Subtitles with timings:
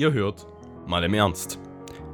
[0.00, 0.46] Ihr hört
[0.86, 1.58] mal im Ernst.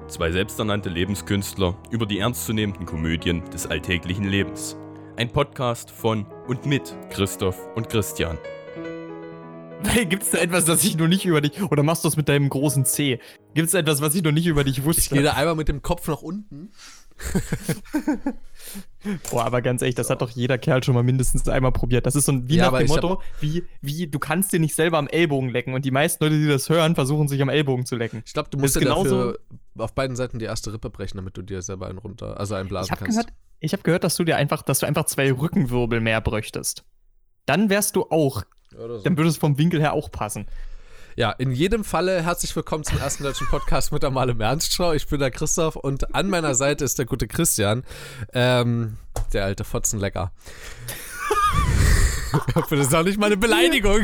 [0.08, 4.76] Zwei selbsternannte Lebenskünstler über die ernstzunehmenden Komödien des alltäglichen Lebens.
[5.14, 8.38] Ein Podcast von und mit Christoph und Christian.
[10.08, 11.62] Gibt es da etwas, das ich noch nicht über dich.
[11.62, 13.20] Oder machst du das mit deinem großen C?
[13.54, 15.02] Gibt es etwas, was ich noch nicht über dich wusste?
[15.02, 16.72] Ich gehe da einmal mit dem Kopf nach unten.
[19.30, 22.06] Boah, aber ganz ehrlich, das hat doch jeder Kerl schon mal mindestens einmal probiert.
[22.06, 24.74] Das ist so ein, wie Ja, nach dem Motto, wie, wie, du kannst dir nicht
[24.74, 25.74] selber am Ellbogen lecken.
[25.74, 28.22] Und die meisten Leute, die das hören, versuchen sich am Ellbogen zu lecken.
[28.26, 29.38] Ich glaube, du musst dir genauso- dafür
[29.78, 32.68] auf beiden Seiten die erste Rippe brechen, damit du dir selber einen runter, also einen
[32.68, 33.18] blasen Ich habe kannst.
[33.18, 36.84] gehört, ich hab gehört, dass du dir einfach, dass du einfach zwei Rückenwirbel mehr bräuchtest.
[37.44, 38.98] Dann wärst du auch, so.
[39.02, 40.46] dann würde es vom Winkel her auch passen.
[41.18, 44.92] Ja, in jedem Falle herzlich willkommen zum ersten deutschen Podcast mit im Ernstschau.
[44.92, 47.84] Ich bin der Christoph und an meiner Seite ist der gute Christian,
[48.34, 48.98] ähm,
[49.32, 50.32] der alte Fotzenlecker.
[52.48, 54.02] Ich hoffe, das ist auch nicht mal eine Beleidigung.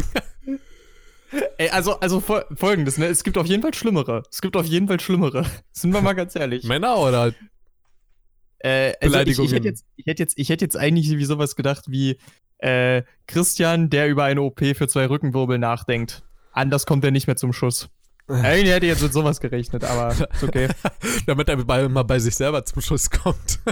[1.58, 3.04] Ey, also, also fol- folgendes, ne?
[3.06, 4.22] Es gibt auf jeden Fall Schlimmere.
[4.30, 5.44] Es gibt auf jeden Fall Schlimmere.
[5.72, 6.64] Sind wir mal ganz ehrlich.
[6.64, 7.34] Männer oder?
[8.60, 9.52] Äh, also ich, ich, Beleidigungen.
[9.52, 12.16] hätte jetzt, ich, hätte jetzt, ich hätte jetzt eigentlich wie sowas gedacht wie
[12.58, 16.22] äh, Christian, der über eine OP für zwei Rückenwirbel nachdenkt.
[16.52, 17.88] Anders kommt er nicht mehr zum Schuss.
[18.28, 20.68] Eigentlich hätte ich jetzt mit sowas gerechnet, aber ist okay.
[21.26, 23.58] Damit er bei, mal bei sich selber zum Schuss kommt.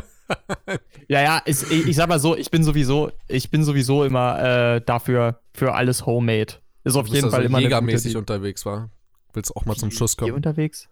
[1.09, 4.39] Ja, ja, ich, ich sag mal so, ich bin sowieso, ich bin sowieso immer
[4.77, 6.55] äh, dafür für alles Homemade.
[6.85, 8.91] Ist auf Du jeden also Fall immer eine jägermäßig gute unterwegs war.
[9.33, 10.35] Willst auch mal zum Schuss Hier kommen?
[10.35, 10.89] unterwegs?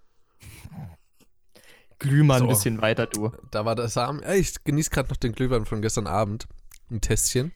[2.01, 2.47] Glüh mal ein So.
[2.49, 3.31] bisschen weiter, du.
[3.53, 3.97] Da war das.
[3.97, 6.49] Ey, Ich genieße gerade noch den Glühwein von gestern Abend.
[6.91, 7.53] Ein Tässchen.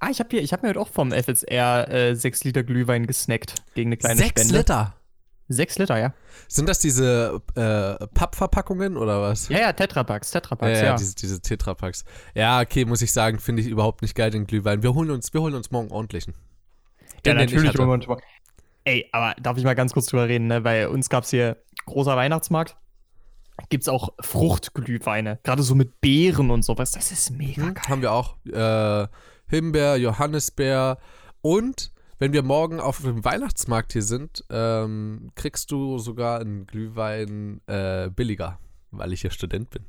[0.00, 3.06] Ah, ich habe hier, ich habe mir heute auch vom FSR äh, 6 Liter Glühwein
[3.06, 4.58] gesnackt gegen eine kleine Sechs Spende.
[4.58, 4.94] Liter.
[5.48, 6.14] 6 Liter, ja.
[6.48, 9.48] Sind das diese äh, Pappverpackungen oder was?
[9.48, 10.90] Ja, ja, Tetrapacks, Tetrapacks, ja, ja.
[10.92, 12.04] ja, diese, diese Tetrapacks.
[12.34, 14.82] Ja, okay, muss ich sagen, finde ich überhaupt nicht geil, den Glühwein.
[14.82, 16.34] Wir holen uns, wir holen uns morgen ordentlichen.
[17.26, 17.76] Ja, Den, ich natürlich.
[17.78, 18.18] wollen wir uns mal-
[18.84, 20.62] Ey, aber darf ich mal ganz kurz drüber reden, ne?
[20.62, 22.76] Bei uns gab's hier großer Weihnachtsmarkt.
[23.68, 25.38] Gibt's auch Fruchtglühweine.
[25.42, 26.92] Gerade so mit Beeren und sowas.
[26.92, 27.84] Das ist mega Hm, geil.
[27.88, 28.36] haben wir auch.
[28.46, 29.06] Äh,
[29.50, 30.98] Himbeer, Johannisbeer
[31.42, 37.60] und wenn wir morgen auf dem Weihnachtsmarkt hier sind, ähm, kriegst du sogar einen Glühwein
[37.66, 38.58] äh, billiger,
[38.90, 39.86] weil ich hier Student bin.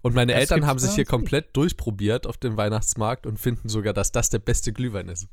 [0.00, 3.92] Und meine Was Eltern haben sich hier komplett durchprobiert auf dem Weihnachtsmarkt und finden sogar,
[3.92, 5.26] dass das der beste Glühwein ist.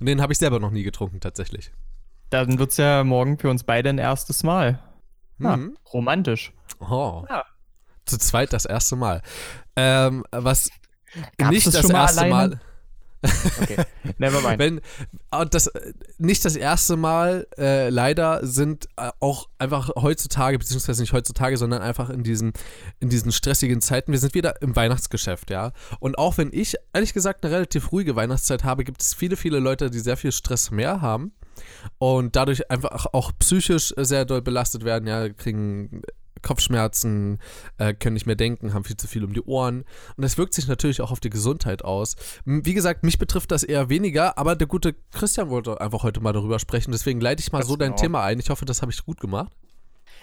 [0.00, 1.70] Und den habe ich selber noch nie getrunken, tatsächlich.
[2.30, 4.82] Dann wird's ja morgen für uns beide ein erstes Mal.
[5.38, 5.76] Ja, Mhm.
[5.92, 6.52] romantisch.
[6.80, 7.24] Oh.
[7.28, 7.44] Ja.
[8.06, 9.22] Zu zweit das erste Mal.
[9.76, 10.70] Ähm, was
[11.36, 12.48] Gab's nicht das das, schon mal erste alleine?
[12.56, 12.60] Mal.
[13.60, 13.76] Okay,
[14.18, 14.58] never mind.
[14.58, 14.80] Wenn
[15.30, 15.70] und das
[16.18, 21.82] nicht das erste Mal, äh, leider sind äh, auch einfach heutzutage, beziehungsweise nicht heutzutage, sondern
[21.82, 22.52] einfach in diesen,
[22.98, 25.72] in diesen stressigen Zeiten, wir sind wieder im Weihnachtsgeschäft, ja.
[25.98, 29.58] Und auch wenn ich ehrlich gesagt eine relativ ruhige Weihnachtszeit habe, gibt es viele, viele
[29.58, 31.32] Leute, die sehr viel Stress mehr haben
[31.98, 36.02] und dadurch einfach auch psychisch sehr doll belastet werden, ja, kriegen
[36.42, 37.38] Kopfschmerzen,
[37.78, 39.84] äh, können nicht mehr denken, haben viel zu viel um die Ohren.
[40.16, 42.16] Und das wirkt sich natürlich auch auf die Gesundheit aus.
[42.44, 46.32] Wie gesagt, mich betrifft das eher weniger, aber der gute Christian wollte einfach heute mal
[46.32, 46.92] darüber sprechen.
[46.92, 48.00] Deswegen leite ich mal Das so dein genau.
[48.00, 48.38] Thema ein.
[48.38, 49.52] Ich hoffe, das habe ich gut gemacht.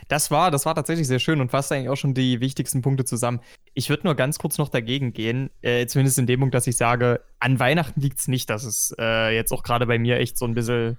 [0.07, 3.03] Das war, das war tatsächlich sehr schön und fasst eigentlich auch schon die wichtigsten Punkte
[3.03, 3.41] zusammen.
[3.73, 6.77] Ich würde nur ganz kurz noch dagegen gehen, äh, zumindest in dem Punkt, dass ich
[6.77, 10.37] sage, an Weihnachten liegt es nicht, dass es äh, jetzt auch gerade bei mir echt
[10.37, 10.97] so ein bisschen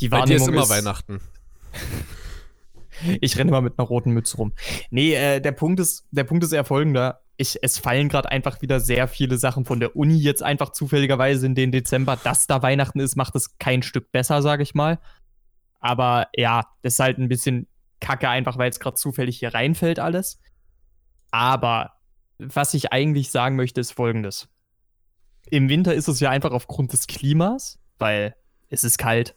[0.00, 1.20] die Bei dir Wahrnehmung ist immer Weihnachten.
[3.20, 4.52] Ich renne immer mit einer roten Mütze rum.
[4.90, 7.20] Nee, äh, der Punkt ist, der Punkt ist eher folgender.
[7.36, 11.46] Ich, es fallen gerade einfach wieder sehr viele Sachen von der Uni jetzt einfach zufälligerweise
[11.46, 12.18] in den Dezember.
[12.22, 14.98] Dass da Weihnachten ist, macht es kein Stück besser, sage ich mal.
[15.80, 17.68] Aber ja, das ist halt ein bisschen
[18.00, 20.38] kacke, einfach weil es gerade zufällig hier reinfällt alles.
[21.30, 21.92] Aber
[22.38, 24.48] was ich eigentlich sagen möchte, ist folgendes.
[25.50, 28.34] Im Winter ist es ja einfach aufgrund des Klimas, weil
[28.68, 29.34] es ist kalt.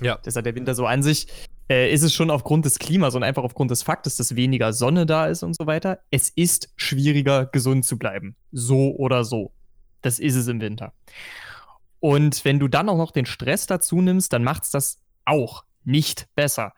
[0.00, 0.18] Ja.
[0.24, 1.26] Das hat der Winter so an sich.
[1.68, 5.06] Äh, ist es schon aufgrund des Klimas und einfach aufgrund des Faktes, dass weniger Sonne
[5.06, 6.00] da ist und so weiter.
[6.10, 8.36] Es ist schwieriger, gesund zu bleiben.
[8.50, 9.52] So oder so.
[10.02, 10.92] Das ist es im Winter.
[12.00, 15.64] Und wenn du dann auch noch den Stress dazu nimmst, dann macht es das auch
[15.84, 16.74] nicht besser.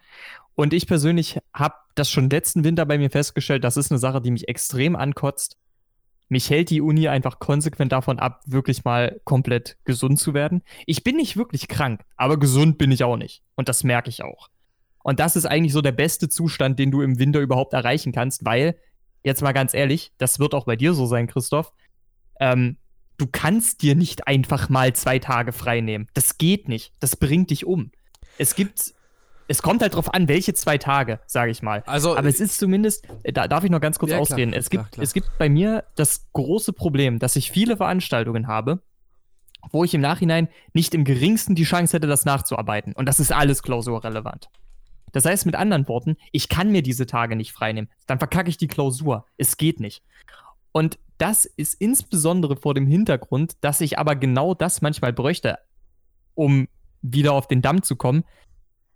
[0.54, 4.20] Und ich persönlich habe das schon letzten Winter bei mir festgestellt, das ist eine Sache,
[4.20, 5.56] die mich extrem ankotzt.
[6.28, 10.62] Mich hält die Uni einfach konsequent davon ab, wirklich mal komplett gesund zu werden.
[10.87, 13.42] Ich bin nicht wirklich krank, aber gesund bin ich auch nicht.
[13.56, 14.48] Und das merke ich auch.
[15.04, 18.46] Und das ist eigentlich so der beste Zustand, den du im Winter überhaupt erreichen kannst,
[18.46, 18.74] weil,
[19.22, 21.72] jetzt mal ganz ehrlich, das wird auch bei dir so sein, Christoph,
[22.40, 22.78] ähm,
[23.18, 26.08] du kannst dir nicht einfach mal zwei Tage frei nehmen.
[26.14, 26.94] Das geht nicht.
[27.00, 27.90] Das bringt dich um.
[28.38, 28.94] Es gibt,
[29.46, 31.82] es kommt halt drauf an, welche zwei Tage, sage ich mal.
[31.84, 34.54] Also, Aber es ist zumindest, äh, da darf ich noch ganz kurz Ja, klar, ausreden.
[34.54, 35.04] Es, klar, gibt, klar.
[35.04, 38.80] es gibt bei mir das große Problem, dass ich viele Veranstaltungen habe
[39.70, 42.92] wo ich im Nachhinein nicht im geringsten die Chance hätte, das nachzuarbeiten.
[42.92, 44.50] Und das ist alles klausurrelevant.
[45.14, 47.88] Das heißt mit anderen Worten, ich kann mir diese Tage nicht freinehmen.
[48.06, 49.26] Dann verkacke ich die Klausur.
[49.37, 50.02] Es geht nicht.
[50.72, 55.58] Und das ist insbesondere vor dem Hintergrund, dass ich aber genau das manchmal bräuchte,
[56.34, 56.66] um
[57.00, 58.25] wieder auf den Damm zu kommen,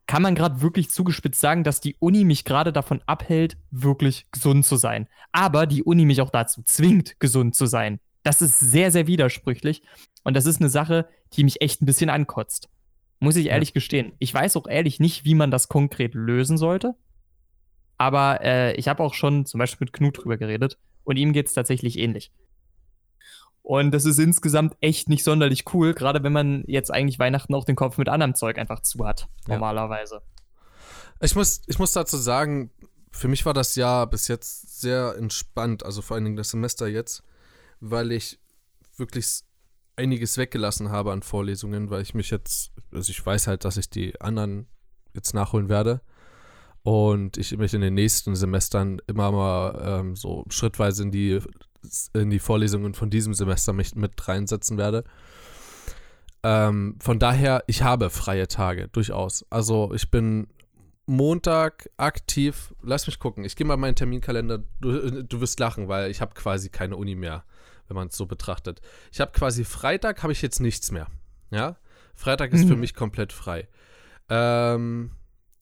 [0.08, 4.64] kann man gerade wirklich zugespitzt sagen, dass die Uni mich gerade davon abhält, wirklich gesund
[4.64, 5.06] zu sein.
[5.30, 8.00] Aber die Uni mich auch dazu zwingt, gesund zu sein.
[8.24, 9.82] Das ist sehr, sehr widersprüchlich.
[10.24, 12.68] Und das ist eine Sache, die mich echt ein bisschen ankotzt.
[13.20, 13.74] Muss ich ehrlich ja.
[13.74, 14.12] gestehen.
[14.18, 16.94] Ich weiß auch ehrlich nicht, wie man das konkret lösen sollte.
[17.96, 20.78] Aber äh, ich habe auch schon zum Beispiel mit Knut drüber geredet.
[21.04, 22.30] Und ihm geht es tatsächlich ähnlich.
[23.62, 27.64] Und das ist insgesamt echt nicht sonderlich cool, gerade wenn man jetzt eigentlich Weihnachten auch
[27.64, 30.16] den Kopf mit anderem Zeug einfach zu hat, normalerweise.
[30.16, 30.22] Ja.
[31.20, 32.70] Ich muss, ich muss dazu sagen,
[33.10, 36.86] für mich war das Jahr bis jetzt sehr entspannt, also vor allen Dingen das Semester
[36.86, 37.22] jetzt,
[37.80, 38.38] weil ich
[38.96, 39.42] wirklich
[39.98, 43.90] einiges weggelassen habe an Vorlesungen, weil ich mich jetzt, also ich weiß halt, dass ich
[43.90, 44.66] die anderen
[45.14, 46.00] jetzt nachholen werde
[46.82, 51.40] und ich mich in den nächsten Semestern immer mal ähm, so schrittweise in die
[52.12, 55.04] in die Vorlesungen von diesem Semester mich mit reinsetzen werde.
[56.42, 59.44] Ähm, von daher, ich habe freie Tage, durchaus.
[59.50, 60.48] Also ich bin
[61.06, 62.74] Montag aktiv.
[62.82, 63.44] Lass mich gucken.
[63.44, 64.62] Ich gehe mal meinen Terminkalender.
[64.80, 67.44] Du, du wirst lachen, weil ich habe quasi keine Uni mehr,
[67.88, 68.80] wenn man es so betrachtet.
[69.12, 71.08] Ich habe quasi Freitag habe ich jetzt nichts mehr.
[71.50, 71.76] Ja,
[72.14, 72.68] Freitag ist mhm.
[72.68, 73.68] für mich komplett frei.
[74.28, 75.12] Ähm,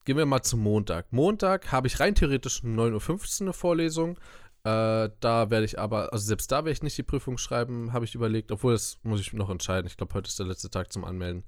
[0.05, 1.13] gehen wir mal zum Montag.
[1.13, 4.19] Montag habe ich rein theoretisch um 9.15 Uhr eine Vorlesung.
[4.65, 8.05] Äh, da werde ich aber, also selbst da werde ich nicht die Prüfung schreiben, habe
[8.05, 9.87] ich überlegt, obwohl das muss ich noch entscheiden.
[9.87, 11.45] Ich glaube, heute ist der letzte Tag zum Anmelden.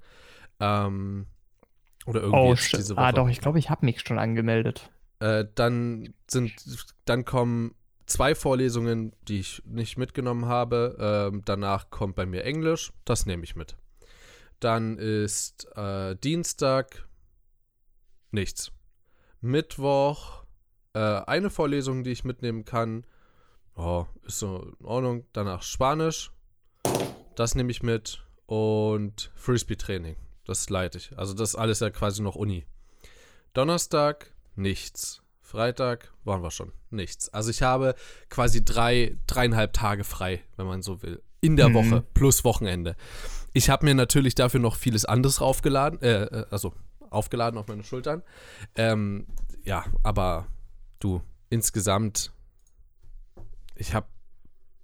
[0.61, 1.25] Ähm,
[2.05, 3.05] oder irgendwie oh, diese ah, Woche.
[3.05, 4.89] Ah, doch, ich glaube, ich habe mich schon angemeldet.
[5.19, 6.53] Äh, dann sind,
[7.03, 7.75] dann kommen
[8.09, 11.29] zwei Vorlesungen, die ich nicht mitgenommen habe.
[11.31, 13.77] Ähm, danach kommt bei mir Englisch, das nehme ich mit.
[14.59, 17.07] Dann ist äh, Dienstag
[18.31, 18.71] nichts.
[19.41, 20.43] Mittwoch
[20.93, 23.05] äh, eine Vorlesung, die ich mitnehmen kann.
[23.75, 25.25] Oh, ist so in Ordnung.
[25.31, 26.31] Danach Spanisch.
[27.35, 28.23] Das nehme ich mit.
[28.45, 30.17] Und Frisbee-Training.
[30.43, 31.17] Das leite ich.
[31.17, 32.65] Also das ist alles ja quasi noch Uni.
[33.53, 35.21] Donnerstag nichts.
[35.49, 36.71] Freitag waren wir schon.
[36.91, 37.29] Nichts.
[37.29, 37.95] Also ich habe
[38.29, 41.23] quasi drei, dreieinhalb Tage frei, wenn man so will.
[41.41, 41.73] In der mhm.
[41.73, 42.95] Woche plus Wochenende.
[43.53, 46.73] Ich habe mir natürlich dafür noch vieles anderes aufgeladen, äh, äh, also
[47.09, 48.21] aufgeladen auf meine Schultern.
[48.75, 49.25] Ähm,
[49.63, 50.45] ja, aber
[50.99, 52.31] du, insgesamt,
[53.75, 54.05] ich habe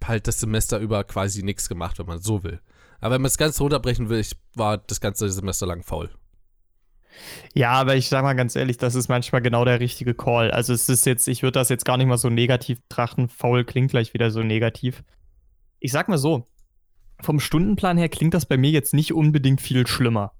[0.02, 2.60] halt das Semester über quasi nichts gemacht, wenn man so will.
[2.98, 6.10] Aber wenn man es ganz runterbrechen will, ich war das ganze Semester lang faul.
[7.54, 10.50] Ja, aber ich sag mal ganz ehrlich, das ist manchmal genau der richtige Call.
[10.50, 13.28] Also es ist jetzt, ich würde das jetzt gar nicht mal so negativ betrachten.
[13.28, 15.02] Faul klingt gleich wieder so negativ.
[15.80, 16.46] Ich sag mal so,
[17.22, 20.32] vom Stundenplan her klingt das bei mir jetzt nicht unbedingt viel schlimmer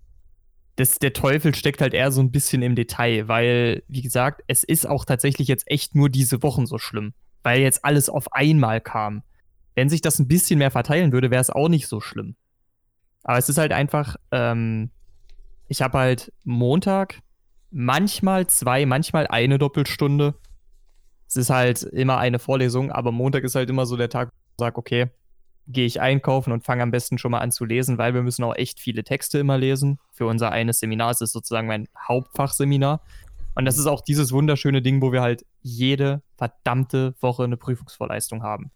[0.77, 4.63] das, der Teufel steckt halt eher so ein bisschen im Detail, weil, wie gesagt, es
[4.63, 8.81] ist auch tatsächlich jetzt echt nur diese Wochen so schlimm, weil jetzt alles auf einmal
[8.83, 9.23] kam.
[9.75, 12.37] Wenn sich das ein bisschen mehr verteilen würde, wäre es auch nicht so schlimm.
[13.25, 14.91] Aber es ist halt einfach, ähm,
[15.69, 17.21] ich habe halt Montag
[17.71, 20.35] manchmal zwei, manchmal eine Doppelstunde.
[21.29, 24.33] Es ist halt immer eine Vorlesung, aber Montag ist halt immer so der Tag, wo
[24.33, 25.11] ich sage, okay,
[25.69, 28.45] gehe ich einkaufen und fange am besten schon mal an zu lesen, weil wir müssen
[28.45, 29.99] auch echt viele Texte immer lesen.
[30.13, 33.03] Für unser eines Seminar ist sozusagen mein Hauptfachseminar.
[33.57, 38.43] Und das ist auch dieses wunderschöne Ding, wo wir halt jede verdammte Woche eine Prüfungsvorleistung
[38.43, 38.71] haben.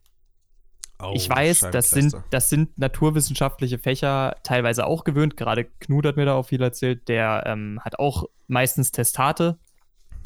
[1.03, 5.37] Oh, ich weiß, das sind, das sind naturwissenschaftliche Fächer teilweise auch gewöhnt.
[5.37, 7.09] Gerade Knut hat mir da auch viel erzählt.
[7.09, 9.59] Der ähm, hat auch meistens Testate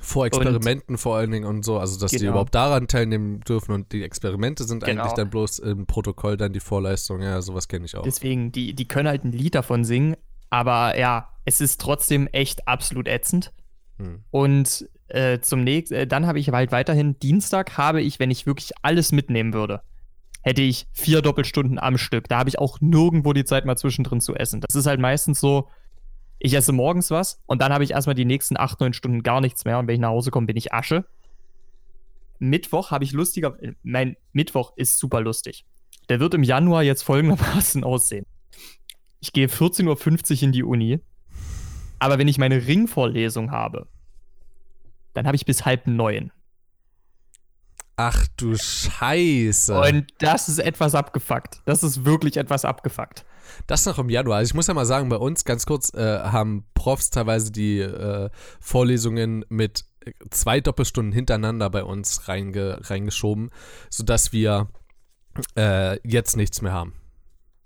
[0.04, 2.20] vor Experimenten und, vor allen Dingen und so, also dass genau.
[2.20, 5.02] die überhaupt daran teilnehmen dürfen und die Experimente sind genau.
[5.02, 8.02] eigentlich dann bloß im Protokoll dann die Vorleistung, ja, sowas kenne ich auch.
[8.02, 10.16] Deswegen, die, die können halt ein Lied davon singen,
[10.50, 13.52] aber ja, es ist trotzdem echt absolut ätzend.
[13.98, 14.24] Hm.
[14.30, 18.46] Und äh, zum nächsten, äh, dann habe ich halt weiterhin Dienstag habe ich, wenn ich
[18.46, 19.82] wirklich alles mitnehmen würde,
[20.44, 22.28] hätte ich vier Doppelstunden am Stück.
[22.28, 24.60] Da habe ich auch nirgendwo die Zeit mal zwischendrin zu essen.
[24.60, 25.70] Das ist halt meistens so,
[26.38, 29.40] ich esse morgens was und dann habe ich erstmal die nächsten acht, neun Stunden gar
[29.40, 31.06] nichts mehr und wenn ich nach Hause komme, bin ich Asche.
[32.38, 35.64] Mittwoch habe ich lustiger, mein Mittwoch ist super lustig.
[36.10, 38.26] Der wird im Januar jetzt folgendermaßen aussehen.
[39.20, 41.00] Ich gehe 14.50 Uhr in die Uni,
[41.98, 43.88] aber wenn ich meine Ringvorlesung habe,
[45.14, 46.32] dann habe ich bis halb neun.
[47.96, 49.78] Ach du Scheiße.
[49.78, 51.60] Und das ist etwas abgefuckt.
[51.64, 53.24] Das ist wirklich etwas abgefuckt.
[53.66, 54.38] Das noch im Januar.
[54.38, 57.80] Also ich muss ja mal sagen, bei uns ganz kurz äh, haben Profs teilweise die
[57.80, 59.84] äh, Vorlesungen mit
[60.30, 63.50] zwei Doppelstunden hintereinander bei uns reinge reingeschoben,
[63.90, 64.68] sodass wir
[65.56, 66.94] äh, jetzt nichts mehr haben.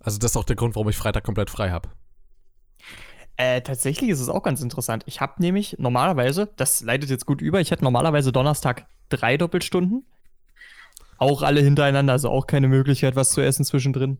[0.00, 1.88] Also das ist auch der Grund, warum ich Freitag komplett frei habe.
[3.36, 5.04] Äh, tatsächlich ist es auch ganz interessant.
[5.06, 10.04] Ich habe nämlich normalerweise, das leitet jetzt gut über, ich hätte normalerweise Donnerstag drei Doppelstunden.
[11.18, 14.18] Auch alle hintereinander, also auch keine Möglichkeit, was zu essen zwischendrin.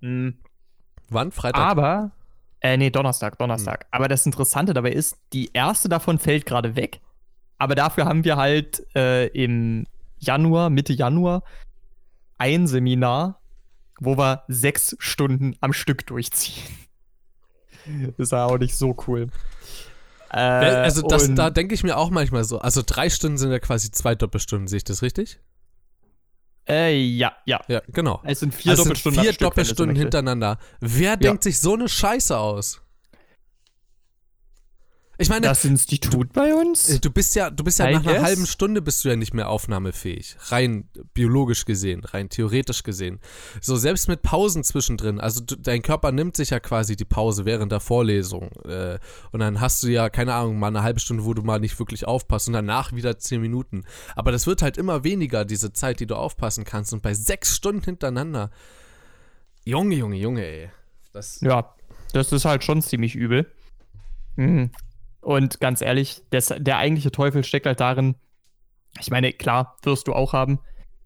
[0.00, 0.38] Hm.
[1.08, 1.30] Wann?
[1.32, 1.60] Freitag?
[1.60, 2.12] Aber,
[2.60, 3.86] äh, nee, Donnerstag, Donnerstag.
[3.90, 7.00] Aber das Interessante dabei ist, die erste davon fällt gerade weg.
[7.58, 9.86] Aber dafür haben wir halt äh, im
[10.18, 11.42] Januar, Mitte Januar,
[12.38, 13.40] ein Seminar,
[14.00, 16.62] wo wir sechs Stunden am Stück durchziehen.
[18.18, 19.28] Das war auch nicht so cool.
[20.32, 22.58] Äh, also das, und- da denke ich mir auch manchmal so.
[22.58, 25.38] Also drei Stunden sind ja quasi zwei Doppelstunden, sehe ich das richtig?
[26.68, 27.60] Äh, ja, ja.
[27.68, 28.20] Ja, genau.
[28.24, 29.22] Es sind vier Also Doppelstunden.
[29.22, 30.58] vier Doppelstunden hintereinander.
[30.80, 32.80] Wer denkt sich so eine Scheiße aus?
[35.18, 36.90] Ich meine, Das Institut bei uns?
[36.90, 38.22] Äh, Du bist ja, du bist ja I nach einer guess.
[38.22, 40.36] halben Stunde bist du ja nicht mehr aufnahmefähig.
[40.48, 43.20] Rein biologisch gesehen, rein theoretisch gesehen.
[43.60, 47.46] So, selbst mit Pausen zwischendrin, also du, dein Körper nimmt sich ja quasi die Pause
[47.46, 48.50] während der Vorlesung.
[48.64, 48.98] Äh,
[49.32, 51.78] und dann hast du ja, keine Ahnung, mal eine halbe Stunde, wo du mal nicht
[51.78, 53.84] wirklich aufpasst und danach wieder zehn Minuten.
[54.16, 56.92] Aber das wird halt immer weniger, diese Zeit, die du aufpassen kannst.
[56.92, 58.50] Und bei sechs Stunden hintereinander.
[59.64, 60.70] Junge, Junge, Junge, ey.
[61.12, 61.74] Das, Ja,
[62.12, 63.46] das ist halt schon ziemlich übel.
[64.36, 64.70] Mhm.
[65.26, 68.14] Und ganz ehrlich, das, der eigentliche Teufel steckt halt darin,
[69.00, 70.60] ich meine, klar, wirst du auch haben.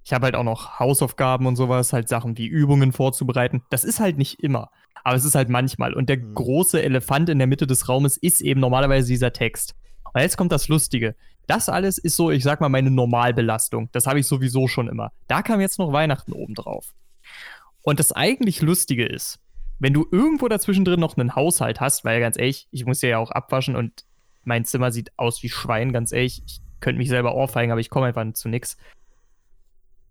[0.05, 3.63] Ich habe halt auch noch Hausaufgaben und sowas, halt Sachen wie Übungen vorzubereiten.
[3.71, 4.71] Das ist halt nicht immer,
[5.05, 5.95] aber es ist halt manchmal.
[5.95, 6.35] Und der Mhm.
[6.35, 9.75] große Elefant in der Mitte des Raumes ist eben normalerweise dieser Text.
[10.13, 11.17] Und jetzt kommt das Lustige.
[11.47, 13.89] Das alles ist so, ich sag mal, meine Normalbelastung.
[13.93, 15.13] Das habe ich sowieso schon immer.
[15.29, 16.93] Da kam jetzt noch Weihnachten obendrauf.
[17.81, 19.41] Und das eigentlich Lustige ist,
[19.79, 23.17] wenn du irgendwo dazwischen drin noch einen Haushalt hast, weil ganz ehrlich, ich muss ja
[23.17, 24.05] auch abwaschen und
[24.45, 26.43] mein Zimmer sieht aus wie Schwein, ganz ehrlich.
[26.47, 28.77] Ich könnte mich selber ohrfeigen, aber ich komme einfach zu nix.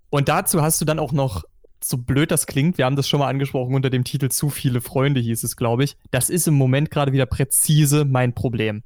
[0.09, 1.43] Und dazu hast du dann auch noch,
[1.83, 4.81] so blöd das klingt, wir haben das schon mal angesprochen unter dem Titel Zu viele
[4.81, 5.98] Freunde hieß es, glaube ich.
[6.12, 8.83] Das ist im Moment gerade wieder präzise mein Problem.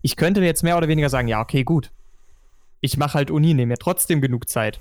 [0.00, 1.92] Ich könnte mir jetzt mehr oder weniger sagen, ja, okay, gut.
[2.80, 4.80] Ich mache halt Uni, nehme mir trotzdem genug Zeit.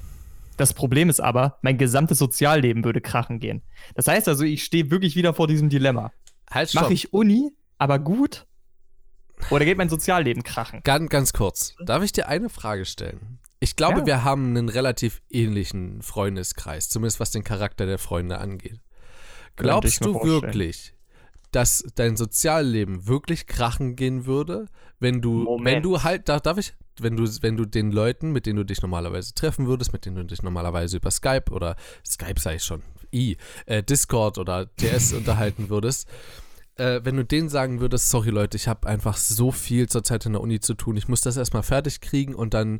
[0.57, 3.61] Das Problem ist aber, mein gesamtes Sozialleben würde krachen gehen.
[3.95, 6.11] Das heißt also, ich stehe wirklich wieder vor diesem Dilemma.
[6.49, 6.73] halt.
[6.73, 8.47] Mache ich Uni, aber gut?
[9.49, 10.81] Oder geht mein Sozialleben krachen?
[10.83, 11.75] Ganz, ganz kurz.
[11.85, 13.39] Darf ich dir eine Frage stellen?
[13.59, 14.05] Ich glaube, Ja.
[14.05, 18.79] wir haben einen relativ ähnlichen Freundeskreis, zumindest was den Charakter der Freunde angeht.
[19.55, 20.93] Glaubst du wirklich,
[21.51, 24.67] dass dein Sozialleben wirklich krachen gehen würde,
[24.99, 25.65] wenn du, Moment.
[25.65, 28.65] wenn du halt, darf, darf ich, wenn du, wenn du den Leuten, mit denen du
[28.65, 32.63] dich normalerweise treffen würdest, mit denen du dich normalerweise über Skype oder Skype sag ich
[32.63, 32.81] schon,
[33.13, 36.07] i, äh, Discord oder TS unterhalten würdest,
[36.75, 40.33] äh, wenn du denen sagen würdest, sorry Leute, ich habe einfach so viel zurzeit in
[40.33, 42.79] der Uni zu tun, ich muss das erstmal fertig kriegen und dann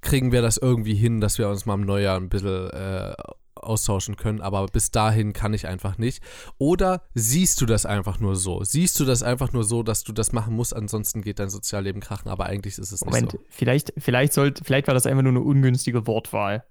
[0.00, 3.14] kriegen wir das irgendwie hin, dass wir uns mal im Neujahr ein bisschen äh,
[3.54, 6.22] austauschen können, aber bis dahin kann ich einfach nicht.
[6.58, 8.64] Oder siehst du das einfach nur so?
[8.64, 12.00] Siehst du das einfach nur so, dass du das machen musst, ansonsten geht dein Sozialleben
[12.00, 13.38] krachen, aber eigentlich ist es nicht Moment, so.
[13.48, 16.64] vielleicht, vielleicht, sollte, vielleicht war das einfach nur eine ungünstige Wortwahl.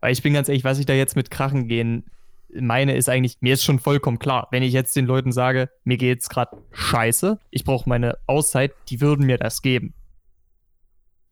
[0.00, 2.06] Weil ich bin ganz ehrlich, was ich da jetzt mit Krachen gehen
[2.58, 5.96] meine, ist eigentlich, mir ist schon vollkommen klar, wenn ich jetzt den Leuten sage, mir
[5.96, 9.94] geht's gerade scheiße, ich brauche meine Auszeit, die würden mir das geben.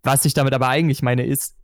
[0.02, 1.56] Was ich damit aber eigentlich meine, ist,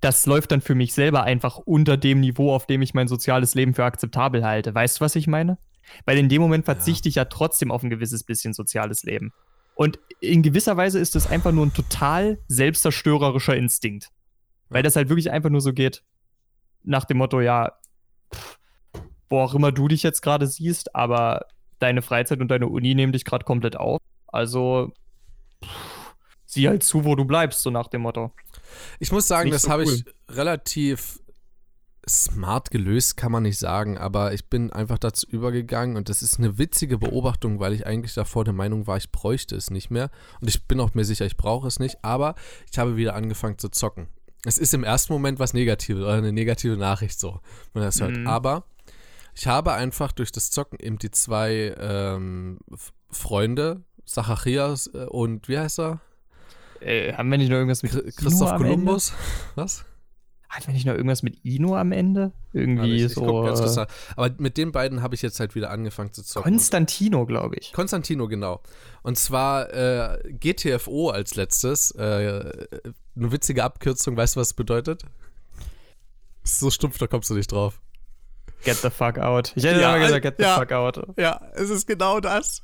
[0.00, 3.54] das läuft dann für mich selber einfach unter dem Niveau, auf dem ich mein soziales
[3.54, 4.74] Leben für akzeptabel halte.
[4.74, 5.58] Weißt du, was ich meine?
[6.04, 9.32] Weil in dem Moment verzichte ich ja trotzdem auf ein gewisses bisschen soziales Leben.
[9.74, 14.10] Und in gewisser Weise ist es einfach nur ein total selbstzerstörerischer Instinkt.
[14.68, 16.04] Weil das halt wirklich einfach nur so geht,
[16.82, 17.72] nach dem Motto, ja,
[18.34, 18.57] pff,
[19.28, 21.46] wo auch immer du dich jetzt gerade siehst, aber
[21.78, 24.00] deine Freizeit und deine Uni nehmen dich gerade komplett auf.
[24.26, 24.92] Also
[25.64, 26.14] pff,
[26.46, 28.32] sieh halt zu, wo du bleibst, so nach dem Motto.
[28.98, 29.92] Ich muss sagen, das so habe cool.
[29.94, 30.04] ich
[30.36, 31.20] relativ
[32.08, 36.38] smart gelöst, kann man nicht sagen, aber ich bin einfach dazu übergegangen und das ist
[36.38, 40.10] eine witzige Beobachtung, weil ich eigentlich davor der Meinung war, ich bräuchte es nicht mehr
[40.40, 42.34] und ich bin auch mir sicher, ich brauche es nicht, aber
[42.72, 44.08] ich habe wieder angefangen zu zocken.
[44.46, 47.40] Es ist im ersten Moment was Negatives oder eine negative Nachricht so,
[47.74, 48.26] wenn man das hört, Mhm.
[48.26, 48.64] aber
[49.38, 52.58] ich habe einfach durch das Zocken eben die zwei ähm,
[53.08, 56.00] Freunde, Zacharias äh, und wie heißt er?
[56.80, 58.56] Äh, haben wir nicht noch irgendwas mit Christoph?
[58.56, 59.12] Kolumbus?
[59.54, 59.84] Was?
[60.48, 62.32] Hatten wir nicht noch irgendwas mit Ino am Ende?
[62.52, 63.46] Irgendwie ich, ich so.
[63.46, 63.86] äh.
[64.16, 66.50] Aber mit den beiden habe ich jetzt halt wieder angefangen zu zocken.
[66.50, 67.72] Konstantino, glaube ich.
[67.72, 68.60] Konstantino, genau.
[69.02, 71.92] Und zwar äh, GTFO als letztes.
[71.92, 72.00] Äh,
[73.14, 75.04] eine witzige Abkürzung, weißt du, was es bedeutet?
[76.42, 77.80] So stumpf, da kommst du nicht drauf.
[78.68, 79.52] Get the fuck out.
[79.56, 80.58] Ich hätte Ja, immer gesagt, get the ja.
[80.58, 81.00] fuck out.
[81.18, 82.62] Ja, es ist genau das.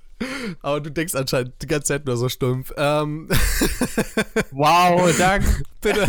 [0.62, 2.73] Aber du denkst anscheinend die ganze Zeit nur so stumpf.
[2.76, 3.28] Ähm.
[4.50, 5.62] Wow, danke.
[5.80, 6.06] Bitte.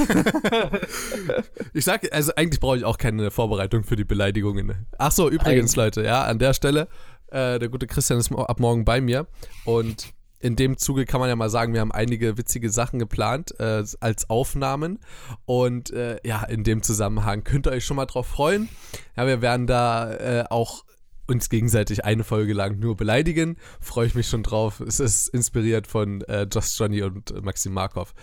[1.74, 4.86] ich sag, also eigentlich brauche ich auch keine Vorbereitung für die Beleidigungen.
[5.00, 6.88] Ach so, übrigens, Leute, ja, an der Stelle,
[7.32, 9.26] äh, der gute Christian ist ab morgen bei mir
[9.66, 10.14] und
[10.46, 13.84] in dem Zuge kann man ja mal sagen, wir haben einige witzige Sachen geplant äh,
[14.00, 15.00] als Aufnahmen.
[15.46, 18.70] Und äh, ja, in dem Zusammenhang könnt ihr euch schon mal drauf freuen.
[19.18, 20.86] Ja, wir werden da äh, auch
[21.26, 23.58] uns gegenseitig eine Folge lang nur beleidigen.
[23.80, 24.82] Freue ich mich schon drauf.
[24.82, 28.14] Es ist inspiriert von äh, Just Johnny und Maxim Markov.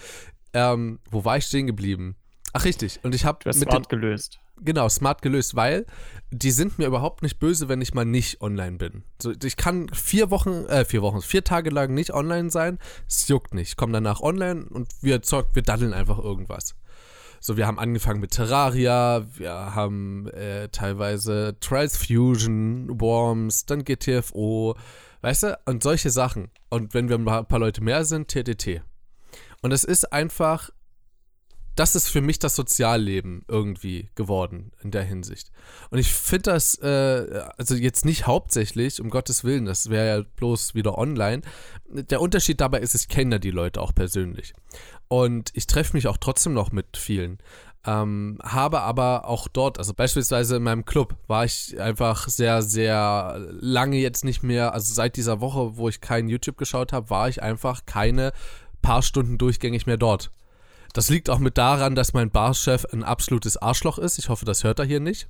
[0.52, 2.14] Ähm, wo war ich stehen geblieben?
[2.52, 3.00] Ach, richtig.
[3.02, 4.38] Und ich habe mit smart gelöst.
[4.64, 5.86] Genau, smart gelöst, weil
[6.30, 9.04] die sind mir überhaupt nicht böse, wenn ich mal nicht online bin.
[9.20, 12.78] So, ich kann vier Wochen, äh, vier Wochen, vier Tage lang nicht online sein.
[13.08, 13.70] Es juckt nicht.
[13.70, 16.74] Ich komme danach online und wir zockt, wir daddeln einfach irgendwas.
[17.40, 24.76] So, wir haben angefangen mit Terraria, wir haben äh, teilweise Trials Fusion, Worms, dann GTFO,
[25.22, 26.50] weißt du, und solche Sachen.
[26.70, 28.82] Und wenn wir ein paar Leute mehr sind, TTT.
[29.60, 30.70] Und es ist einfach
[31.74, 35.50] das ist für mich das Sozialleben irgendwie geworden in der Hinsicht.
[35.90, 40.24] Und ich finde das, äh, also jetzt nicht hauptsächlich, um Gottes Willen, das wäre ja
[40.36, 41.42] bloß wieder online.
[41.88, 44.52] Der Unterschied dabei ist, ich kenne die Leute auch persönlich.
[45.08, 47.38] Und ich treffe mich auch trotzdem noch mit vielen.
[47.84, 53.44] Ähm, habe aber auch dort, also beispielsweise in meinem Club, war ich einfach sehr, sehr
[53.50, 57.28] lange jetzt nicht mehr, also seit dieser Woche, wo ich kein YouTube geschaut habe, war
[57.28, 58.32] ich einfach keine
[58.82, 60.30] paar Stunden durchgängig mehr dort.
[60.92, 64.18] Das liegt auch mit daran, dass mein Barchef ein absolutes Arschloch ist.
[64.18, 65.28] Ich hoffe, das hört er hier nicht.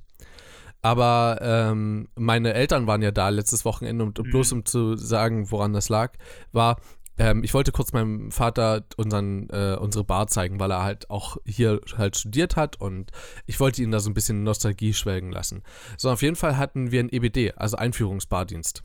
[0.81, 4.23] Aber ähm, meine Eltern waren ja da letztes Wochenende und mhm.
[4.23, 6.11] bloß um zu sagen, woran das lag,
[6.51, 6.75] war,
[7.17, 11.37] ähm, ich wollte kurz meinem Vater unseren, äh, unsere Bar zeigen, weil er halt auch
[11.45, 13.11] hier halt studiert hat und
[13.45, 15.63] ich wollte ihn da so ein bisschen Nostalgie schwelgen lassen.
[15.97, 18.83] So, auf jeden Fall hatten wir ein EBD, also Einführungsbardienst.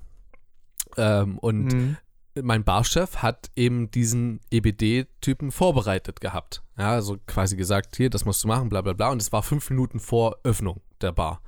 [0.97, 1.97] Ähm, und mhm
[2.43, 6.63] mein Barchef hat eben diesen EBD-Typen vorbereitet gehabt.
[6.79, 9.11] Ja, also quasi gesagt, hier, das musst du machen, bla bla bla.
[9.11, 11.41] Und es war fünf Minuten vor Öffnung der Bar.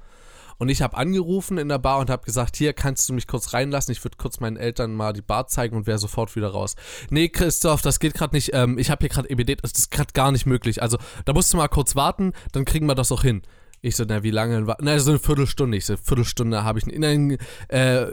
[0.59, 3.55] Und ich habe angerufen in der Bar und habe gesagt, hier kannst du mich kurz
[3.55, 3.93] reinlassen.
[3.93, 6.75] Ich würde kurz meinen Eltern mal die Bar zeigen und wäre sofort wieder raus.
[7.09, 8.51] Nee, Christoph, das geht gerade nicht.
[8.53, 10.83] Ähm, ich habe hier gerade EBD, das ist gerade gar nicht möglich.
[10.83, 13.41] Also da musst du mal kurz warten, dann kriegen wir das auch hin.
[13.81, 14.77] Ich so, na, wie lange?
[14.81, 15.79] Na, so eine Viertelstunde.
[15.79, 16.87] Ich so, Viertelstunde habe ich.
[16.87, 17.39] Nein,
[17.69, 18.09] äh,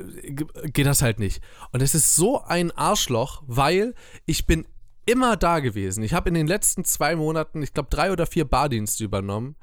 [0.72, 1.42] geht das halt nicht.
[1.74, 3.94] Und es ist so ein Arschloch, weil
[4.26, 4.66] ich bin
[5.08, 6.04] immer da gewesen.
[6.04, 9.56] Ich habe in den letzten zwei Monaten, ich glaube, drei oder vier Bardienste übernommen.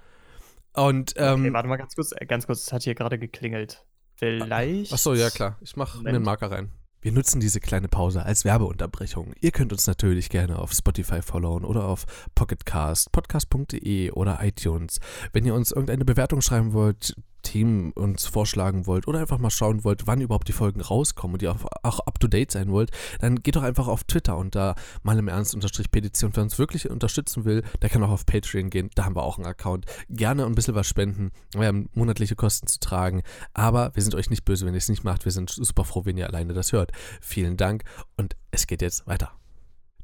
[0.72, 3.84] Und, ähm, okay, warte mal ganz kurz, äh, ganz kurz, es hat hier gerade geklingelt.
[4.16, 4.92] Vielleicht.
[4.92, 5.58] Achso, ja klar.
[5.60, 6.72] Ich mache mir einen Marker rein.
[7.00, 9.34] Wir nutzen diese kleine Pause als Werbeunterbrechung.
[9.40, 15.00] Ihr könnt uns natürlich gerne auf Spotify followen oder auf Pocketcast, podcast.de oder iTunes.
[15.32, 17.14] Wenn ihr uns irgendeine Bewertung schreiben wollt,
[17.54, 21.42] Themen uns vorschlagen wollt oder einfach mal schauen wollt, wann überhaupt die Folgen rauskommen und
[21.42, 22.90] ihr auch up to date sein wollt,
[23.20, 26.32] dann geht doch einfach auf Twitter und da mal im Ernst unterstrich Petition.
[26.34, 28.90] Wer uns wirklich unterstützen will, der kann auch auf Patreon gehen.
[28.96, 29.86] Da haben wir auch einen Account.
[30.10, 31.30] Gerne ein bisschen was spenden.
[31.52, 33.22] Wir haben monatliche Kosten zu tragen.
[33.52, 35.24] Aber wir sind euch nicht böse, wenn ihr es nicht macht.
[35.24, 36.90] Wir sind super froh, wenn ihr alleine das hört.
[37.20, 37.84] Vielen Dank
[38.16, 39.30] und es geht jetzt weiter.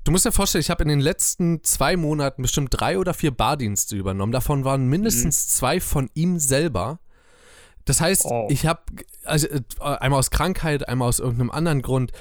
[0.04, 3.32] Du musst dir vorstellen, ich habe in den letzten zwei Monaten bestimmt drei oder vier
[3.32, 4.30] Bardienste übernommen.
[4.30, 5.50] Davon waren mindestens mhm.
[5.50, 7.00] zwei von ihm selber.
[7.84, 8.46] Das heißt, oh.
[8.50, 8.82] ich habe
[9.24, 12.12] also äh, einmal aus Krankheit, einmal aus irgendeinem anderen Grund.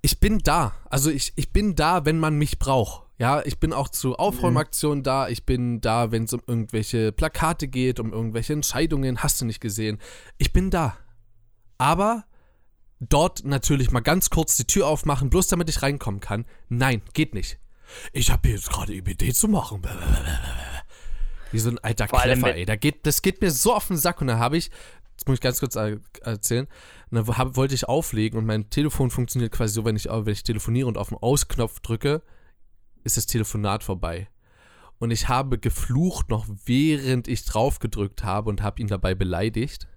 [0.00, 0.74] Ich bin da.
[0.90, 3.06] Also ich, ich bin da, wenn man mich braucht.
[3.18, 5.04] Ja, ich bin auch zu Aufräumaktionen mhm.
[5.04, 5.28] da.
[5.28, 9.22] Ich bin da, wenn es um irgendwelche Plakate geht, um irgendwelche Entscheidungen.
[9.22, 9.98] Hast du nicht gesehen?
[10.38, 10.96] Ich bin da.
[11.78, 12.24] Aber
[12.98, 16.46] dort natürlich mal ganz kurz die Tür aufmachen, bloß damit ich reinkommen kann.
[16.68, 17.58] Nein, geht nicht.
[18.12, 19.82] Ich habe hier jetzt gerade IBD zu machen.
[21.52, 22.64] Wie so ein alter Vor Kleffer, ey.
[22.64, 24.70] Da geht, das geht mir so auf den Sack und da habe ich,
[25.16, 26.66] das muss ich ganz kurz erzählen,
[27.10, 30.32] und da hab, wollte ich auflegen und mein Telefon funktioniert quasi so, wenn ich, wenn
[30.32, 32.22] ich telefoniere und auf den Ausknopf drücke,
[33.04, 34.28] ist das Telefonat vorbei.
[34.98, 39.88] Und ich habe geflucht noch während ich drauf gedrückt habe und habe ihn dabei beleidigt.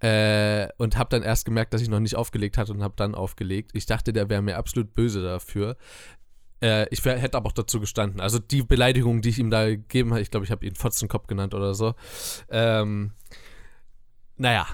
[0.00, 3.14] Äh, und habe dann erst gemerkt, dass ich noch nicht aufgelegt hatte und habe dann
[3.14, 3.70] aufgelegt.
[3.74, 5.76] Ich dachte, der wäre mir absolut böse dafür.
[6.64, 8.22] Äh, ich wär, hätte aber auch dazu gestanden.
[8.22, 11.26] Also die Beleidigung, die ich ihm da gegeben habe, ich glaube, ich habe ihn Fotzenkopf
[11.26, 11.94] genannt oder so.
[12.48, 13.10] Ähm,
[14.38, 14.66] naja,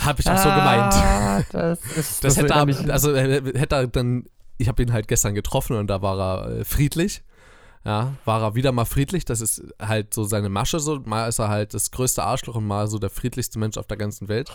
[0.00, 1.54] habe ich auch ah, so gemeint.
[1.54, 4.26] Das, ist, das, das hätte er, also hätte er dann,
[4.58, 7.22] ich habe ihn halt gestern getroffen und da war er äh, friedlich.
[7.82, 9.24] Ja, war er wieder mal friedlich.
[9.24, 11.00] Das ist halt so seine Masche so.
[11.00, 13.96] Mal ist er halt das größte Arschloch und mal so der friedlichste Mensch auf der
[13.96, 14.52] ganzen Welt.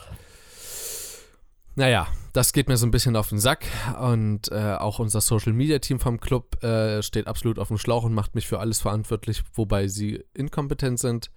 [1.76, 3.66] Naja, das geht mir so ein bisschen auf den Sack
[4.02, 8.04] und äh, auch unser Social Media Team vom Club äh, steht absolut auf dem Schlauch
[8.04, 11.32] und macht mich für alles verantwortlich, wobei sie inkompetent sind.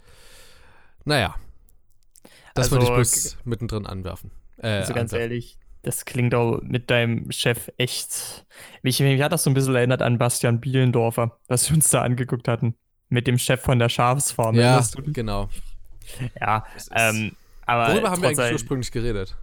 [1.04, 1.34] Naja,
[2.54, 4.30] das also, würde ich bloß mittendrin anwerfen.
[4.58, 5.32] Äh, also ganz anwerfen.
[5.32, 8.46] ehrlich, Das klingt auch mit deinem Chef echt.
[8.82, 12.02] Mich, mich hat das so ein bisschen erinnert an Bastian Bielendorfer, was wir uns da
[12.02, 12.76] angeguckt hatten.
[13.08, 14.54] Mit dem Chef von der Schafsfarm.
[14.54, 15.48] Ja, genau.
[16.40, 16.64] ja.
[16.92, 17.32] Ähm,
[17.64, 19.36] aber Worüber haben wir eigentlich ursprünglich geredet?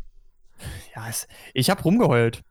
[0.96, 2.44] Ja, es, ich habe rumgeheult.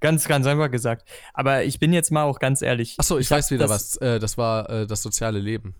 [0.00, 1.08] ganz, ganz einfach gesagt.
[1.34, 2.96] Aber ich bin jetzt mal auch ganz ehrlich.
[2.98, 3.96] Achso, ich, hab weiß wieder das, was.
[3.96, 5.74] Äh, das war äh, das soziale Leben.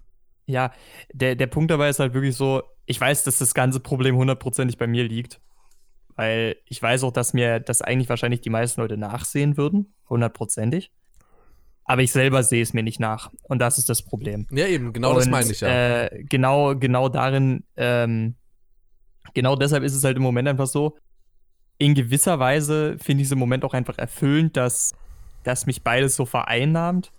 [0.46, 0.72] Ja,
[1.12, 4.76] der, der Punkt dabei ist halt wirklich so, ich weiß, dass das ganze Problem hundertprozentig
[4.76, 5.40] bei mir liegt.
[6.14, 9.94] Weil ich weiß auch, dass mir das eigentlich wahrscheinlich die meisten Leute nachsehen würden.
[10.10, 10.92] Hundertprozentig.
[11.84, 13.30] Aber ich selber sehe es mir nicht nach.
[13.44, 14.46] Und das ist das Problem.
[14.50, 16.04] Ja, eben, genau das Und, meine ich ja.
[16.04, 18.36] Äh, genau, genau darin, ähm,
[19.34, 20.96] genau deshalb ist es halt im Moment einfach so.
[21.78, 24.94] In gewisser Weise finde ich es im Moment auch einfach erfüllend, dass,
[25.42, 27.12] dass mich beides so vereinnahmt.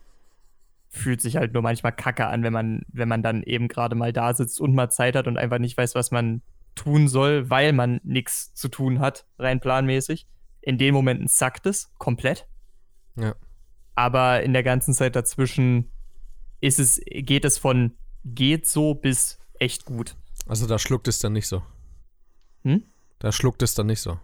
[0.89, 4.13] Fühlt sich halt nur manchmal kacke an, wenn man, wenn man dann eben gerade mal
[4.13, 6.41] da sitzt und mal Zeit hat und einfach nicht weiß, was man
[6.75, 10.27] tun soll, weil man nichts zu tun hat, rein planmäßig.
[10.61, 12.47] In den Momenten zackt es komplett.
[13.15, 13.35] Ja.
[13.95, 15.91] Aber in der ganzen Zeit dazwischen
[16.61, 20.15] ist es, geht es von geht so bis echt gut.
[20.47, 21.61] Also da schluckt es dann nicht so.
[22.63, 22.83] Hm?
[23.19, 24.19] Da schluckt es dann nicht so.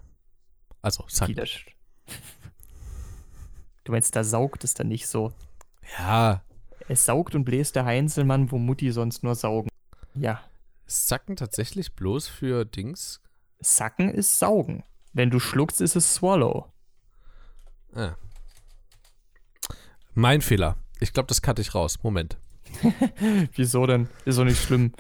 [0.82, 1.65] Also, Sch-
[3.84, 5.34] Du meinst, da saugt es dann nicht so.
[5.97, 6.43] Ja,
[6.88, 9.69] Es saugt und bläst der Heinzelmann, wo Mutti sonst nur saugen.
[10.15, 10.41] Ja,
[10.86, 13.21] Sacken tatsächlich bloß für Dings?
[13.60, 14.84] sacken ist saugen.
[15.13, 16.71] Wenn du schluckst, ist es swallow.
[17.93, 18.15] Ah.
[20.13, 20.78] Mein Fehler.
[20.99, 21.99] Ich glaube, das cutte ich raus.
[22.04, 22.38] Moment.
[23.56, 24.08] Wieso denn?
[24.25, 24.93] Ist doch nicht schlimm.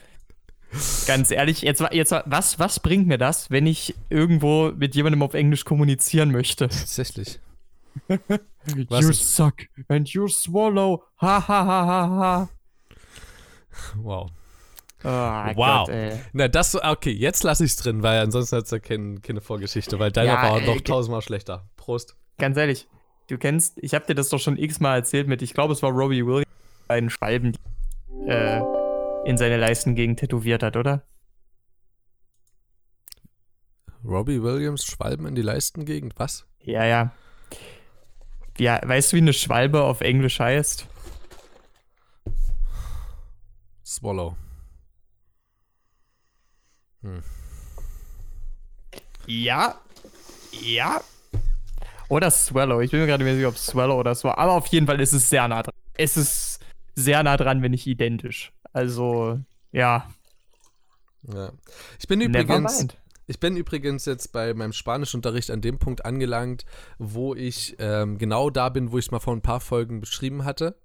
[1.07, 5.23] Ganz ehrlich, jetzt, jetzt wa- was, was bringt mir das, wenn ich irgendwo mit jemandem
[5.23, 6.67] auf Englisch kommunizieren möchte?
[6.69, 7.39] Tatsächlich.
[8.89, 9.55] You suck
[9.87, 11.03] and you swallow.
[11.19, 12.49] Ha ha ha ha ha.
[13.97, 14.29] Wow.
[15.03, 15.87] Ah, Wow.
[15.87, 16.19] Gott.
[16.33, 19.41] Na, das, okay, jetzt lasse ich es drin, weil ansonsten hat es ja kein, keine
[19.41, 21.67] Vorgeschichte, weil deiner Ja, war äh, noch ge- tausendmal schlechter.
[21.77, 22.15] Prost.
[22.37, 22.87] Ganz ehrlich,
[23.27, 25.91] du kennst, ich habe dir das doch schon x-mal erzählt mit, ich glaube, es war
[25.91, 26.45] Robbie Williams,
[26.89, 27.55] einen Schwalben,
[28.27, 28.61] äh,
[29.29, 31.03] in seine Leistengegend tätowiert hat, oder?
[34.03, 36.47] Robbie Williams, Schwalben in die Leistengegend, was?
[36.63, 37.11] Ja, ja.
[38.57, 40.87] Ja, weißt du, wie eine Schwalbe auf Englisch heißt?
[43.85, 44.35] Swallow.
[49.27, 49.79] Ja.
[50.59, 51.01] Ja.
[52.07, 52.81] Oder Swallow.
[52.81, 54.37] Ich bin mir gerade nicht sicher, ob Swallow oder Swallow.
[54.37, 55.75] Aber auf jeden Fall ist es sehr nah dran.
[55.93, 56.65] Es ist
[56.95, 58.51] sehr nah dran, wenn nicht identisch.
[58.73, 59.39] Also,
[59.71, 60.09] ja.
[61.23, 61.51] Ja.
[61.99, 62.87] Ich bin übrigens,
[63.27, 66.65] ich bin übrigens jetzt bei meinem Spanischunterricht an dem Punkt angelangt,
[66.97, 70.45] wo ich ähm, genau da bin, wo ich es mal vor ein paar Folgen beschrieben
[70.45, 70.75] hatte.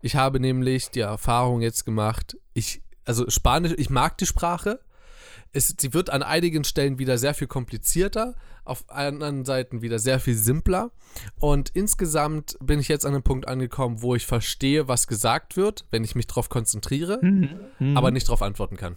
[0.00, 4.80] Ich habe nämlich die Erfahrung jetzt gemacht, ich, also Spanisch, ich mag die Sprache.
[5.52, 8.34] Es, sie wird an einigen Stellen wieder sehr viel komplizierter,
[8.66, 10.90] auf anderen Seiten wieder sehr viel simpler.
[11.38, 15.84] Und insgesamt bin ich jetzt an einem Punkt angekommen, wo ich verstehe, was gesagt wird,
[15.90, 17.50] wenn ich mich darauf konzentriere, Mhm.
[17.78, 17.96] Mhm.
[17.96, 18.96] aber nicht darauf antworten kann.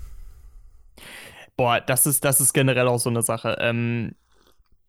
[1.58, 3.58] Boah, das ist, das ist generell auch so eine Sache.
[3.60, 4.16] Ähm,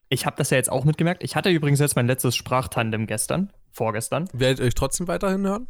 [0.08, 1.22] ich habe das ja jetzt auch mitgemerkt.
[1.22, 4.28] Ich hatte übrigens jetzt mein letztes Sprachtandem gestern, vorgestern.
[4.32, 5.66] Werdet ihr euch trotzdem weiterhin hören?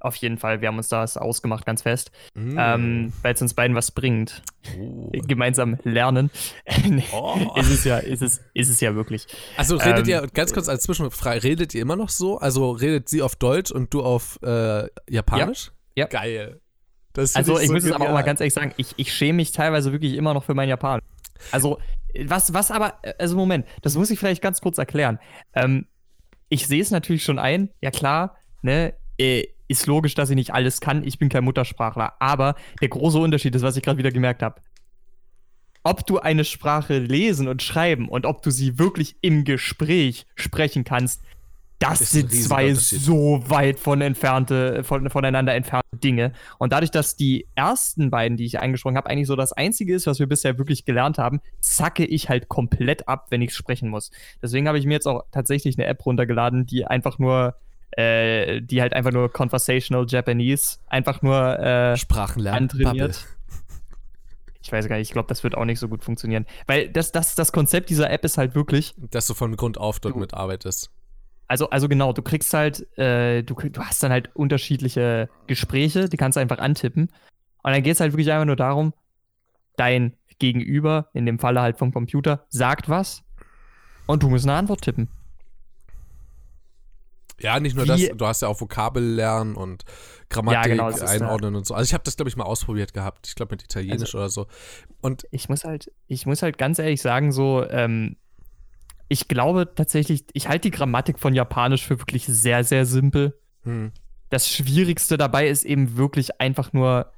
[0.00, 2.10] Auf jeden Fall, wir haben uns das ausgemacht, ganz fest.
[2.34, 2.56] Mm.
[2.58, 4.42] Ähm, weil es uns beiden was bringt.
[4.78, 5.10] Oh.
[5.26, 6.30] Gemeinsam lernen.
[7.12, 7.54] Oh.
[7.56, 9.26] ist es ja, ist es, ist es ja wirklich.
[9.56, 12.38] Also redet Ähm, ihr, ganz kurz als Zwischenfrage, redet ihr immer noch so?
[12.38, 15.72] Also redet sie auf Deutsch und du auf äh, Japanisch?
[15.96, 16.06] Ja.
[16.06, 16.60] Geil.
[17.12, 19.36] Das Also ich so muss es aber auch mal ganz ehrlich sagen, ich, ich schäme
[19.36, 21.00] mich teilweise wirklich immer noch für mein Japan.
[21.50, 21.78] Also,
[22.24, 25.18] was, was aber, also Moment, das muss ich vielleicht ganz kurz erklären.
[25.54, 25.86] Ähm,
[26.48, 30.52] ich sehe es natürlich schon ein, ja klar, ne, äh, ist logisch, dass ich nicht
[30.52, 34.10] alles kann, ich bin kein Muttersprachler, aber der große Unterschied ist, was ich gerade wieder
[34.10, 34.60] gemerkt habe.
[35.82, 40.84] Ob du eine Sprache lesen und schreiben und ob du sie wirklich im Gespräch sprechen
[40.84, 41.22] kannst,
[41.80, 46.32] das Ist sind zwei so weit von entfernte, von, voneinander entfernte Dinge.
[46.58, 50.06] Und dadurch, dass die ersten beiden, die ich angesprochen habe, eigentlich so das Einzige ist,
[50.06, 54.10] was wir bisher wirklich gelernt haben, zacke ich halt komplett ab, wenn ich sprechen muss.
[54.42, 57.54] Deswegen habe ich mir jetzt auch tatsächlich eine App runtergeladen, die einfach nur,
[57.92, 62.70] äh, die halt einfach nur Conversational Japanese, einfach nur äh, Sprachen lernen.
[62.70, 63.24] antrainiert.
[64.62, 66.46] Ich weiß gar nicht, ich glaube, das wird auch nicht so gut funktionieren.
[66.66, 68.94] Weil das, das, das Konzept dieser App ist halt wirklich.
[69.10, 70.90] Dass du von Grund auf dort Du- mitarbeitest.
[71.48, 76.16] also, also genau, du kriegst halt, äh, du, du hast dann halt unterschiedliche Gespräche, die
[76.16, 77.10] kannst du einfach antippen.
[77.62, 78.92] Und dann geht es halt wirklich einfach nur darum,
[79.76, 83.22] dein Gegenüber, in dem Falle halt vom Computer, sagt was
[84.06, 85.08] und du musst eine Antwort tippen.
[87.42, 89.84] Ja, nicht nur das, du hast ja auch Vokabel lernen und
[90.28, 91.74] Grammatik Ja, genau, einordnen und so.
[91.74, 93.26] Also ich habe das, glaube ich, mal ausprobiert gehabt.
[93.26, 94.46] Ich glaube mit Italienisch Also oder so.
[95.00, 98.16] Und Ich muss halt, ich muss halt ganz ehrlich sagen, so, ähm,
[99.08, 103.38] ich glaube tatsächlich, ich halte die Grammatik von Japanisch für wirklich sehr, sehr simpel.
[103.64, 103.92] Hm.
[104.28, 107.12] Das Schwierigste dabei ist eben wirklich einfach nur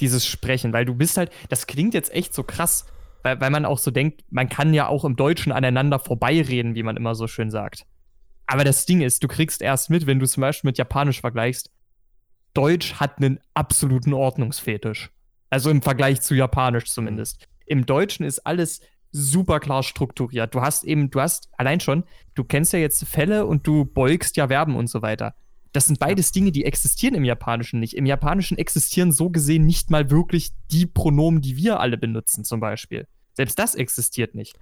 [0.00, 2.86] dieses Sprechen, weil du bist halt, das klingt jetzt echt so krass,
[3.22, 6.82] weil, weil man auch so denkt, man kann ja auch im Deutschen aneinander vorbeireden, wie
[6.82, 7.86] man immer so schön sagt.
[8.46, 11.70] Aber das Ding ist, du kriegst erst mit, wenn du zum Beispiel mit Japanisch vergleichst,
[12.52, 15.10] Deutsch hat einen absoluten Ordnungsfetisch.
[15.50, 17.48] Also im Vergleich zu Japanisch zumindest.
[17.66, 18.80] Im Deutschen ist alles
[19.10, 20.54] super klar strukturiert.
[20.54, 22.04] Du hast eben, du hast allein schon,
[22.34, 25.34] du kennst ja jetzt Fälle und du beugst ja Verben und so weiter.
[25.72, 27.96] Das sind beides Dinge, die existieren im Japanischen nicht.
[27.96, 32.60] Im Japanischen existieren so gesehen nicht mal wirklich die Pronomen, die wir alle benutzen, zum
[32.60, 33.06] Beispiel.
[33.32, 34.56] Selbst das existiert nicht.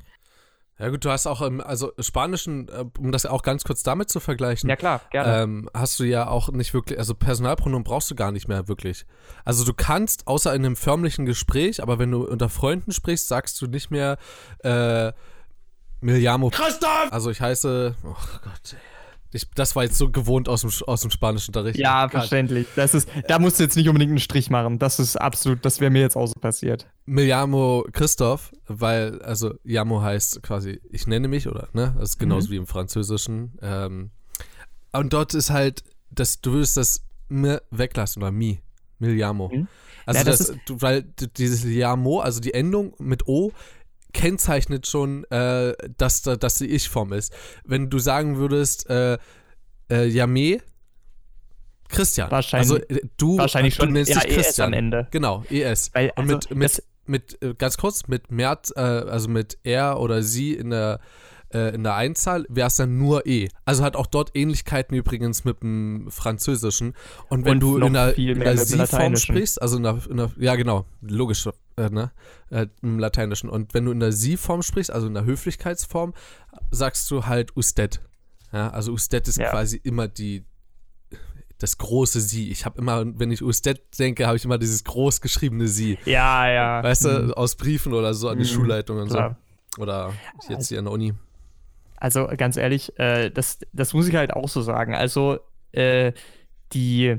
[0.79, 4.09] Ja gut, du hast auch im also Spanischen, äh, um das auch ganz kurz damit
[4.09, 5.43] zu vergleichen, Ja, klar, gerne.
[5.43, 9.05] ähm, hast du ja auch nicht wirklich, also Personalpronomen brauchst du gar nicht mehr wirklich.
[9.45, 13.61] Also du kannst, außer in einem förmlichen Gespräch, aber wenn du unter Freunden sprichst, sagst
[13.61, 14.17] du nicht mehr
[14.65, 15.13] äh,
[16.01, 16.51] Miljamo.
[16.51, 17.13] Christoph!
[17.13, 18.79] Also ich heiße, oh Gott, ey.
[19.33, 21.79] Ich, das war jetzt so gewohnt aus dem, aus dem Spanischunterricht.
[21.79, 22.67] ja, verständlich.
[22.77, 24.79] Das ist, da musst du jetzt nicht unbedingt einen Strich machen.
[24.79, 26.87] Das ist absolut, das wäre mir jetzt auch so passiert.
[27.07, 31.95] Miljamo Christoph, weil, also Yamo heißt quasi, ich nenne mich, oder, ne?
[31.99, 32.53] Das ist genauso Mhm.
[32.53, 33.59] wie im Französischen.
[33.63, 34.11] Ähm,
[34.93, 38.61] und dort ist halt, das, du würdest das mir weglassen, oder mi,
[38.99, 39.49] Miljamo.
[39.53, 39.67] Mhm.
[40.05, 41.03] Also Ja, das das, du, weil
[41.37, 43.53] dieses Yamo, also die Endung mit O,
[44.13, 47.33] kennzeichnet schon, äh, dass, da- dass die Ich-Form ist.
[47.65, 49.19] Wenn du sagen würdest, äh,
[49.91, 50.05] äh,
[51.89, 52.31] Christian.
[52.31, 54.69] Wahrscheinlich- Also äh, du, Wahrscheinlich du nennst ja, dich ES Christian.
[54.69, 55.09] am Ende.
[55.11, 55.91] Genau, ES.
[55.95, 59.59] Weil, Und also, mit, mit, das- mit, äh, ganz kurz, mit Mert, äh, also mit
[59.63, 61.01] er oder sie in der,
[61.55, 63.49] äh, in der Einzahl wäre es dann nur E.
[63.65, 66.95] Also hat auch dort Ähnlichkeiten übrigens mit dem Französischen.
[67.29, 70.31] Und wenn Und du in der, in der Sie-Form sprichst, also in der, in der,
[70.39, 72.11] ja genau, logisch, äh, ne,
[72.51, 73.49] äh, im Lateinischen.
[73.51, 76.15] Und wenn du in der Sie-Form sprichst, also in der Höflichkeitsform,
[76.71, 78.01] sagst du halt usted.
[78.53, 79.51] Ja, also usted ist Ja.
[79.51, 80.45] quasi immer die,
[81.59, 82.51] das große Sie.
[82.51, 85.97] Ich habe immer, wenn ich usted denke, habe ich immer dieses groß geschriebene Sie.
[86.05, 86.83] Ja, ja.
[86.83, 89.37] Weißt du, aus Briefen oder so an die Mhm, Schulleitung und klar.
[89.77, 89.83] so.
[89.83, 90.13] Oder
[90.51, 91.15] jetzt hier an der Uni.
[92.03, 94.93] Also ganz ehrlich, äh, das, das muss ich halt auch so sagen.
[94.93, 95.39] Also
[95.71, 96.13] äh,
[96.73, 97.17] die,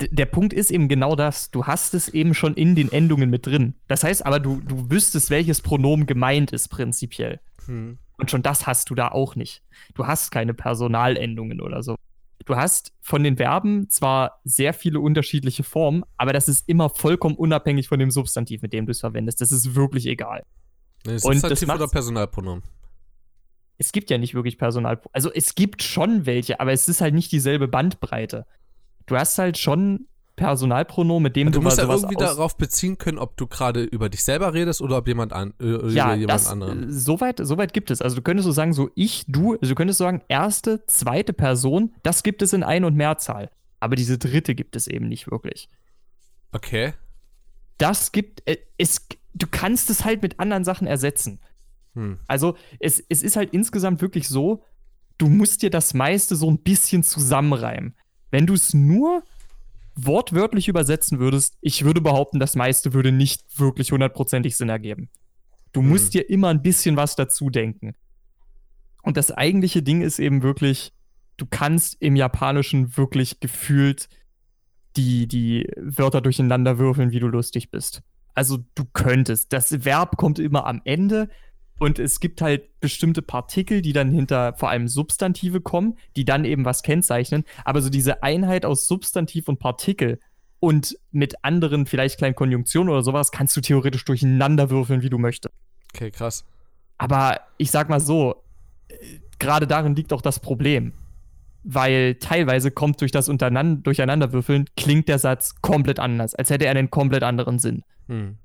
[0.00, 1.52] der Punkt ist eben genau das.
[1.52, 3.74] Du hast es eben schon in den Endungen mit drin.
[3.86, 7.38] Das heißt aber, du, du wüsstest, welches Pronomen gemeint ist prinzipiell.
[7.66, 7.98] Hm.
[8.18, 9.62] Und schon das hast du da auch nicht.
[9.94, 11.94] Du hast keine Personalendungen oder so.
[12.44, 17.36] Du hast von den Verben zwar sehr viele unterschiedliche Formen, aber das ist immer vollkommen
[17.36, 19.40] unabhängig von dem Substantiv, mit dem du es verwendest.
[19.40, 20.42] Das ist wirklich egal.
[21.04, 22.64] Nee, Und das Substantiv macht's- oder Personalpronomen?
[23.78, 25.00] Es gibt ja nicht wirklich Personal.
[25.12, 28.46] Also es gibt schon welche, aber es ist halt nicht dieselbe Bandbreite.
[29.06, 32.98] Du hast halt schon Personalpronomen, mit dem Du du, musst mal ja irgendwie darauf beziehen
[32.98, 36.30] können, ob du gerade über dich selber redest oder ob jemand an, äh, ja, jemand
[36.30, 36.90] das, anderen.
[36.90, 38.02] äh, soweit, soweit gibt es.
[38.02, 41.94] Also du könntest so sagen, so ich, du, also du könntest sagen, erste, zweite Person,
[42.02, 43.50] das gibt es in Ein- und Mehrzahl.
[43.80, 45.68] Aber diese dritte gibt es eben nicht wirklich.
[46.52, 46.92] Okay.
[47.78, 51.40] Das gibt, äh, es, du kannst es halt mit anderen Sachen ersetzen.
[51.96, 52.18] Hm.
[52.28, 54.62] Also es, es ist halt insgesamt wirklich so,
[55.18, 57.94] du musst dir das meiste so ein bisschen zusammenreimen.
[58.30, 59.22] Wenn du es nur
[59.94, 65.08] wortwörtlich übersetzen würdest, ich würde behaupten, das meiste würde nicht wirklich hundertprozentig Sinn ergeben.
[65.72, 65.88] Du Hm.
[65.88, 67.94] musst dir immer ein bisschen was dazu denken.
[69.02, 70.92] Und das eigentliche Ding ist eben wirklich,
[71.38, 74.08] du kannst im Japanischen wirklich gefühlt
[74.96, 78.02] die, die Wörter durcheinander würfeln, wie du lustig bist.
[78.34, 79.52] Also du könntest.
[79.52, 81.28] Das Verb kommt immer am Ende
[81.78, 86.44] und es gibt halt bestimmte Partikel, die dann hinter vor allem Substantive kommen, die dann
[86.44, 87.44] eben was kennzeichnen.
[87.64, 90.18] Aber so diese Einheit aus Substantiv und Partikel
[90.58, 95.18] und mit anderen vielleicht kleinen Konjunktionen oder sowas kannst du theoretisch durcheinander würfeln, wie du
[95.18, 95.54] möchtest.
[95.94, 96.44] Okay, krass.
[96.98, 98.42] Aber ich sag mal so,
[98.88, 98.94] äh,
[99.38, 100.92] gerade darin liegt auch das Problem.
[101.68, 106.90] Weil teilweise kommt durch das Durcheinanderwürfeln, klingt der Satz komplett anders, als hätte er einen
[106.90, 107.82] komplett anderen Sinn.
[108.06, 108.38] Hm.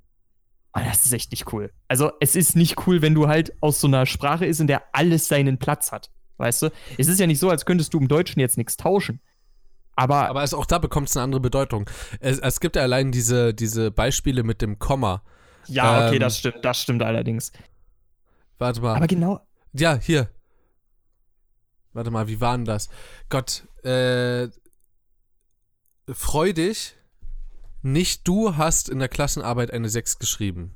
[0.73, 1.71] Aber das ist echt nicht cool.
[1.87, 4.83] Also, es ist nicht cool, wenn du halt aus so einer Sprache ist, in der
[4.93, 6.11] alles seinen Platz hat.
[6.37, 6.71] Weißt du?
[6.97, 9.21] Es ist ja nicht so, als könntest du im Deutschen jetzt nichts tauschen.
[9.95, 11.89] Aber, Aber es, auch da bekommt es eine andere Bedeutung.
[12.19, 15.21] Es, es gibt ja allein diese, diese Beispiele mit dem Komma.
[15.67, 17.51] ja, okay, ähm, das stimmt, das stimmt allerdings.
[18.57, 18.95] Warte mal.
[18.95, 19.41] Aber genau,
[19.73, 20.29] Ja, hier.
[21.93, 22.89] Warte mal, wie war denn das?
[23.29, 24.47] Gott, äh,
[26.07, 26.95] freu dich.
[27.81, 30.75] Nicht du hast in der Klassenarbeit eine 6 geschrieben.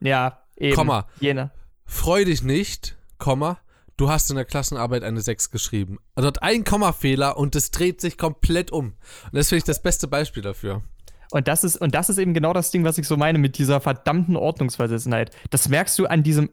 [0.00, 0.74] ja, eben.
[0.74, 1.06] Komma.
[1.20, 1.50] Jener.
[1.84, 3.58] Freu dich nicht, Komma.
[3.96, 5.98] Du hast in der Klassenarbeit eine 6 geschrieben.
[6.14, 8.88] Also hat ein Kommafehler und es dreht sich komplett um.
[9.24, 10.82] Und das finde ich das beste Beispiel dafür.
[11.30, 13.56] Und das, ist, und das ist eben genau das Ding, was ich so meine mit
[13.58, 15.30] dieser verdammten Ordnungsversessenheit.
[15.50, 16.50] Das merkst du an diesem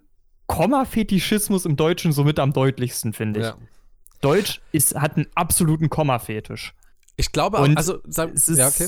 [0.48, 3.46] Komma-Fetischismus im Deutschen somit am deutlichsten, finde ich.
[3.48, 3.58] Ja.
[4.22, 6.74] Deutsch ist, hat einen absoluten Komma-Fetisch.
[7.18, 8.88] Ich glaube, Und also, sag, es ist- ja, okay.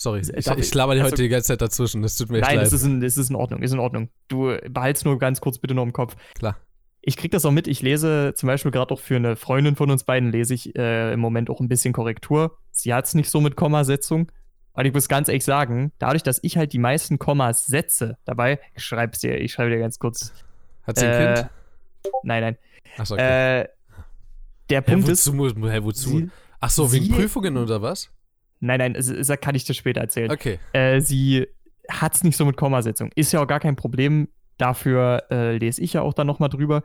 [0.00, 2.00] Sorry, ich, ich laber dir also- heute die ganze Zeit dazwischen.
[2.00, 2.66] Das tut mir echt Nein, leid.
[2.68, 4.08] es ist, in, es ist in Ordnung, ist in Ordnung.
[4.28, 6.16] Du behalt's nur ganz kurz bitte noch im Kopf.
[6.32, 6.56] Klar.
[7.02, 7.68] Ich krieg das auch mit.
[7.68, 11.12] Ich lese zum Beispiel gerade auch für eine Freundin von uns beiden, lese ich äh,
[11.12, 12.56] im Moment auch ein bisschen Korrektur.
[12.70, 14.32] Sie hat's nicht so mit Kommasetzung.
[14.72, 18.58] Und ich muss ganz ehrlich sagen, dadurch, dass ich halt die meisten Kommas setze, dabei,
[18.74, 20.32] ich schreib's dir, ich schreibe dir ganz kurz.
[20.84, 21.50] Hat sie ein äh, Kind?
[22.22, 22.58] Nein, nein.
[22.96, 23.60] Achso, okay.
[23.64, 23.68] Äh,
[24.70, 25.26] der Punkt ist.
[25.26, 26.08] wozu, muss- hä, wozu?
[26.08, 28.10] Sie, Ach so, wegen Prüfungen oder was?
[28.60, 30.30] Nein, nein, es, es, kann ich dir später erzählen.
[30.30, 30.58] Okay.
[30.72, 31.46] Äh, sie
[31.88, 33.10] hat's nicht so mit Kommasetzung.
[33.14, 34.28] Ist ja auch gar kein Problem.
[34.58, 36.82] Dafür äh, lese ich ja auch dann nochmal drüber.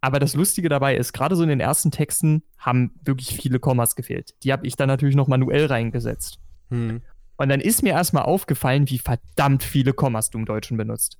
[0.00, 3.94] Aber das Lustige dabei ist, gerade so in den ersten Texten haben wirklich viele Kommas
[3.94, 4.34] gefehlt.
[4.42, 6.38] Die habe ich dann natürlich noch manuell reingesetzt.
[6.70, 7.02] Hm.
[7.36, 11.18] Und dann ist mir erstmal aufgefallen, wie verdammt viele Kommas du im Deutschen benutzt.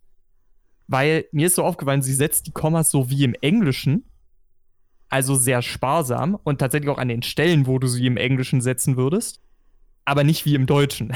[0.89, 4.05] Weil mir ist so aufgefallen, sie setzt die Kommas so wie im Englischen,
[5.09, 8.97] also sehr sparsam und tatsächlich auch an den Stellen, wo du sie im Englischen setzen
[8.97, 9.41] würdest,
[10.05, 11.13] aber nicht wie im Deutschen.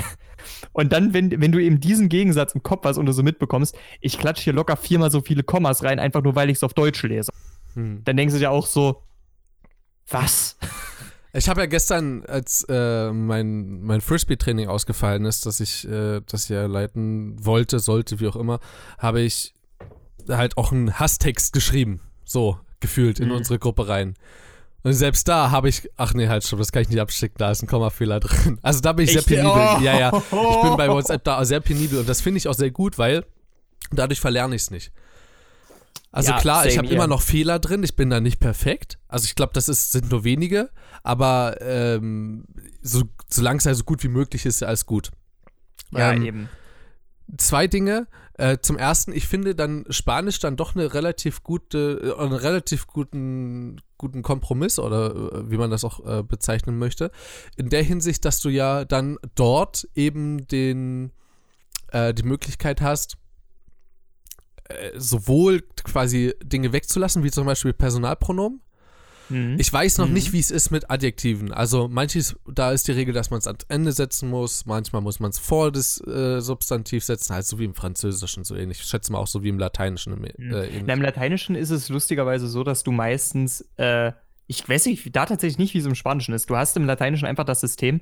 [0.72, 3.76] Und dann, wenn, wenn du eben diesen Gegensatz im Kopf hast und du so mitbekommst,
[4.00, 6.74] ich klatsche hier locker viermal so viele Kommas rein, einfach nur weil ich es auf
[6.74, 7.32] Deutsch lese.
[7.74, 8.02] Hm.
[8.04, 9.02] Dann denkst du dir auch so,
[10.08, 10.56] was?
[11.32, 16.48] Ich habe ja gestern, als äh, mein, mein Frisbee-Training ausgefallen ist, dass ich äh, das
[16.48, 18.60] ja leiten wollte, sollte, wie auch immer,
[18.98, 19.52] habe ich
[20.28, 22.00] halt auch einen Hasstext geschrieben.
[22.24, 23.34] So, gefühlt in Mhm.
[23.34, 24.14] unsere Gruppe rein.
[24.86, 27.50] Und selbst da habe ich, ach nee, halt schon, das kann ich nicht abschicken, da
[27.50, 28.60] ist ein Kommafehler drin.
[28.62, 29.26] Also da bin ich sehr Echt?
[29.26, 29.50] penibel.
[29.50, 29.80] Oh.
[29.82, 30.12] Ja, ja.
[30.16, 33.24] Ich bin bei WhatsApp da sehr penibel und das finde ich auch sehr gut, weil
[33.90, 34.92] dadurch verlerne ich es nicht.
[36.12, 39.00] Also Ja, klar, ich habe immer noch Fehler drin, ich bin da nicht perfekt.
[39.08, 40.70] Also ich glaube, das ist, sind nur wenige,
[41.02, 42.44] aber ähm,
[42.80, 45.10] so, solange es halt so gut wie möglich ist, ist alles gut.
[45.90, 46.48] Ja, Ähm, eben.
[47.36, 48.06] Zwei Dinge.
[48.34, 52.86] Äh, zum ersten, ich finde dann Spanisch dann doch eine relativ gute, äh, einen relativ
[52.86, 57.10] guten, guten Kompromiss oder äh, wie man das auch äh, bezeichnen möchte.
[57.56, 61.12] In der Hinsicht, dass du ja dann dort eben den,
[61.92, 63.16] die Möglichkeit hast,
[64.96, 68.60] sowohl quasi Dinge wegzulassen, wie zum Beispiel Personalpronomen,
[69.28, 69.56] Mhm.
[69.58, 70.12] ich weiß noch Mhm.
[70.14, 71.52] nicht, wie es ist mit Adjektiven.
[71.52, 74.66] Also manches, da ist die Regel, dass man es ans Ende setzen muss.
[74.66, 78.54] Manchmal muss man es vor das äh, Substantiv setzen, halt so wie im Französischen so
[78.54, 78.78] ähnlich.
[78.80, 80.12] Ich schätze mal auch so wie im Lateinischen.
[80.12, 80.54] im- Mhm.
[80.54, 80.82] Äh, ähnlich.
[80.86, 84.12] Na, Im Lateinischen ist es lustigerweise so, dass du meistens, äh,
[84.46, 86.48] ich weiß nicht, da tatsächlich nicht, wie es im Spanischen ist.
[86.48, 88.00] Du hast im Lateinischen einfach das System,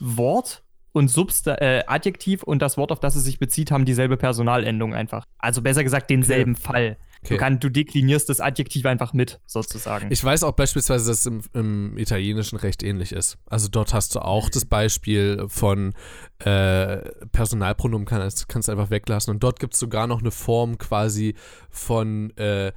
[0.00, 4.16] Wort und Substa äh, Adjektiv und das Wort, auf das es sich bezieht, haben dieselbe
[4.16, 5.26] Personalendung einfach.
[5.38, 6.96] Also besser gesagt denselben Fall.
[7.24, 7.34] Okay.
[7.34, 10.08] Du, kann, du deklinierst das Adjektiv einfach mit, sozusagen.
[10.10, 13.38] Ich weiß auch beispielsweise, dass es im, im Italienischen recht ähnlich ist.
[13.46, 15.94] Also dort hast du auch das Beispiel von
[16.40, 16.98] äh,
[17.32, 19.32] Personalpronomen, kannst, kannst du einfach weglassen.
[19.32, 21.34] Und dort gibt es sogar noch eine Form quasi
[21.70, 22.72] von äh,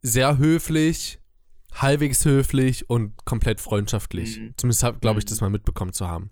[0.00, 1.20] sehr höflich,
[1.74, 4.40] halbwegs höflich und komplett freundschaftlich.
[4.40, 4.54] Mhm.
[4.56, 5.28] Zumindest glaube ich, Mhm.
[5.30, 6.30] das mal mitbekommen zu haben.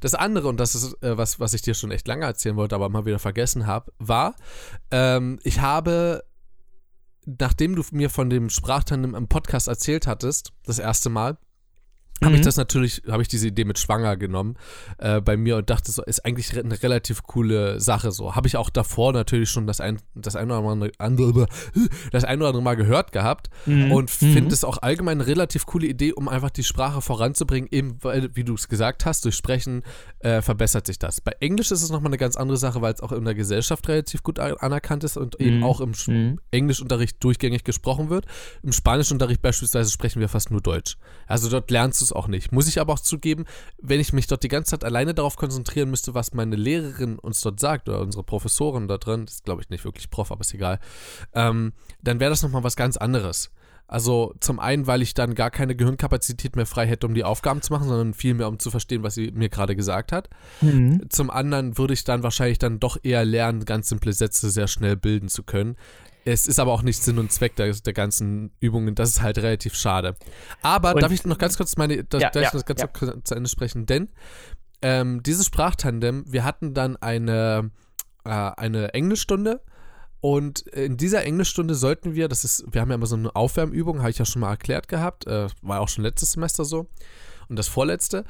[0.00, 2.74] Das andere, und das ist äh, was, was ich dir schon echt lange erzählen wollte,
[2.74, 4.34] aber mal wieder vergessen habe, war,
[4.90, 6.22] ähm, ich habe
[7.26, 11.36] nachdem du mir von dem Sprachtandem im Podcast erzählt hattest, das erste Mal,
[12.22, 12.44] habe ich Mhm.
[12.44, 14.56] das natürlich, habe ich diese Idee mit schwanger genommen
[14.98, 18.34] äh, bei mir und dachte so, ist eigentlich eine relativ coole Sache so.
[18.34, 21.46] Habe ich auch davor natürlich schon das ein, das ein oder andere, andere,
[22.12, 23.90] das ein oder andere Mal gehört gehabt Mhm.
[23.90, 24.32] und Mhm.
[24.32, 28.34] finde es auch allgemein eine relativ coole Idee, um einfach die Sprache voranzubringen, eben weil,
[28.36, 29.82] wie du es gesagt hast, durch Sprechen
[30.20, 31.20] äh, verbessert sich das.
[31.20, 33.86] Bei Englisch ist es nochmal eine ganz andere Sache, weil es auch in der Gesellschaft
[33.88, 35.62] relativ gut anerkannt ist und eben Mhm.
[35.64, 36.38] auch im Mhm.
[36.50, 38.24] Englischunterricht durchgängig gesprochen wird.
[38.62, 40.96] Im Spanischunterricht beispielsweise sprechen wir fast nur Deutsch.
[41.26, 42.52] Also dort lernst du es auch nicht.
[42.52, 43.44] Muss ich aber auch zugeben,
[43.80, 47.40] wenn ich mich dort die ganze Zeit alleine darauf konzentrieren müsste, was meine Lehrerin uns
[47.40, 50.42] dort sagt oder unsere Professorin da drin, das ist glaube ich nicht wirklich Prof, aber
[50.42, 50.78] ist egal,
[51.34, 53.50] ähm, dann wäre das nochmal was ganz anderes.
[53.86, 57.60] Also zum einen, weil ich dann gar keine Gehirnkapazität mehr frei hätte, um die Aufgaben
[57.60, 60.30] zu machen, sondern vielmehr, um zu verstehen, was sie mir gerade gesagt hat.
[60.62, 61.04] Mhm.
[61.10, 64.96] Zum anderen würde ich dann wahrscheinlich dann doch eher lernen, ganz simple Sätze sehr schnell
[64.96, 65.76] bilden zu können.
[66.24, 68.94] Es ist aber auch nicht Sinn und Zweck der, der ganzen Übungen.
[68.94, 70.16] Das ist halt relativ schade.
[70.62, 72.80] Aber Und- darf ich noch ganz kurz meine, das, Ja, darf ich ja, noch ganz
[72.80, 72.86] ja.
[72.86, 73.86] kurz zu Ende sprechen?
[73.86, 74.08] Denn
[74.82, 77.70] ähm, dieses Sprachtandem, wir hatten dann eine,
[78.24, 79.60] äh, eine Englischstunde
[80.20, 84.00] und in dieser Englischstunde sollten wir, das ist, wir haben ja immer so eine Aufwärmübung,
[84.00, 86.88] habe ich ja schon mal erklärt gehabt, äh, war auch schon letztes Semester so
[87.48, 88.24] und das vorletzte.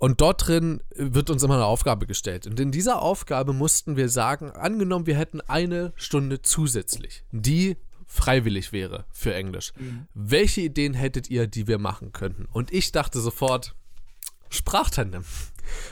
[0.00, 2.46] Und dort drin wird uns immer eine Aufgabe gestellt.
[2.46, 7.76] Und in dieser Aufgabe mussten wir sagen, angenommen, wir hätten eine Stunde zusätzlich, die
[8.06, 9.74] freiwillig wäre für Englisch.
[10.14, 12.46] Welche Ideen hättet ihr, die wir machen könnten?
[12.50, 13.76] Und ich dachte sofort,
[14.50, 15.24] Sprachtandem.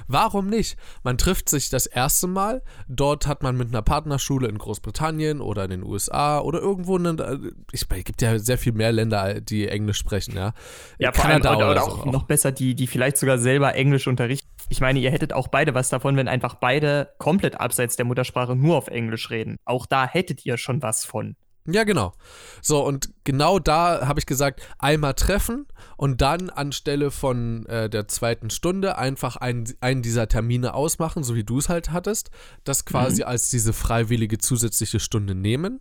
[0.06, 0.76] Warum nicht?
[1.02, 2.62] Man trifft sich das erste Mal.
[2.88, 6.96] Dort hat man mit einer Partnerschule in Großbritannien oder in den USA oder irgendwo.
[6.96, 10.52] Eine, ich, es gibt ja sehr viel mehr Länder, die Englisch sprechen, ja.
[10.98, 12.10] Ja, allem, oder, oder auch, so.
[12.10, 14.48] noch besser, die, die vielleicht sogar selber Englisch unterrichten.
[14.68, 18.54] Ich meine, ihr hättet auch beide was davon, wenn einfach beide komplett abseits der Muttersprache
[18.54, 19.58] nur auf Englisch reden.
[19.64, 21.36] Auch da hättet ihr schon was von.
[21.70, 22.14] Ja, genau.
[22.62, 25.66] So, und genau da habe ich gesagt, einmal treffen
[25.98, 31.34] und dann anstelle von äh, der zweiten Stunde einfach einen, einen dieser Termine ausmachen, so
[31.34, 32.30] wie du es halt hattest,
[32.64, 33.28] das quasi mhm.
[33.28, 35.80] als diese freiwillige zusätzliche Stunde nehmen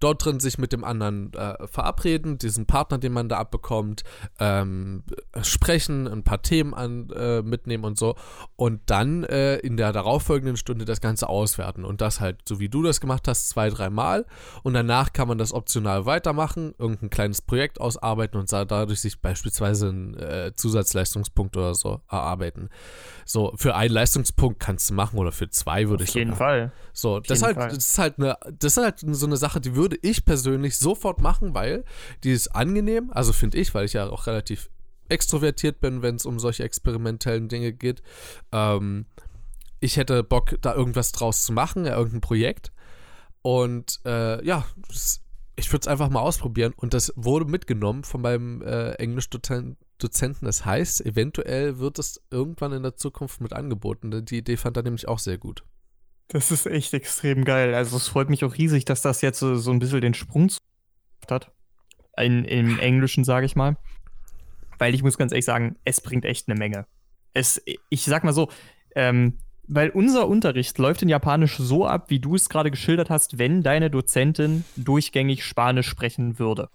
[0.00, 4.02] dort drin sich mit dem anderen äh, verabreden, diesen Partner, den man da abbekommt,
[4.38, 5.02] ähm,
[5.42, 8.16] sprechen, ein paar Themen an, äh, mitnehmen und so
[8.56, 12.68] und dann äh, in der darauffolgenden Stunde das Ganze auswerten und das halt, so wie
[12.68, 14.26] du das gemacht hast, zwei, dreimal
[14.62, 19.88] und danach kann man das optional weitermachen, irgendein kleines Projekt ausarbeiten und dadurch sich beispielsweise
[19.88, 22.70] einen äh, Zusatzleistungspunkt oder so erarbeiten.
[23.24, 26.20] So, für einen Leistungspunkt kannst du machen oder für zwei würde ich sagen.
[26.20, 26.72] Auf jeden Fall.
[26.92, 29.98] So, das, halt, das ist halt eine, das ist halt so eine Sache, die würde
[30.00, 31.84] ich persönlich sofort machen, weil
[32.24, 34.70] die ist angenehm, also finde ich, weil ich ja auch relativ
[35.08, 38.02] extrovertiert bin, wenn es um solche experimentellen Dinge geht.
[38.52, 39.06] Ähm,
[39.80, 42.72] ich hätte Bock, da irgendwas draus zu machen, ja, irgendein Projekt.
[43.42, 44.64] Und äh, ja,
[45.56, 46.72] ich würde es einfach mal ausprobieren.
[46.76, 49.76] Und das wurde mitgenommen von meinem äh, Englischdozenten.
[50.42, 54.24] Das heißt, eventuell wird es irgendwann in der Zukunft mit angeboten.
[54.24, 55.64] Die Idee fand er nämlich auch sehr gut.
[56.28, 57.74] Das ist echt extrem geil.
[57.74, 60.50] Also es freut mich auch riesig, dass das jetzt so, so ein bisschen den Sprung
[61.30, 61.52] hat.
[62.16, 63.76] In, Im Englischen, sage ich mal.
[64.78, 66.86] Weil ich muss ganz ehrlich sagen, es bringt echt eine Menge.
[67.32, 68.48] Es, ich sag mal so,
[68.94, 73.38] ähm, weil unser Unterricht läuft in Japanisch so ab, wie du es gerade geschildert hast,
[73.38, 76.70] wenn deine Dozentin durchgängig Spanisch sprechen würde.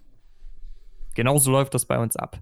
[1.16, 2.39] Genauso läuft das bei uns ab.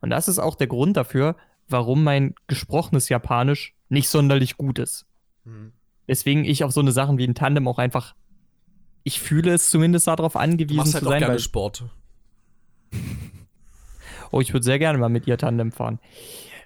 [0.00, 1.36] Und das ist auch der Grund dafür,
[1.68, 5.06] warum mein gesprochenes Japanisch nicht sonderlich gut ist.
[5.44, 5.72] Mhm.
[6.08, 8.14] Deswegen ich auf so eine Sachen wie ein Tandem auch einfach,
[9.04, 11.22] ich fühle es zumindest darauf angewiesen machst halt zu sein.
[11.22, 11.84] Auch gerne Sport.
[14.30, 15.98] oh, ich würde sehr gerne mal mit ihr Tandem fahren.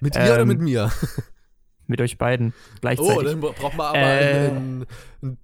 [0.01, 0.91] Mit ähm, ihr oder mit mir?
[1.87, 3.17] mit euch beiden gleichzeitig.
[3.17, 4.87] Oh, dann braucht man aber äh, ein, ein,
[5.21, 5.37] ein,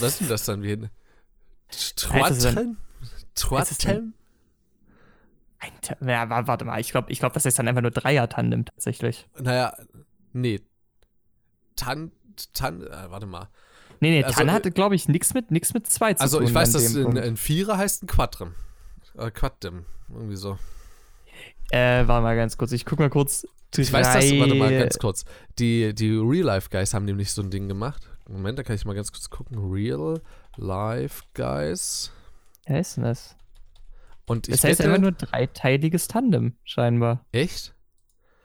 [0.00, 0.90] was ist denn das dann wie ein
[1.96, 2.76] Troatem?
[3.34, 4.14] Troatem?
[6.00, 9.28] Ja, warte mal, ich glaube, ich glaub, das ist dann einfach nur Dreier-Tandem tatsächlich.
[9.40, 9.76] Naja,
[10.32, 10.60] nee.
[11.76, 12.10] Tan
[12.54, 13.48] Tan, äh, warte mal.
[14.00, 16.46] Nee, nee, also, Tan hatte, glaube ich, nichts mit, nix mit zwei zu also tun.
[16.46, 18.54] Also ich weiß, dass ein, ein Vierer heißt ein Quadrem.
[19.16, 20.58] Äh, Quaddem, irgendwie so.
[21.70, 23.46] Äh, warte mal ganz kurz, ich guck mal kurz.
[23.76, 25.24] Ich weiß das, warte mal ganz kurz.
[25.58, 28.08] Die, die Real-Life-Guys haben nämlich so ein Ding gemacht.
[28.28, 29.72] Moment, da kann ich mal ganz kurz gucken.
[29.72, 32.12] Real-Life-Guys.
[32.66, 33.36] Wer ist denn das?
[34.26, 37.24] Und ich das heißt wette, immer nur dreiteiliges Tandem, scheinbar.
[37.32, 37.74] Echt?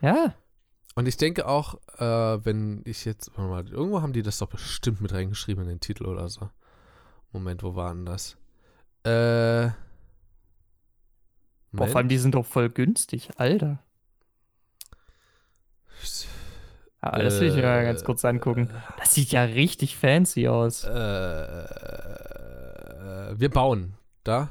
[0.02, 0.36] Ja.
[0.98, 4.48] Und ich denke auch, äh, wenn ich jetzt, warte mal, irgendwo haben die das doch
[4.48, 6.50] bestimmt mit reingeschrieben in den Titel oder so.
[7.32, 8.36] Moment, wo waren das?
[9.04, 9.70] Äh.
[11.72, 13.78] Boah, vor allem die sind doch voll günstig, Alter.
[17.04, 18.72] Ja, das will ich mir mal ganz kurz angucken.
[18.98, 20.84] Das sieht ja richtig fancy aus.
[20.84, 20.90] Äh,
[23.38, 23.94] wir bauen.
[24.24, 24.50] Da.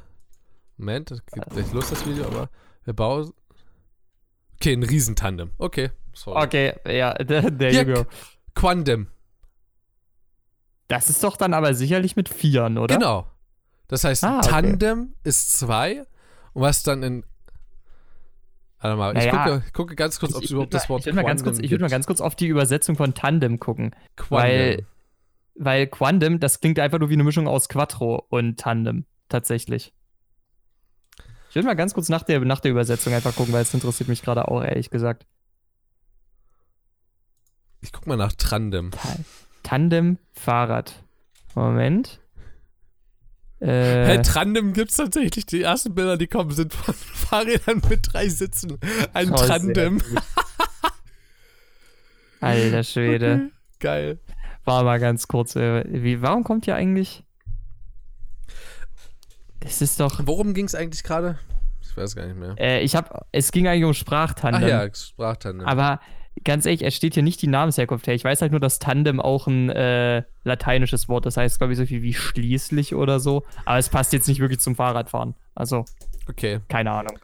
[0.76, 2.50] Moment, das geht gleich los, das Video, aber
[2.84, 3.32] wir bauen.
[4.54, 5.50] Okay, ein Riesentandem.
[5.58, 6.44] Okay, Sorry.
[6.44, 8.06] Okay, ja, there you go.
[8.54, 9.08] Quandem.
[10.88, 12.96] Das ist doch dann aber sicherlich mit Vieren, oder?
[12.96, 13.26] Genau.
[13.88, 14.48] Das heißt, ah, okay.
[14.48, 16.06] Tandem ist zwei
[16.54, 17.24] und was dann in.
[18.80, 21.06] Warte mal, naja, ich, gucke, ich gucke ganz kurz, ob es überhaupt das Wort ich,
[21.08, 23.94] ich Quandem kurz, Ich würde mal ganz kurz auf die Übersetzung von Tandem gucken.
[24.16, 24.48] Quandem.
[24.48, 24.86] Weil,
[25.54, 29.92] weil Quandem, das klingt einfach nur wie eine Mischung aus Quattro und Tandem, tatsächlich.
[31.50, 34.08] Ich würde mal ganz kurz nach der, nach der Übersetzung einfach gucken, weil es interessiert
[34.08, 35.26] mich gerade auch, ehrlich gesagt.
[37.86, 38.90] Ich guck mal nach Tandem.
[39.62, 41.04] Tandem Fahrrad.
[41.54, 42.20] Moment.
[43.60, 45.46] Äh, hey, Tandem gibt's tatsächlich.
[45.46, 48.80] Die ersten Bilder, die kommen, sind von Fahrrädern mit drei Sitzen.
[49.14, 50.02] Ein oh, Tandem.
[52.40, 53.34] Alter Schwede.
[53.34, 53.50] Okay.
[53.78, 54.18] Geil.
[54.64, 55.54] War mal ganz kurz.
[55.54, 57.22] Äh, wie, warum kommt hier eigentlich.
[59.60, 60.22] Das ist doch.
[60.24, 61.38] Worum ging es eigentlich gerade?
[61.82, 62.56] Ich weiß gar nicht mehr.
[62.58, 63.28] Äh, ich hab.
[63.30, 64.64] Es ging eigentlich um Sprachtandem.
[64.64, 65.68] Ach ja, Sprachtandem.
[65.68, 66.00] Aber
[66.44, 68.14] ganz ehrlich, es steht hier nicht die Namensherkunft her.
[68.14, 71.78] Ich weiß halt nur, dass Tandem auch ein äh, lateinisches Wort, das heißt, glaube ich,
[71.78, 73.44] so viel wie schließlich oder so.
[73.64, 75.34] Aber es passt jetzt nicht wirklich zum Fahrradfahren.
[75.54, 75.84] Also,
[76.28, 76.60] okay.
[76.68, 77.18] Keine Ahnung.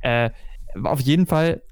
[0.00, 0.30] Äh,
[0.82, 1.62] auf jeden Fall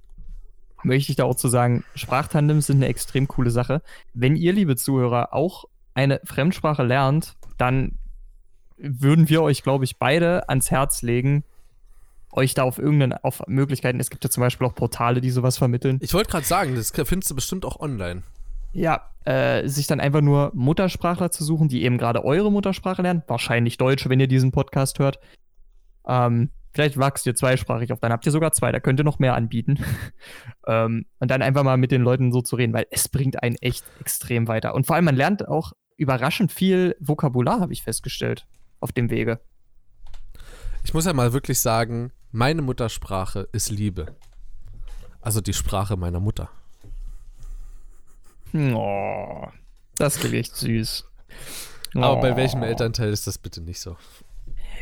[0.83, 3.83] möchte ich da auch zu sagen, Sprachtandems sind eine extrem coole Sache.
[4.15, 7.99] Wenn ihr, liebe Zuhörer, auch eine Fremdsprache lernt, dann
[8.79, 11.45] würden wir euch, glaube ich, beide ans Herz legen,
[12.37, 13.99] euch da auf irgendeine auf Möglichkeiten.
[13.99, 15.99] Es gibt ja zum Beispiel auch Portale, die sowas vermitteln.
[16.03, 18.23] Ich wollte gerade sagen, das findest du bestimmt auch online.
[18.73, 23.23] Ja, äh, sich dann einfach nur Muttersprachler zu suchen, die eben gerade eure Muttersprache lernen.
[23.27, 25.19] Wahrscheinlich Deutsch, wenn ihr diesen Podcast hört.
[26.07, 29.19] Ähm, vielleicht wachst ihr zweisprachig auf, dann habt ihr sogar zwei, da könnt ihr noch
[29.19, 29.83] mehr anbieten.
[30.67, 33.57] ähm, und dann einfach mal mit den Leuten so zu reden, weil es bringt einen
[33.57, 34.75] echt extrem weiter.
[34.75, 38.47] Und vor allem, man lernt auch überraschend viel Vokabular, habe ich festgestellt,
[38.81, 39.41] auf dem Wege.
[40.85, 44.15] Ich muss ja mal wirklich sagen, meine Muttersprache ist Liebe.
[45.21, 46.51] Also die Sprache meiner Mutter.
[48.55, 49.47] Oh,
[49.99, 51.05] das klingt echt süß.
[51.95, 52.37] Aber bei Oh.
[52.37, 53.97] welchem Elternteil ist das bitte nicht so?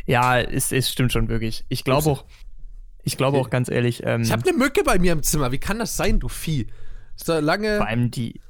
[0.05, 1.65] Ja, es, es stimmt schon wirklich.
[1.69, 2.25] Ich glaube auch,
[3.03, 5.51] ich glaube auch ganz ehrlich, ähm, Ich habe eine Mücke bei mir im Zimmer.
[5.51, 6.67] Wie kann das sein, du Vieh?
[7.25, 7.77] Da lange.
[7.77, 8.41] vor allem die,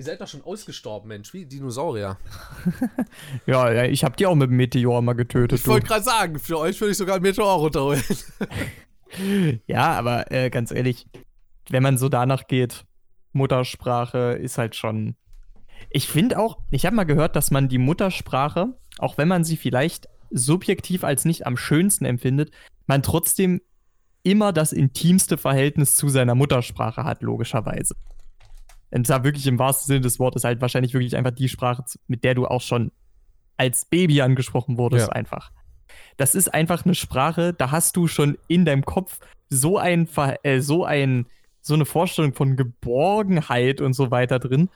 [0.00, 2.16] Ihr seid doch schon ausgestorben, Mensch, wie Dinosaurier.
[3.46, 5.60] ja, ich habe die auch mit dem Meteor mal getötet.
[5.60, 8.02] Ich wollte gerade sagen, für euch würde ich sogar einen Meteor runterholen.
[9.66, 11.06] Ja, aber äh, ganz ehrlich,
[11.68, 12.86] wenn man so danach geht,
[13.32, 15.16] Muttersprache ist halt schon.
[15.90, 19.58] Ich finde auch, ich habe mal gehört, dass man die Muttersprache, auch wenn man sie
[19.58, 22.52] vielleicht subjektiv als nicht am schönsten empfindet,
[22.86, 23.60] man trotzdem
[24.22, 27.96] immer das intimste Verhältnis zu seiner Muttersprache hat, logischerweise.
[28.90, 32.24] Und zwar wirklich im wahrsten Sinne des Wortes halt wahrscheinlich wirklich einfach die Sprache, mit
[32.24, 32.90] der du auch schon
[33.56, 35.12] als Baby angesprochen wurdest, Ja.
[35.12, 35.52] einfach.
[36.16, 40.08] Das ist einfach eine Sprache, da hast du schon in deinem Kopf so ein,
[40.42, 41.26] äh, so ein,
[41.60, 44.70] so eine Vorstellung von Geborgenheit und so weiter drin.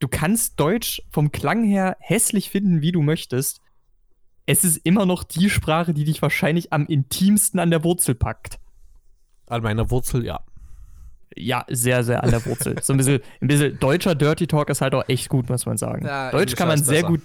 [0.00, 3.60] Du kannst Deutsch vom Klang her hässlich finden, wie du möchtest.
[4.46, 8.58] Es ist immer noch die Sprache, die dich wahrscheinlich am intimsten an der Wurzel packt.
[9.46, 10.40] An meiner Wurzel, ja.
[11.40, 12.76] Ja, sehr, sehr an der Wurzel.
[12.82, 15.76] So ein bisschen, ein bisschen deutscher Dirty Talk ist halt auch echt gut, muss man
[15.76, 16.06] sagen.
[16.06, 17.08] Ja, Deutsch kann man sehr besser.
[17.08, 17.20] gut.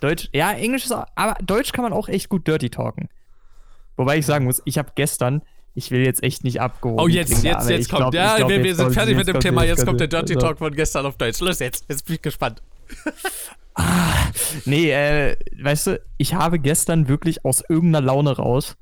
[0.00, 3.08] Deutsch, ja, Englisch ist auch, aber Deutsch kann man auch echt gut Dirty Talken.
[3.96, 5.42] Wobei ich sagen muss, ich habe gestern,
[5.74, 7.00] ich will jetzt echt nicht abgehoben.
[7.00, 8.00] Oh, jetzt, klingen, jetzt, jetzt kommt.
[8.00, 9.64] glaub- ja, glaub, wir, wir jetzt sind fertig mit dem kommt- Thema.
[9.64, 11.40] Jetzt kommt der Dirty Talk von gestern auf Deutsch.
[11.40, 12.62] Los jetzt, jetzt bin ich gespannt.
[14.64, 18.76] Nee, äh, weißt du, ich habe gestern wirklich aus irgendeiner Laune raus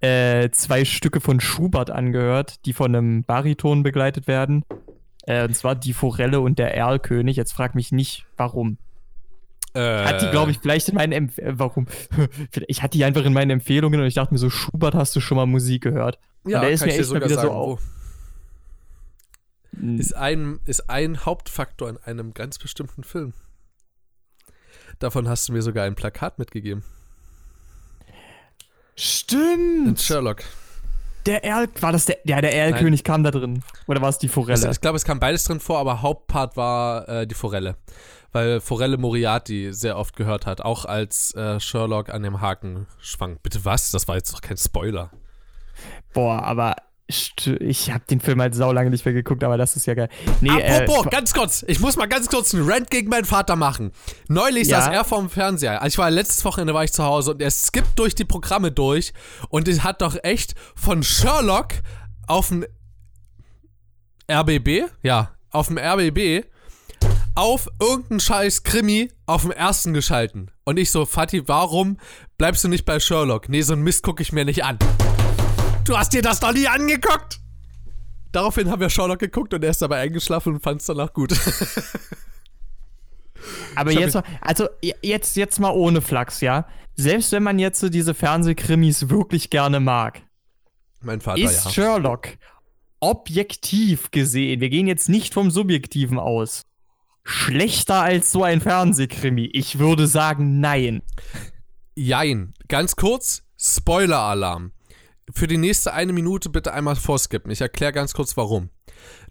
[0.00, 4.64] äh, zwei Stücke von Schubert angehört, die von einem Bariton begleitet werden.
[5.22, 7.36] Äh, und zwar Die Forelle und der Erlkönig.
[7.36, 8.78] Jetzt frag mich nicht, warum.
[9.74, 11.86] Hat die, glaube ich, vielleicht in meinen Empf äh, warum?
[12.66, 15.20] ich hatte die einfach in meinen Empfehlungen und ich dachte mir so, Schubert hast du
[15.20, 16.18] schon mal Musik gehört.
[16.44, 17.82] Ja, und der ist mir echt mal sogar wieder sagen, so auf.
[19.98, 23.32] Ist ein, ist ein Hauptfaktor in einem ganz bestimmten Film.
[24.98, 26.82] Davon hast du mir sogar ein Plakat mitgegeben.
[29.00, 30.00] In Stimmt!
[30.02, 30.42] Sherlock.
[31.24, 33.62] Der Erl, war das der, ja, der Erlkönig kam da drin.
[33.86, 34.52] Oder war es die Forelle?
[34.52, 37.76] Also, ich glaube, es kam beides drin vor, aber Hauptpart war äh, die Forelle.
[38.32, 43.38] Weil Forelle Moriarty sehr oft gehört hat, auch als äh, Sherlock an dem Haken schwang.
[43.42, 43.90] Bitte was?
[43.90, 45.10] Das war jetzt doch kein Spoiler.
[46.12, 46.76] Boah, aber
[47.60, 50.08] ich habe den Film halt saulange nicht mehr geguckt, aber das ist ja geil.
[50.40, 53.56] Nee, Apropos, äh, ganz kurz, ich muss mal ganz kurz einen Rant gegen meinen Vater
[53.56, 53.92] machen.
[54.28, 54.80] Neulich Ja?
[54.82, 55.82] saß er vorm Fernseher.
[55.82, 58.72] Also ich war letztes Wochenende war ich zu Hause und er skippt durch die Programme
[58.72, 59.12] durch
[59.48, 61.74] und es hat doch echt von Sherlock
[62.26, 62.64] auf dem
[64.30, 66.44] RBB, ja, auf dem RBB
[67.34, 70.50] auf irgendeinen scheiß Krimi auf dem ersten geschalten.
[70.64, 71.96] Und ich so, Fatih, warum
[72.38, 73.48] bleibst du nicht bei Sherlock?
[73.48, 74.78] Nee, so ein Mist gucke ich mir nicht an.
[75.84, 77.40] Du hast dir das doch nie angeguckt!
[78.32, 81.32] Daraufhin haben wir Sherlock geguckt und er ist dabei eingeschlafen und fand es danach gut.
[83.74, 84.68] aber jetzt mal, also
[85.02, 86.68] jetzt, jetzt mal ohne Flachs, ja.
[86.96, 90.22] Selbst wenn man jetzt so diese Fernsehkrimis wirklich gerne mag,
[91.00, 91.70] mein Vater, ist ja.
[91.70, 92.28] Sherlock
[93.00, 96.66] objektiv gesehen, wir gehen jetzt nicht vom Subjektiven aus,
[97.24, 99.46] schlechter als so ein Fernsehkrimi?
[99.52, 101.02] Ich würde sagen, nein.
[101.96, 102.54] Jein.
[102.68, 104.72] Ganz kurz, Spoiler-Alarm.
[105.34, 107.50] Für die nächste eine Minute bitte einmal vorskippen.
[107.50, 108.70] Ich erkläre ganz kurz warum.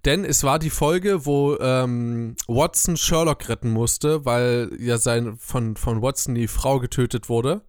[0.06, 5.76] Denn es war die Folge, wo ähm, Watson Sherlock retten musste, weil ja sein, von,
[5.76, 7.62] von Watson die Frau getötet wurde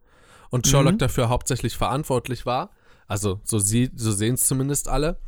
[0.50, 0.98] und Sherlock Mhm.
[0.98, 2.70] dafür hauptsächlich verantwortlich war.
[3.06, 5.18] Also so, sie, so sehen es zumindest alle.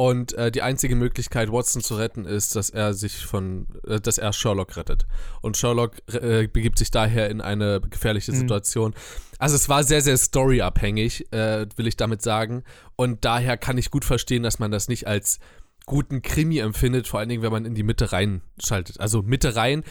[0.00, 4.16] Und äh, die einzige Möglichkeit, Watson zu retten, ist, dass er sich von, äh, dass
[4.16, 5.08] er Sherlock rettet.
[5.42, 8.36] Und Sherlock äh, begibt sich daher in eine gefährliche Mhm.
[8.36, 8.94] Situation.
[9.40, 12.62] Also es war sehr, sehr storyabhängig, äh, will ich damit sagen.
[12.94, 15.40] Und daher kann ich gut verstehen, dass man das nicht als
[15.84, 19.00] guten Krimi empfindet, vor allen Dingen, wenn man in die Mitte reinschaltet.
[19.00, 19.82] Also Mitte rein.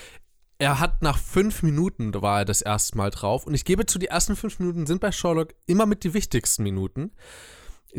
[0.57, 3.45] Er hat nach fünf Minuten war er das erste Mal drauf.
[3.45, 6.63] Und ich gebe zu, die ersten fünf Minuten sind bei Sherlock immer mit die wichtigsten
[6.63, 7.11] Minuten.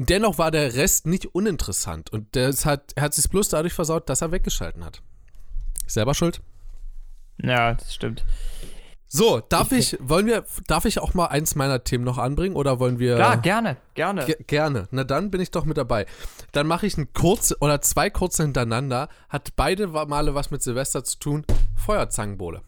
[0.06, 2.12] Dennoch war der Rest nicht uninteressant.
[2.12, 5.02] Und das hat, er hat sich bloß dadurch versaut, dass er weggeschalten hat.
[5.86, 6.40] Selber schuld?
[7.42, 8.24] Ja, das stimmt.
[9.10, 12.78] So, darf ich, wollen wir, darf ich auch mal eins meiner Themen noch anbringen oder
[12.78, 13.16] wollen wir.
[13.16, 14.26] Klar, gerne, gerne.
[14.26, 14.86] Ge gerne.
[14.90, 16.04] Na dann bin ich doch mit dabei.
[16.52, 19.08] Dann mache ich ein kurz oder zwei kurze hintereinander.
[19.30, 21.46] Hat beide Male was mit Silvester zu tun.
[21.74, 22.60] Feuerzangenbowle.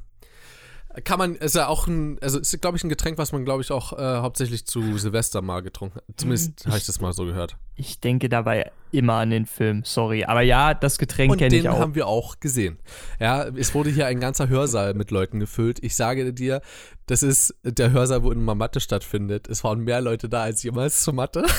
[1.04, 3.62] Kann man, ist ja auch ein, also ist, glaube ich, ein Getränk, was man, glaube
[3.62, 6.04] ich, auch äh, hauptsächlich zu Silvester mal getrunken hat.
[6.16, 7.56] Zumindest habe ich das mal so gehört.
[7.76, 10.24] Ich denke dabei immer an den Film, sorry.
[10.24, 11.74] Aber ja, das Getränk kenne ich auch.
[11.74, 12.78] den haben wir auch gesehen.
[13.20, 15.78] Ja, es wurde hier ein ganzer Hörsaal mit Leuten gefüllt.
[15.82, 16.60] Ich sage dir,
[17.06, 19.48] das ist der Hörsaal, wo immer Mathe stattfindet.
[19.48, 21.44] Es waren mehr Leute da als jemals zur Mathe.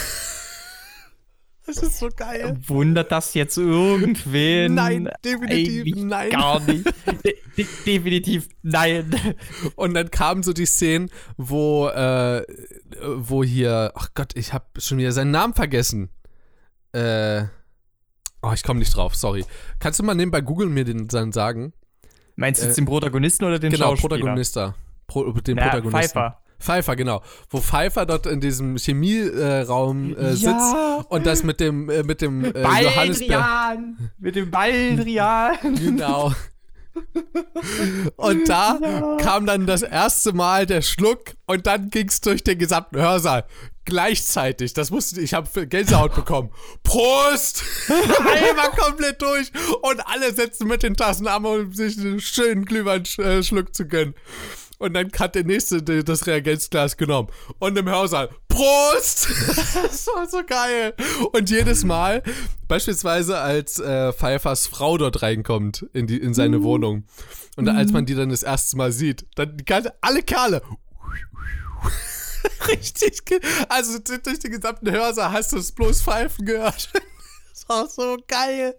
[1.65, 2.57] Das ist so geil.
[2.67, 4.73] Wundert das jetzt irgendwen?
[4.73, 6.29] Nein, definitiv Eigentlich nein.
[6.31, 6.85] Gar nicht.
[7.57, 9.13] De definitiv nein.
[9.75, 12.43] Und dann kamen so die Szenen, wo, äh,
[13.15, 16.09] wo hier, ach Gott, ich habe schon wieder seinen Namen vergessen.
[16.93, 17.43] Äh,
[18.41, 19.45] oh, ich komme nicht drauf, sorry.
[19.79, 21.73] Kannst du mal nebenbei googeln mir den dann sagen?
[22.35, 24.17] Meinst du jetzt äh, den Protagonisten oder den genau, Schauspieler?
[24.17, 24.75] Protagonista.
[25.07, 26.13] Pro, den Na, Protagonisten.
[26.13, 26.40] Pfeiffer.
[26.61, 27.21] Pfeiffer, genau.
[27.49, 31.05] Wo Pfeiffer dort in diesem Chemieraum äh, sitzt ja.
[31.09, 34.11] und das mit dem, äh, mit dem äh, Johannisbeeren.
[34.19, 35.57] Mit dem Baldrian.
[35.81, 36.33] Genau.
[38.17, 39.17] Und da ja.
[39.17, 43.45] kam dann das erste Mal der Schluck und dann ging es durch den gesamten Hörsaal.
[43.85, 44.73] Gleichzeitig.
[44.73, 46.51] Das musste ich habe Gänsehaut bekommen.
[46.83, 47.63] Prost!
[47.89, 49.51] Einmal komplett durch
[49.81, 54.13] und alle setzen mit den Tassen an, um sich einen schönen Glühwein-Schluck zu gönnen.
[54.81, 57.29] Und dann hat der nächste das Reagenzglas genommen.
[57.59, 59.27] Und im Hörsaal, Prost!
[59.75, 60.95] das war so geil.
[61.33, 62.23] Und jedes Mal,
[62.67, 66.63] beispielsweise als äh, Pfeiffers Frau dort reinkommt in, die, in seine mhm.
[66.63, 67.03] Wohnung.
[67.57, 67.77] Und mhm.
[67.77, 69.55] als man die dann das erste Mal sieht, dann
[70.01, 70.63] alle Kerle.
[72.67, 73.21] Richtig,
[73.69, 76.89] also durch den gesamten Hörsaal hast du es bloß Pfeifen gehört.
[77.61, 78.75] Das war so geil.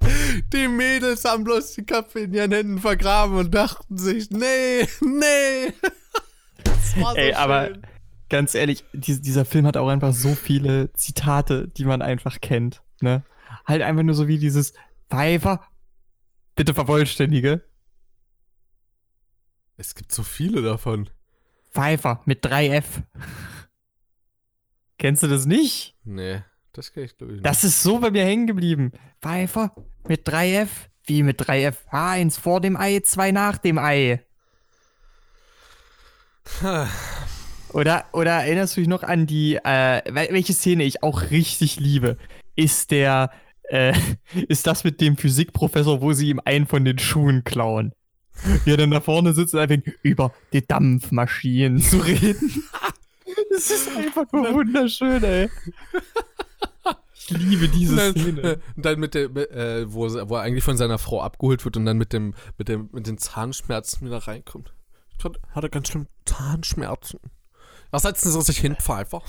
[0.52, 5.72] Die Mädels haben bloß die Köpfe in ihren Händen vergraben und dachten sich, nee, nee.
[6.64, 7.34] Das war so Ey, schön.
[7.36, 7.70] aber
[8.28, 12.82] ganz ehrlich, die, dieser Film hat auch einfach so viele Zitate, die man einfach kennt.
[13.00, 13.24] Ne?
[13.66, 14.72] Halt einfach nur so wie dieses
[15.08, 15.64] Pfeifer,
[16.56, 17.62] bitte vervollständige.
[19.76, 21.08] Es gibt so viele davon.
[21.70, 23.02] Pfeifer mit 3F.
[24.98, 25.96] Kennst du das nicht?
[26.04, 26.42] Nee.
[26.72, 27.46] Das kann ich glaube ich nicht.
[27.46, 28.92] Das ist so bei mir hängen geblieben.
[29.20, 29.74] Pfeiffer
[30.08, 30.68] mit 3F.
[31.04, 31.74] Wie mit 3F?
[31.90, 34.24] Eins vor dem Ei, zwei nach dem Ei.
[37.72, 42.18] Oder, oder erinnerst du dich noch an die, äh, welche Szene ich auch richtig liebe?
[42.54, 43.30] Ist der,
[43.62, 43.94] äh,
[44.48, 47.94] ist das mit dem Physikprofessor, wo sie ihm einen von den Schuhen klauen?
[48.64, 52.64] Wie er dann da vorne sitzt und einfach über die Dampfmaschinen zu reden.
[53.50, 55.48] Das ist einfach nur wunderschön, ey.
[57.28, 58.42] Ich liebe diese dann, Szene.
[58.42, 61.84] Äh, dann mit der, äh, wo, wo er eigentlich von seiner Frau abgeholt wird und
[61.84, 64.74] dann mit dem, mit dem, mit den Zahnschmerzen wieder reinkommt.
[65.18, 67.20] Ich hatte ganz schön Zahnschmerzen.
[67.90, 69.22] Was setzen Sie sich hin, Pfeifer?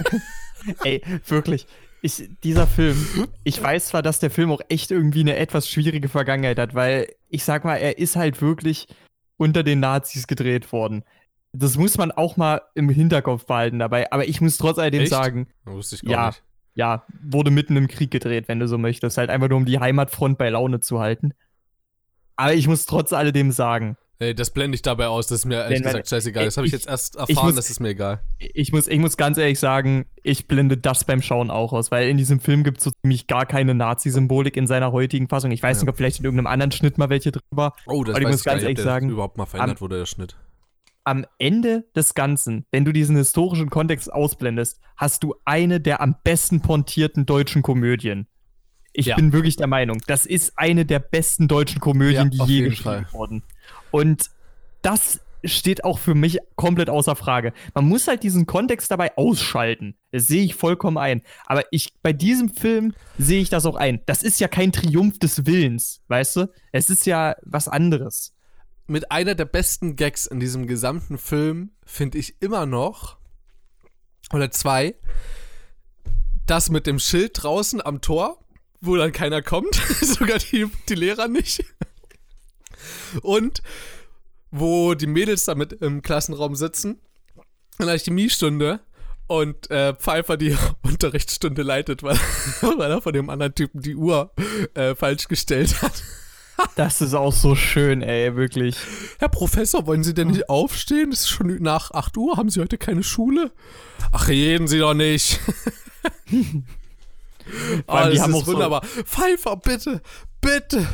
[0.84, 1.66] Ey, wirklich.
[2.02, 6.08] Ich, dieser Film, ich weiß zwar, dass der Film auch echt irgendwie eine etwas schwierige
[6.08, 8.88] Vergangenheit hat, weil ich sag mal, er ist halt wirklich
[9.38, 11.04] unter den Nazis gedreht worden.
[11.52, 15.10] Das muss man auch mal im Hinterkopf behalten dabei, aber ich muss trotz alledem echt?
[15.10, 16.42] sagen, wusste ich gar ja, nicht
[16.76, 19.16] ja, wurde mitten im Krieg gedreht, wenn du so möchtest.
[19.16, 21.32] Halt einfach nur, um die Heimatfront bei Laune zu halten.
[22.36, 23.96] Aber ich muss trotz alledem sagen.
[24.18, 26.44] Ey, das blende ich dabei aus, das ist mir ehrlich gesagt scheißegal.
[26.44, 28.20] Das habe ich, jetzt erst erfahren, muss, das ist mir egal.
[28.38, 32.08] Ich muss, ich muss ganz ehrlich sagen, ich blende das beim Schauen auch aus, weil
[32.08, 35.50] in diesem Film gibt es so ziemlich gar keine Nazi-Symbolik in seiner heutigen Fassung.
[35.50, 35.82] Ich weiß ja.
[35.82, 37.74] nicht, ob vielleicht in irgendeinem anderen Schnitt mal welche drüber.
[37.86, 40.36] Oh, das aber ich muss ganz ehrlich sagen, überhaupt mal verändert wurde, der Schnitt
[41.06, 46.16] am Ende des Ganzen, wenn du diesen historischen Kontext ausblendest, hast du eine der am
[46.24, 48.26] besten pontierten deutschen Komödien.
[48.92, 49.16] Ich ja.
[49.16, 53.06] bin wirklich der Meinung, das ist eine der besten deutschen Komödien, ja, die je geschrieben
[53.12, 53.42] wurden.
[53.92, 54.30] Und
[54.82, 57.52] das steht auch für mich komplett außer Frage.
[57.74, 59.96] Man muss halt diesen Kontext dabei ausschalten.
[60.10, 61.22] Das sehe ich vollkommen ein.
[61.44, 64.00] Aber ich, bei diesem Film sehe ich das auch ein.
[64.06, 66.52] Das ist ja kein Triumph des Willens, weißt du?
[66.72, 68.35] Es ist ja was anderes
[68.86, 73.16] mit einer der besten Gags in diesem gesamten Film finde ich immer noch,
[74.32, 74.94] oder zwei,
[76.46, 78.38] das mit dem Schild draußen am Tor,
[78.80, 81.64] wo dann keiner kommt, sogar die, die Lehrer nicht.
[83.22, 83.62] Und
[84.50, 87.00] wo die Mädels da mit im Klassenraum sitzen,
[87.78, 88.80] ich die Chemiestunde
[89.26, 92.16] und äh, Pfeiffer die Unterrichtsstunde leitet, weil,
[92.60, 94.32] weil er von dem anderen Typen die Uhr
[94.74, 96.02] äh, falsch gestellt hat.
[96.74, 98.76] Das ist auch so schön, ey, wirklich.
[99.18, 101.12] Herr Professor, wollen Sie denn nicht aufstehen?
[101.12, 102.36] Es ist schon nach 8 Uhr.
[102.36, 103.52] Haben Sie heute keine Schule?
[104.12, 105.40] Ach, reden Sie doch nicht.
[107.86, 108.82] oh, das ist wunderbar.
[108.94, 110.02] So Pfeiffer, bitte,
[110.40, 110.86] bitte,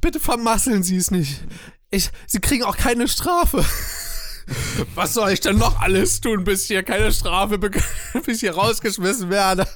[0.00, 1.44] bitte vermasseln Sie es nicht.
[1.90, 3.64] Ich, Sie kriegen auch keine Strafe.
[4.94, 7.58] Was soll ich denn noch alles tun, bis hier keine Strafe,
[8.24, 9.66] bis hier rausgeschmissen werde?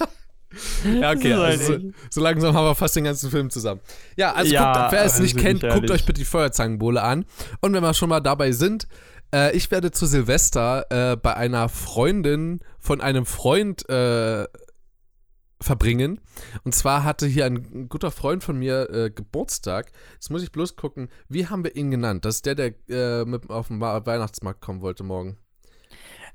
[1.01, 1.79] Ja, okay, ist halt also
[2.11, 3.81] so, langsam haben wir fast den ganzen Film zusammen.
[4.17, 6.03] Ja, also Ja, guckt, wer es also nicht kennt, wirklich guckt ehrlich.
[6.03, 7.25] euch bitte die Feuerzangenbowle an.
[7.61, 8.89] Und wenn wir schon mal dabei sind,
[9.33, 14.47] äh, ich werde zu Silvester äh, bei einer Freundin von einem Freund äh,
[15.61, 16.21] verbringen.
[16.65, 19.93] Und zwar hatte hier ein guter Freund von mir äh, Geburtstag.
[20.15, 22.25] Jetzt muss ich bloß gucken, wie haben wir ihn genannt?
[22.25, 25.37] Das ist der, der äh, mit auf den Ma- Weihnachtsmarkt kommen wollte morgen.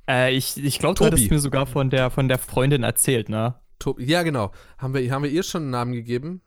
[0.07, 3.55] Äh, ich ich glaube, du hattest mir sogar von der, von der Freundin erzählt, ne?
[3.79, 4.51] Tob ja, genau.
[4.77, 6.41] Haben wir, haben wir ihr schon einen Namen gegeben?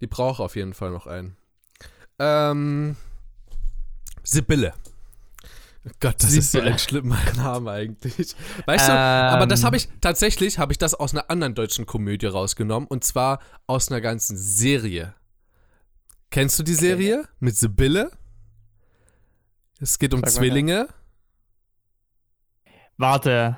[0.00, 1.36] Die braucht auf jeden Fall noch einen.
[2.18, 2.96] Ähm,
[4.22, 4.74] Sibylle.
[5.86, 6.72] Oh Gott, das ist so Sibylle.
[6.72, 8.36] ein schlimmer Name eigentlich.
[8.66, 9.66] Weißt du, aber das Ähm.
[9.66, 13.90] habe ich, tatsächlich habe ich das aus einer anderen deutschen Komödie rausgenommen und zwar aus
[13.90, 15.14] einer ganzen Serie.
[16.30, 18.10] Kennst du die Serie mit Sibylle?
[19.80, 20.88] Es geht um Zwillinge.
[22.98, 23.56] Warte.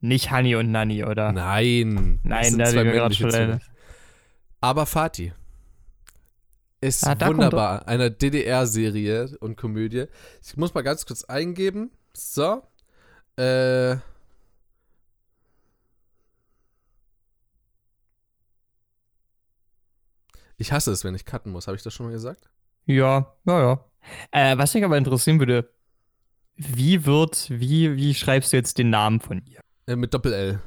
[0.00, 1.32] Nicht Honey und Nanny, oder?
[1.32, 2.20] Nein.
[2.22, 3.60] das Nein, sind da mir gerade männliche schon.
[4.60, 5.32] Aber Fatih.
[6.80, 7.88] Ist Ah, wunderbar.
[7.88, 10.06] Eine DDR-Serie und Komödie.
[10.42, 11.90] Ich muss mal ganz kurz eingeben.
[12.12, 12.62] So.
[13.36, 13.96] Äh.
[20.56, 21.66] Ich hasse es, wenn ich cutten muss.
[21.66, 22.48] Habe ich das schon mal gesagt?
[22.86, 23.84] Ja, ja, ja.
[24.30, 25.68] Äh, was mich aber interessieren würde,
[26.56, 29.60] wie wird, wie, wie schreibst du jetzt den Namen von ihr?
[29.88, 30.60] Äh, mit Doppel-L.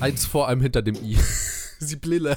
[0.00, 1.16] Eins vor einem hinter dem I.
[1.78, 2.36] Sibylle.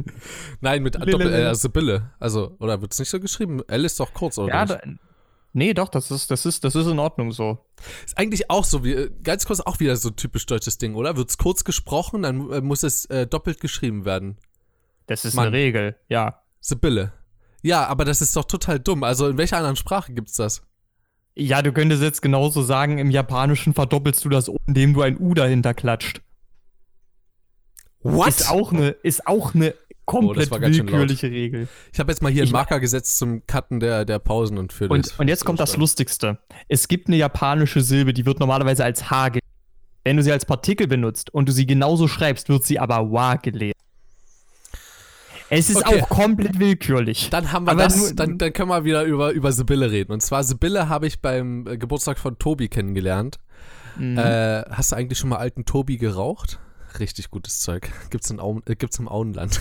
[0.60, 1.10] Nein, mit Lille.
[1.10, 2.10] Doppel-L, also Sibylle.
[2.20, 3.62] Also, oder wird es nicht so geschrieben?
[3.66, 4.52] L ist doch kurz, oder?
[4.52, 4.74] Ja, nicht?
[4.74, 4.80] da,
[5.54, 7.64] nee, doch, das ist, das ist, das ist in Ordnung so.
[8.04, 11.16] Ist eigentlich auch so, wie, ganz kurz auch wieder so ein typisch deutsches Ding, oder?
[11.16, 14.36] Wird es kurz gesprochen, dann äh, muss es äh, doppelt geschrieben werden.
[15.06, 15.46] Das ist Mann.
[15.46, 16.42] eine Regel, ja.
[16.60, 17.14] Sibylle.
[17.62, 19.02] Ja, aber das ist doch total dumm.
[19.02, 20.62] Also in welcher anderen Sprache gibt's das?
[21.38, 25.18] Ja, du könntest jetzt genauso sagen, im Japanischen verdoppelst du das, O, indem du ein
[25.20, 26.22] U dahinter klatscht.
[28.00, 28.28] What?
[28.28, 29.74] Ist auch eine, ist auch eine
[30.06, 30.72] komplett Oh, schön laut.
[30.86, 31.68] willkürliche Regel.
[31.92, 34.72] Ich habe jetzt mal hier Ich einen Marker gesetzt zum Cutten der, der Pausen und
[34.72, 35.10] für das.
[35.12, 36.38] Und, und jetzt kommt das Lustigste.
[36.68, 39.42] Es gibt eine japanische Silbe, die wird normalerweise als H gelesen.
[40.04, 43.34] Wenn du sie als Partikel benutzt und du sie genauso schreibst, wird sie aber wa
[43.34, 43.74] gelesen.
[45.50, 46.02] Es ist Okay.
[46.02, 47.30] auch komplett willkürlich.
[47.30, 50.12] Dann haben wir Aber das, nur- dann, dann können wir wieder über, über Sibylle reden.
[50.12, 53.38] Und zwar Sibylle habe ich beim äh, Geburtstag von Tobi kennengelernt.
[53.96, 54.18] Mhm.
[54.18, 56.58] Äh, hast du eigentlich schon mal alten Tobi geraucht?
[56.98, 57.88] Richtig gutes Zeug.
[58.10, 59.60] Gibt's, in Auen, äh, gibt's im Auenland.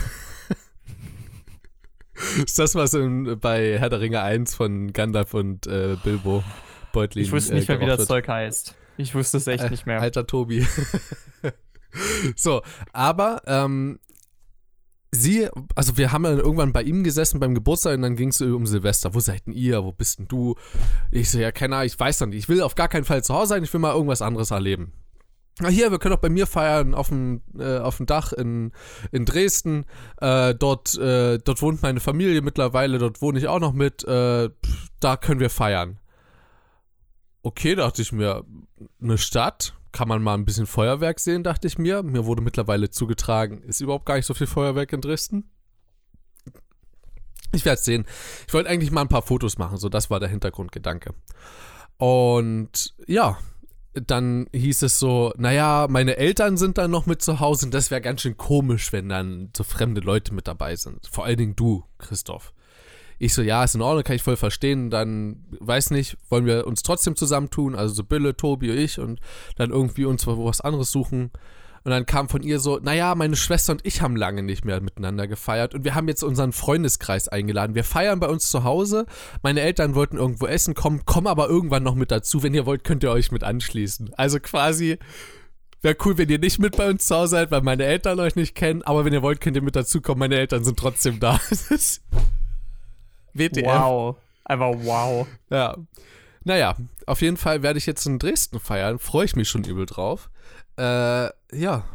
[2.45, 6.43] ist das, was in, bei Herr der Ringe 1 von Gandalf und äh, Bilbo
[6.93, 8.07] Beutlin ich wusste nicht äh, mehr, wie das wird?
[8.07, 8.75] Zeug heißt.
[8.97, 9.99] Ich wusste es echt Äh, nicht mehr.
[10.01, 10.65] Alter Tobi.
[12.35, 12.61] so,
[12.93, 13.99] aber ähm,
[15.11, 18.41] sie, also wir haben dann irgendwann bei ihm gesessen beim Geburtstag und dann ging es
[18.41, 19.13] um Silvester.
[19.13, 19.83] Wo seid denn ihr?
[19.83, 20.55] Wo bist denn du?
[21.11, 22.37] Ich so, ja, keine Ahnung, ich weiß noch nicht.
[22.37, 24.93] Ich will auf gar keinen Fall zu Hause sein, ich will mal irgendwas anderes erleben.
[25.59, 28.73] Na hier, wir können auch bei mir feiern auf dem, äh, auf dem Dach in,
[29.11, 29.85] in Dresden.
[30.19, 34.03] Äh, dort, äh, dort wohnt meine Familie mittlerweile, dort wohne ich auch noch mit.
[34.03, 34.49] Äh,
[34.99, 35.99] da können wir feiern.
[37.41, 38.43] Okay, dachte ich mir,
[39.01, 42.03] eine Stadt, kann man mal ein bisschen Feuerwerk sehen, dachte ich mir.
[42.03, 45.49] Mir wurde mittlerweile zugetragen, ist überhaupt gar nicht so viel Feuerwerk in Dresden.
[47.53, 48.05] Ich werde es sehen.
[48.45, 51.13] Ich wollte eigentlich mal ein paar Fotos machen, so das war der Hintergrundgedanke.
[51.95, 53.37] Und ja,
[53.93, 57.89] dann hieß es so, naja, meine Eltern sind dann noch mit zu Hause und das
[57.89, 61.07] wäre ganz schön komisch, wenn dann so fremde Leute mit dabei sind.
[61.07, 62.53] Vor allen Dingen du, Christoph.
[63.19, 64.89] Ich so, ja, ist in Ordnung, kann ich voll verstehen.
[64.89, 69.19] Dann, weiß nicht, wollen wir uns trotzdem zusammentun, also so Bille, Tobi und ich und
[69.55, 71.31] dann irgendwie uns was anderes suchen.
[71.85, 74.81] Und dann kam von ihr so, naja, meine Schwester und ich haben lange nicht mehr
[74.81, 77.75] miteinander gefeiert und wir haben jetzt unseren Freundeskreis eingeladen.
[77.75, 79.05] Wir feiern bei uns zu Hause.
[79.43, 82.41] Meine Eltern wollten irgendwo essen kommen, kommen aber irgendwann noch mit dazu.
[82.41, 84.15] Wenn ihr wollt, könnt ihr euch mit anschließen.
[84.17, 84.97] Also quasi,
[85.83, 88.35] wäre cool, wenn ihr nicht mit bei uns zu Hause seid, weil meine Eltern euch
[88.35, 88.81] nicht kennen.
[88.81, 90.19] Aber wenn ihr wollt, könnt ihr mit dazukommen.
[90.19, 91.39] Meine Eltern sind trotzdem da.
[93.35, 93.65] WTF.
[93.65, 94.17] Wow.
[94.45, 95.27] Einfach wow.
[95.49, 95.75] Ja.
[96.43, 96.75] Naja,
[97.07, 98.99] auf jeden Fall werde ich jetzt in Dresden feiern.
[98.99, 100.29] Freue ich mich schon übel drauf.
[100.77, 101.85] Äh, ja.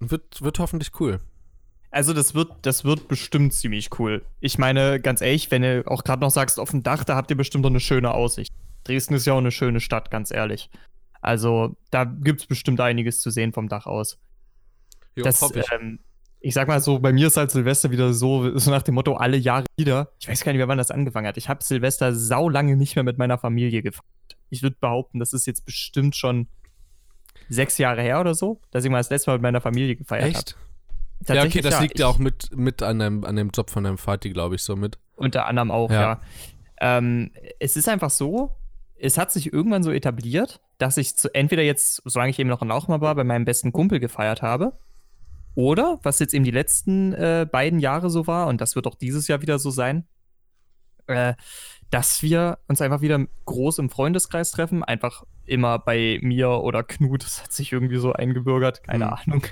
[0.00, 1.20] Wird, wird hoffentlich cool.
[1.90, 4.24] Also das wird, das wird bestimmt ziemlich cool.
[4.40, 7.30] Ich meine, ganz ehrlich, wenn du auch gerade noch sagst, auf dem Dach, da habt
[7.30, 8.54] ihr bestimmt doch eine schöne Aussicht.
[8.84, 10.70] Dresden ist ja auch eine schöne Stadt, ganz ehrlich.
[11.20, 14.18] Also da gibt's bestimmt einiges zu sehen vom Dach aus.
[15.14, 15.70] Jo, das, hoffe ich.
[15.70, 16.00] ähm,
[16.42, 19.14] ich sag mal so, bei mir ist halt Silvester wieder so, so nach dem Motto,
[19.14, 20.10] alle Jahre wieder.
[20.18, 21.36] Ich weiß gar nicht mehr, wann das angefangen hat.
[21.36, 24.04] Ich habe Silvester sau lange nicht mehr mit meiner Familie gefeiert.
[24.50, 26.48] Ich würde behaupten, das ist jetzt bestimmt schon
[27.48, 30.24] sechs Jahre her oder so, dass ich mal das letzte Mal mit meiner Familie gefeiert
[30.24, 30.32] habe.
[30.36, 30.56] Echt?
[31.28, 33.98] Ja, okay, das liegt ja auch mit, mit an, dem, an dem Job von deinem
[33.98, 34.98] Vati, glaube ich, so mit.
[35.14, 36.00] Unter anderem auch, Ja.
[36.00, 36.20] ja.
[36.80, 37.30] Ähm,
[37.60, 38.50] es ist einfach so,
[38.98, 42.62] es hat sich irgendwann so etabliert, dass ich zu, entweder jetzt, solange ich eben noch
[42.62, 44.72] in Lauchmar war, bei meinem besten Kumpel gefeiert habe.
[45.54, 48.94] Oder, was jetzt eben die letzten äh, beiden Jahre so war, und das wird auch
[48.94, 50.06] dieses Jahr wieder so sein,
[51.06, 51.34] äh,
[51.90, 54.82] dass wir uns einfach wieder groß im Freundeskreis treffen.
[54.82, 57.22] Einfach immer bei mir oder Knut.
[57.24, 59.12] Das hat sich irgendwie so eingebürgert, keine Hm.
[59.30, 59.46] Ahnung.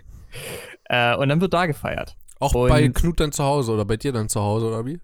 [0.84, 2.16] Äh, und dann wird da gefeiert.
[2.38, 5.00] Auch Und- bei Knut dann zu Hause oder bei dir dann zu Hause oder wie?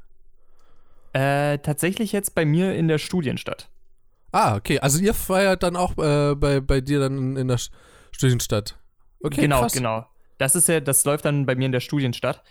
[1.13, 3.69] Äh, tatsächlich jetzt bei mir in der Studienstadt.
[4.33, 4.79] Ah, okay.
[4.81, 7.59] Also ihr feiert dann auch äh, bei, bei dir dann in, der
[8.13, 8.79] Studienstadt.
[9.23, 9.73] Okay, genau, krass.
[9.73, 10.07] genau.
[10.39, 12.43] Das ist ja, das läuft dann bei mir in der Studienstadt.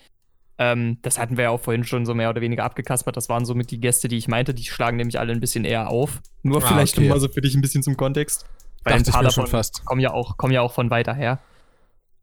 [0.57, 3.17] Ähm, das hatten wir ja auch vorhin schon so mehr oder weniger abgekaspert.
[3.17, 4.53] Das waren somit die Gäste, die ich meinte.
[4.53, 6.21] Die schlagen nämlich alle ein bisschen eher auf.
[6.43, 7.07] Nur Ah, vielleicht okay.
[7.07, 8.45] nochmal so für dich ein bisschen zum Kontext.
[8.83, 11.39] Weil Dachte ein paar davon kommen ja auch, kommen ja auch von weiter her,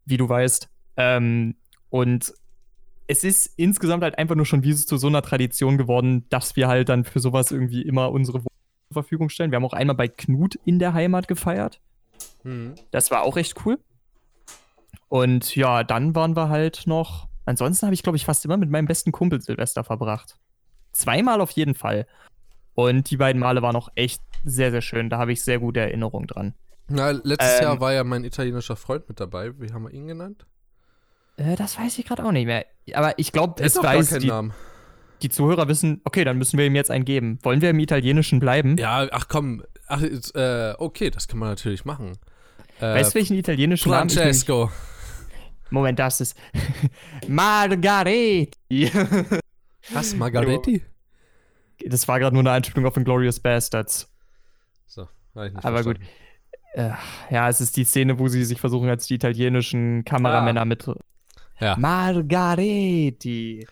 [0.05, 0.69] wie du weißt.
[0.97, 1.55] Ähm,
[1.89, 2.33] und
[3.07, 6.55] es ist insgesamt halt einfach nur schon wie es zu so einer Tradition geworden, dass
[6.55, 8.47] wir halt dann für sowas irgendwie immer unsere Wohnung
[8.89, 9.51] zur Verfügung stellen.
[9.51, 11.81] Wir haben auch einmal bei Knut in der Heimat gefeiert.
[12.43, 12.75] Hm.
[12.91, 13.77] Das war auch echt cool.
[15.13, 17.27] Und ja, dann waren wir halt noch.
[17.45, 20.39] Ansonsten habe ich, glaube ich, fast immer mit meinem besten Kumpel Silvester verbracht.
[20.91, 22.07] Zweimal auf jeden Fall.
[22.73, 25.11] Und die beiden Male waren auch echt sehr, sehr schön.
[25.11, 26.55] Da habe ich sehr gute Erinnerungen dran.
[26.87, 29.51] Na, letztes Ähm, Jahr war ja mein italienischer Freund mit dabei.
[29.59, 30.47] Wie haben wir ihn genannt?
[31.37, 32.65] Äh, das weiß ich gerade auch nicht mehr.
[32.95, 34.53] Aber ich glaube, es gar weiß, keinen die, Namen.
[35.21, 37.37] die Zuhörer wissen, okay, dann müssen wir ihm jetzt einen geben.
[37.43, 38.77] Wollen wir im Italienischen bleiben?
[38.77, 39.63] Ja, ach komm.
[39.87, 42.13] Ach, äh, okay, das kann man natürlich machen.
[42.79, 44.71] Äh, Weißt du, welchen italienischen Namen ich nämlich- Francesco.
[45.73, 46.37] Moment, das ist
[47.27, 48.91] Margaretti.
[49.91, 50.81] Was, Margaretti?
[51.85, 54.09] das war gerade nur eine Anspielung auf Glorious Bastards.
[54.85, 55.97] So, war ich nicht Aber gut.
[55.97, 56.99] verstanden.
[57.29, 60.65] Äh, ja, es ist die Szene, wo sie sich versuchen, als die italienischen Kameramänner Ah.
[60.65, 60.85] mit.
[61.59, 61.77] Ja.
[61.77, 63.67] Margaretti.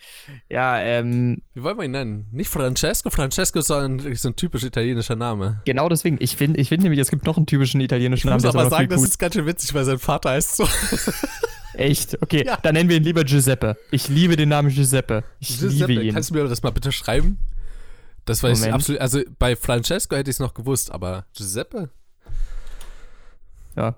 [0.50, 2.28] Ja, ähm, Wie wollen wir ihn nennen?
[2.32, 3.10] Nicht Francesco.
[3.10, 5.62] Francesco ist so ein, ist ein typisch italienischer Name.
[5.66, 6.18] genau deswegen.
[6.20, 8.78] Ich finde ich find nämlich, es gibt noch einen typischen italienischen Namen, der ist aber
[8.78, 8.98] viel gut.
[9.04, 10.68] ist ganz schön witzig, weil sein Vater heißt so.
[11.74, 12.22] Echt?
[12.22, 12.58] Okay, Ja.
[12.58, 13.78] dann nennen wir ihn lieber Giuseppe.
[13.92, 15.24] Ich liebe den Namen Giuseppe.
[15.40, 16.14] Ich liebe ihn.
[16.14, 17.38] Kannst du mir das mal bitte schreiben?
[18.26, 19.02] Das weiß ich absolut.
[19.02, 21.90] Also bei Francesco hätte ich es noch gewusst, aber Giuseppe?
[23.76, 23.96] Ja.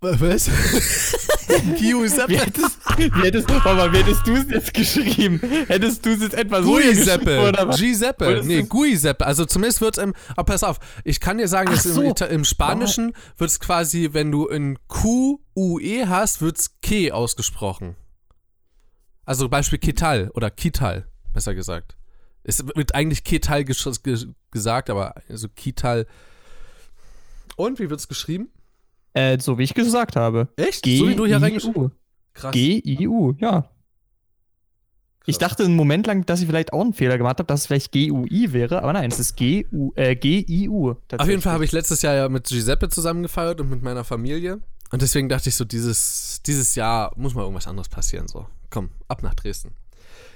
[0.00, 0.48] Was?
[1.48, 2.38] Wie Giuseppe?
[2.38, 5.40] hättest, wie hättest, mal, wie hättest du es jetzt geschrieben?
[5.66, 7.76] Hättest du es jetzt etwa so hier geschrieben, Giuseppe.
[7.76, 8.42] Giuseppe.
[8.44, 9.26] Nee, Giuseppe.
[9.26, 10.14] Also zumindest wird es im.
[10.36, 12.02] Aber pass auf, ich kann dir sagen, im, so.
[12.02, 16.78] Ita- im Spanischen wird es quasi, wenn du ein Q, U, E hast, wird es
[16.80, 17.96] Ke ausgesprochen.
[19.24, 21.96] Also Beispiel Ketal oder Kital, besser gesagt.
[22.44, 24.16] Es wird eigentlich Ketal gesch- ge
[24.52, 26.06] gesagt, aber also Kital.
[27.56, 28.50] Und wie wird es geschrieben?
[29.18, 30.48] Äh, so wie ich gesagt habe.
[30.56, 30.84] Echt?
[30.84, 31.90] so wie du hier reingeschrieben G-I-U.
[32.34, 32.52] Krass.
[32.52, 33.70] G-I-U, ja.
[35.26, 35.50] Ich Krass.
[35.50, 37.92] dachte einen Moment lang, dass ich vielleicht auch einen Fehler gemacht habe, dass es vielleicht
[37.92, 40.94] G-U-I wäre, aber nein, es ist G-U, äh, G-I-U.
[41.18, 44.04] Auf jeden Fall habe ich letztes Jahr ja mit Giuseppe zusammen gefeiert und mit meiner
[44.04, 44.60] Familie.
[44.90, 48.26] Und deswegen dachte ich so, dieses, dieses Jahr muss mal irgendwas anderes passieren.
[48.26, 49.72] So, komm, ab nach Dresden.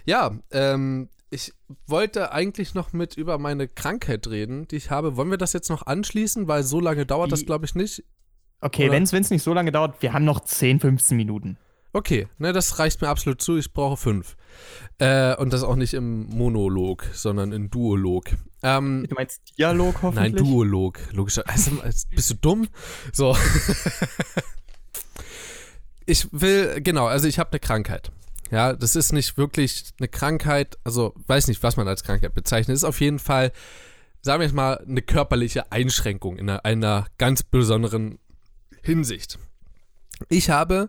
[0.04, 1.54] Ja, ähm, ich
[1.86, 5.16] wollte eigentlich noch mit über meine Krankheit reden, die ich habe.
[5.16, 6.48] Wollen wir das jetzt noch anschließen?
[6.48, 8.04] Weil so lange dauert das, Die- glaube ich, nicht.
[8.62, 11.58] Okay, wenn es nicht so lange dauert, wir haben noch 10, 15 Minuten.
[11.92, 13.58] Okay, ne, das reicht mir absolut zu.
[13.58, 14.36] Ich brauche fünf.
[14.98, 18.30] Äh, und das auch nicht im Monolog, sondern im Duolog.
[18.62, 20.32] Ähm, Du meinst Dialog hoffentlich?
[20.32, 21.00] Nein, Duolog.
[21.12, 21.42] Logischer.
[21.46, 21.72] Also,
[22.10, 22.68] bist du dumm?
[23.12, 23.36] So.
[26.06, 28.10] ich will, genau, also ich habe eine Krankheit.
[28.50, 32.74] Ja, das ist nicht wirklich eine Krankheit, also weiß nicht, was man als Krankheit bezeichnet.
[32.76, 33.50] Ist auf jeden Fall,
[34.20, 38.18] sagen wir jetzt mal, eine körperliche Einschränkung in einer, einer ganz besonderen
[38.82, 39.38] Hinsicht.
[40.28, 40.88] Ich habe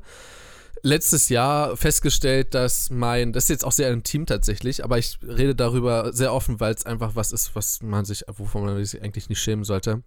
[0.83, 5.55] letztes Jahr festgestellt, dass mein, das ist jetzt auch sehr intim tatsächlich, aber ich rede
[5.55, 9.29] darüber sehr offen, weil es einfach was ist, was man sich, wovon man sich eigentlich
[9.29, 10.03] nicht schämen sollte.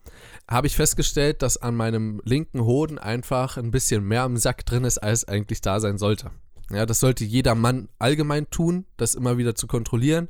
[0.48, 4.84] Habe ich festgestellt, dass an meinem linken Hoden einfach ein bisschen mehr im Sack drin
[4.84, 6.30] ist, als eigentlich da sein sollte.
[6.70, 10.28] Ja, das sollte jeder Mann allgemein tun, das immer wieder zu kontrollieren.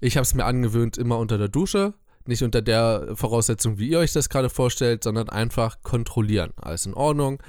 [0.00, 1.94] Ich habe es mir angewöhnt, immer unter der Dusche,
[2.26, 6.52] nicht unter der Voraussetzung, wie ihr euch das gerade vorstellt, sondern einfach kontrollieren.
[6.56, 7.42] Alles in Ordnung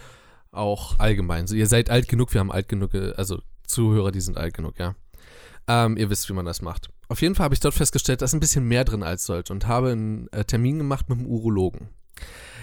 [0.52, 1.48] auch allgemein.
[1.48, 4.54] So, ihr seid alt genug, wir haben alt genug, äh, also Zuhörer, die sind alt
[4.54, 4.96] genug, ja.
[5.68, 6.90] Ähm, ihr wisst, wie man das macht.
[7.08, 9.54] Auf jeden Fall habe ich dort festgestellt, da ist ein bisschen mehr drin als sollte
[9.54, 11.90] und habe einen äh, Termin gemacht mit einem Urologen.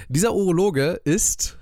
[0.08, 1.58] Dieser Urologe ist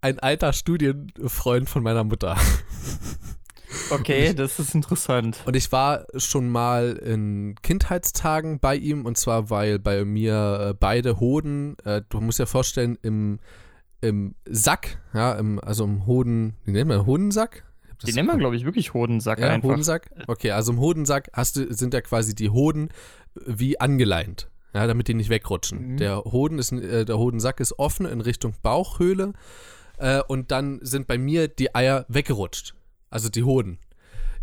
[0.00, 2.36] ein alter Studienfreund von meiner Mutter.
[3.90, 5.42] Okay, das ist interessant.
[5.44, 10.74] Und ich war schon mal in Kindheitstagen bei ihm und zwar, weil bei mir äh,
[10.78, 13.38] beide Hoden, äh, du musst dir vorstellen, im,
[14.00, 17.64] im Sack, ja, im, also im Hoden, wie nennt man, Hodensack?
[17.88, 19.68] Ich das- Den nennt man, glaube ich, wirklich Hodensack ja, einfach.
[19.70, 20.10] Hodensack.
[20.28, 22.88] Okay, also im Hodensack hast du, sind ja quasi die Hoden
[23.46, 24.48] wie angeleint.
[24.74, 25.92] ja, damit die nicht wegrutschen.
[25.92, 25.96] Mhm.
[25.98, 29.32] Der Hoden ist, äh, der Hodensack ist offen in Richtung Bauchhöhle
[29.98, 32.74] äh, und dann sind bei mir die Eier weggerutscht.
[33.10, 33.78] Also die Hoden.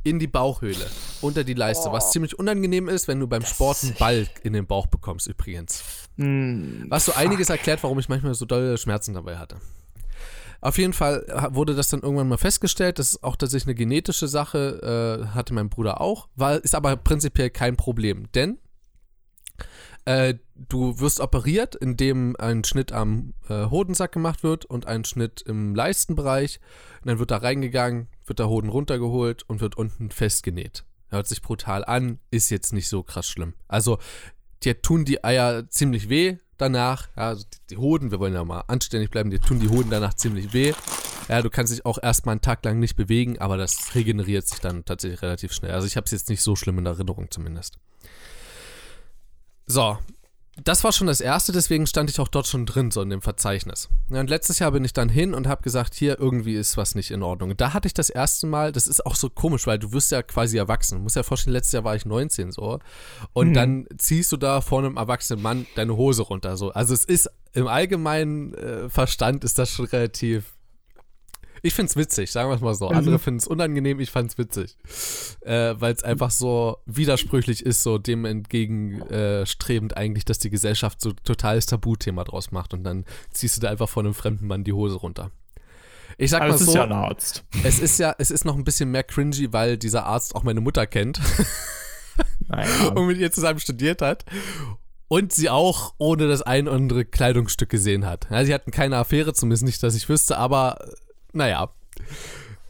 [0.03, 0.85] In die Bauchhöhle,
[1.21, 4.67] unter die Leiste, was ziemlich unangenehm ist, wenn du beim Sport einen Ball in den
[4.67, 5.83] Bauch bekommst, übrigens.
[6.17, 9.57] Hm, Was so einiges erklärt, warum ich manchmal so dolle Schmerzen dabei hatte.
[10.61, 12.99] Auf jeden Fall ha- wurde das dann irgendwann mal festgestellt.
[12.99, 16.27] Das ist auch tatsächlich eine genetische Sache, äh, hatte mein Bruder auch.
[16.35, 18.59] War, ist aber prinzipiell kein Problem, denn
[20.05, 25.41] äh, du wirst operiert, indem ein Schnitt am äh, Hodensack gemacht wird und ein Schnitt
[25.41, 26.59] im Leistenbereich.
[27.01, 30.83] Und dann wird da reingegangen, wird der Hoden runtergeholt und wird unten festgenäht.
[31.09, 33.53] Hört sich brutal an, ist jetzt nicht so krass schlimm.
[33.67, 33.99] Also,
[34.63, 37.07] dir tun die Eier ziemlich weh danach.
[37.15, 40.13] Ja, also die, Hoden, wir wollen ja mal anständig bleiben, dir tun die Hoden danach
[40.13, 40.73] ziemlich weh.
[41.27, 44.59] Ja, du kannst dich auch erstmal einen Tag lang nicht bewegen, aber das regeneriert sich
[44.59, 45.71] dann tatsächlich relativ schnell.
[45.71, 47.79] Also ich habe es jetzt nicht so schlimm in Erinnerung zumindest.
[49.65, 49.97] So,
[50.63, 53.21] das war schon das erste, deswegen stand ich auch dort schon drin, so in dem
[53.21, 53.89] Verzeichnis.
[54.09, 57.11] Und letztes Jahr bin ich dann hin und habe gesagt, hier irgendwie ist was nicht
[57.11, 57.57] in Ordnung.
[57.57, 60.23] Da hatte ich das erste Mal, das ist auch so komisch, weil du wirst ja
[60.23, 60.95] quasi erwachsen.
[60.99, 62.79] Du musst ja vorstellen, letztes Jahr war ich 19 so.
[63.33, 63.53] Und Mhm.
[63.53, 66.71] dann ziehst du da vor einem erwachsenen Mann deine Hose runter so.
[66.71, 70.54] Also es ist im allgemeinen äh, Verstand ist das schon relativ.
[71.65, 72.89] Ich find's witzig, sagen wir es mal so.
[72.89, 72.97] Mhm.
[72.97, 74.77] Andere finden es unangenehm, ich fand's witzig.
[75.41, 81.13] Äh, Weil es einfach so widersprüchlich ist, so dem entgegenstrebend eigentlich, dass die Gesellschaft so
[81.23, 84.73] totales Tabuthema draus macht und dann ziehst du da einfach von einem fremden Mann die
[84.73, 85.31] Hose runter.
[86.19, 87.43] Ich sag Aber mal es ist so, ja ein Arzt.
[87.63, 90.61] es ist ja, es ist noch ein bisschen mehr cringy, weil dieser Arzt auch meine
[90.61, 91.19] Mutter kennt
[92.47, 92.89] Naja.
[92.93, 94.23] und mit ihr zusammen studiert hat.
[95.07, 98.27] Und sie auch ohne das ein oder andere Kleidungsstück gesehen hat.
[98.29, 100.91] Ja, sie hatten keine Affäre, zumindest nicht, dass ich wüsste, aber äh,
[101.35, 101.69] naja.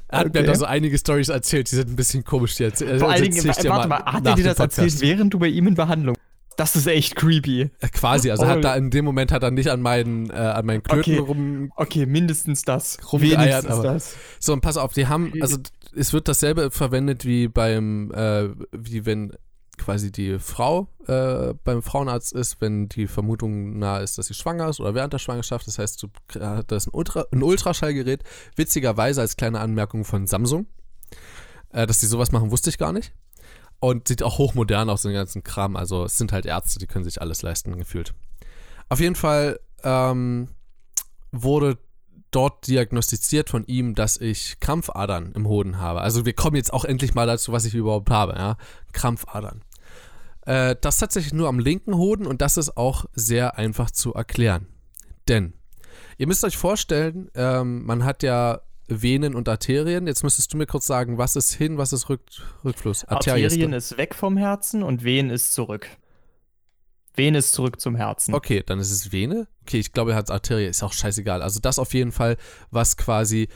[0.08, 0.48] Er hat mir Okay.
[0.48, 2.56] da so einige Stories erzählt, die sind ein bisschen komisch.
[2.56, 4.80] Die erzähl, Vor also allen Dingen, warte mal, hat nach er dir das Podcast.
[4.80, 6.16] erzählt, während du bei ihm in Behandlung?
[6.58, 7.64] Das ist echt creepy.
[7.82, 8.48] Äh, Quasi, also Oh.
[8.48, 11.18] hat da in dem Moment hat er nicht an meinen, äh, an meinen Klöten Okay.
[11.18, 11.72] rum.
[11.76, 12.98] Okay, mindestens das.
[13.12, 14.16] Wenigstens aber- das.
[14.40, 15.58] So, und pass auf, die haben, also
[15.96, 19.34] es wird dasselbe verwendet wie beim, äh, wie wenn
[19.78, 24.70] quasi die Frau äh, beim Frauenarzt ist, wenn die Vermutung nahe ist, dass sie schwanger
[24.70, 25.68] ist oder während der Schwangerschaft.
[25.68, 26.08] Das heißt, du
[26.40, 28.24] äh, das ist ein, Ultra, ein Ultraschallgerät.
[28.56, 30.68] Witzigerweise als kleine Anmerkung von Samsung.
[31.72, 33.14] Äh, dass die sowas machen, wusste ich gar nicht.
[33.80, 35.76] Und sieht auch hochmodern aus, den ganzen Kram.
[35.76, 38.14] Also es sind halt Ärzte, die können sich alles leisten, gefühlt.
[38.90, 40.50] Auf jeden Fall ähm,
[41.32, 41.78] wurde
[42.32, 46.02] dort diagnostiziert von ihm, dass ich Krampfadern im Hoden habe.
[46.02, 48.58] Also wir kommen jetzt auch endlich mal dazu, was ich überhaupt habe, ja.
[48.92, 49.62] Krampfadern.
[50.46, 54.68] Äh, das tatsächlich nur am linken Hoden und das ist auch sehr einfach zu erklären.
[55.28, 55.54] Denn
[56.18, 60.06] ihr müsst euch vorstellen, ähm, man hat ja Venen und Arterien.
[60.06, 62.22] Jetzt müsstest du mir kurz sagen, was ist hin, was ist Rück
[62.64, 63.06] Rückfluss?
[63.06, 63.78] Arterie ist Arterien drin.
[63.78, 65.88] ist weg vom Herzen und Venen ist zurück.
[67.16, 68.34] Venen ist zurück zum Herzen.
[68.34, 69.48] Okay, dann ist es Vene.
[69.62, 71.42] Okay, ich glaube, er hat Arterie, ist auch scheißegal.
[71.42, 72.38] Also das auf jeden Fall,
[72.72, 73.48] was quasi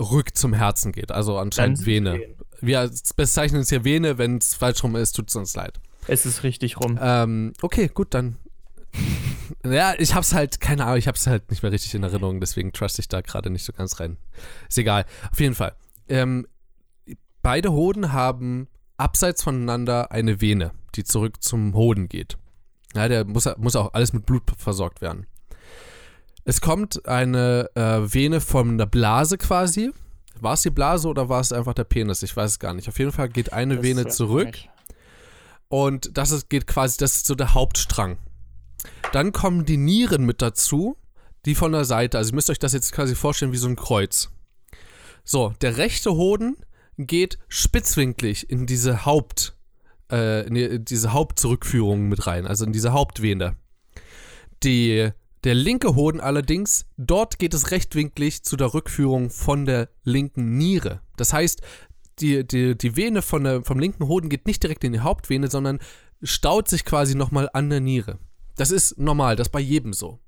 [0.00, 1.12] rück zum Herzen geht.
[1.12, 2.20] Also anscheinend Vene.
[2.60, 5.80] Wir bezeichnen es hier Vene, wenn es falsch rum ist, tut es uns leid.
[6.06, 6.98] Es ist richtig rum.
[7.00, 8.36] Ähm, okay, gut, dann.
[9.64, 12.72] ja, ich hab's halt, keine Ahnung, ich hab's halt nicht mehr richtig in Erinnerung, deswegen
[12.72, 14.16] trust ich da gerade nicht so ganz rein.
[14.68, 15.04] Ist egal.
[15.30, 15.74] Auf jeden Fall.
[16.08, 16.46] Ähm,
[17.42, 22.38] beide Hoden haben abseits voneinander eine Vene, die zurück zum Hoden geht.
[22.96, 25.26] Ja, der muss, muss auch alles mit Blut versorgt werden.
[26.44, 29.92] Es kommt eine äh, Vene von der Blase quasi.
[30.40, 32.22] War es die Blase oder war es einfach der Penis?
[32.22, 32.88] Ich weiß es gar nicht.
[32.88, 34.46] Auf jeden Fall geht eine Das Vene zurück.
[34.46, 34.70] nicht.
[35.68, 38.18] Und das ist, geht quasi, das ist so der Hauptstrang.
[39.12, 40.96] Dann kommen die Nieren mit dazu,
[41.44, 42.18] die von der Seite.
[42.18, 44.30] Also ihr müsst euch das jetzt quasi vorstellen wie so ein Kreuz.
[45.24, 46.56] So, der rechte Hoden
[46.98, 49.55] geht spitzwinklig in diese Haupt,
[50.10, 53.56] äh, in die- in diese Hauptzurückführung mit rein, also in diese Hauptvene.
[54.62, 55.10] Die,
[55.44, 61.00] der linke Hoden allerdings, dort geht es rechtwinklig zu der Rückführung von der linken Niere.
[61.16, 61.60] Das heißt,
[62.20, 65.48] die, die, die Vene von der, vom linken Hoden geht nicht direkt in die Hauptvene,
[65.50, 65.78] sondern
[66.22, 68.18] staut sich quasi nochmal an der Niere.
[68.56, 70.18] Das ist normal, das ist bei jedem so.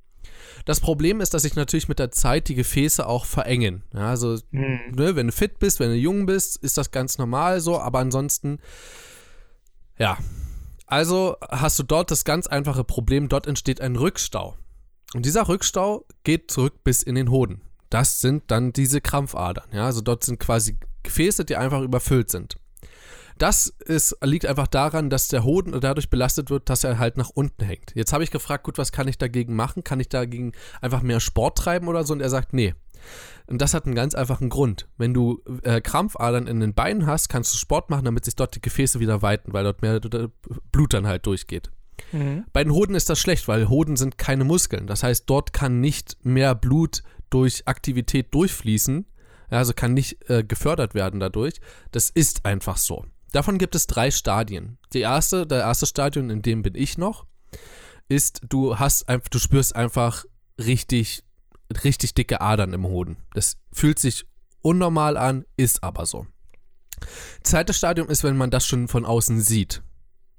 [0.66, 3.84] Das Problem ist, dass sich natürlich mit der Zeit die Gefäße auch verengen.
[3.94, 4.78] Ja, also, Hm.
[4.94, 8.00] ne, wenn du fit bist, wenn du jung bist, ist das ganz normal so, aber
[8.00, 8.58] ansonsten,
[9.98, 10.18] ja.
[10.86, 14.56] Also hast du dort das ganz einfache Problem, dort entsteht ein Rückstau.
[15.14, 17.62] Und dieser Rückstau geht zurück bis in den Hoden.
[17.90, 19.68] Das sind dann diese Krampfadern.
[19.72, 22.56] Ja, also dort sind quasi Gefäße, die einfach überfüllt sind.
[23.38, 27.30] Das ist, liegt einfach daran, dass der Hoden dadurch belastet wird, dass er halt nach
[27.30, 27.92] unten hängt.
[27.94, 29.84] Jetzt habe ich gefragt, gut, was kann ich dagegen machen?
[29.84, 32.12] Kann ich dagegen einfach mehr Sport treiben oder so?
[32.12, 32.74] Und er sagt, nee.
[33.46, 34.88] Und das hat einen ganz einfachen Grund.
[34.98, 38.54] Wenn du äh, Krampfadern in den Beinen hast, kannst du Sport machen, damit sich dort
[38.54, 40.00] die Gefäße wieder weiten, weil dort mehr
[40.70, 41.70] Blut dann halt durchgeht.
[42.12, 42.44] Mhm.
[42.52, 44.86] Bei den Hoden ist das schlecht, weil Hoden sind keine Muskeln.
[44.86, 49.06] Das heißt, dort kann nicht mehr Blut durch Aktivität durchfließen,
[49.50, 51.60] also kann nicht äh, gefördert werden dadurch.
[51.90, 53.04] Das ist einfach so.
[53.32, 54.78] Davon gibt es drei Stadien.
[54.92, 57.26] Die erste, der erste Stadion, in dem bin ich noch,
[58.08, 60.24] ist, du hast einfach, du spürst einfach
[60.58, 61.24] richtig,
[61.84, 63.16] richtig dicke Adern im Hoden.
[63.34, 64.26] Das fühlt sich
[64.62, 66.26] unnormal an, ist aber so.
[67.42, 69.82] Zweites Stadium ist, wenn man das schon von außen sieht.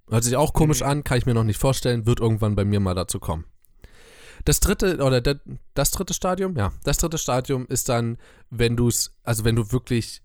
[0.10, 0.88] Hört sich auch komisch Mhm.
[0.88, 3.46] an, kann ich mir noch nicht vorstellen, wird irgendwann bei mir mal dazu kommen.
[4.46, 5.40] Das dritte, oder der,
[5.74, 8.18] das dritte Stadium, ja, das dritte Stadium ist dann,
[8.50, 10.24] wenn du es, also wenn du wirklich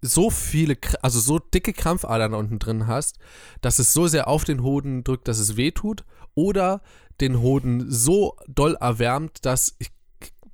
[0.00, 3.18] so viele, also so dicke Krampfadern unten drin hast,
[3.60, 6.82] dass es so sehr auf den Hoden drückt, dass es weh tut, oder
[7.20, 9.90] den Hoden so doll erwärmt, dass ich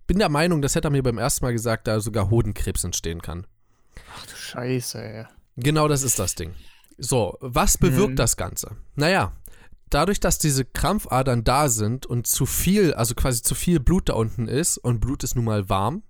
[0.08, 3.22] bin der Meinung, das hätte er mir beim ersten Mal gesagt, da sogar Hodenkrebs entstehen
[3.22, 3.46] kann.
[4.16, 5.26] Ach du Scheiße, ey.
[5.56, 6.54] Genau das ist das Ding.
[6.98, 8.16] So, was bewirkt Mhm.
[8.16, 8.76] das Ganze?
[8.96, 9.32] Naja,
[9.90, 14.14] dadurch, dass diese Krampfadern da sind und zu viel, also quasi zu viel Blut da
[14.14, 16.02] unten ist und Blut ist nun mal warm,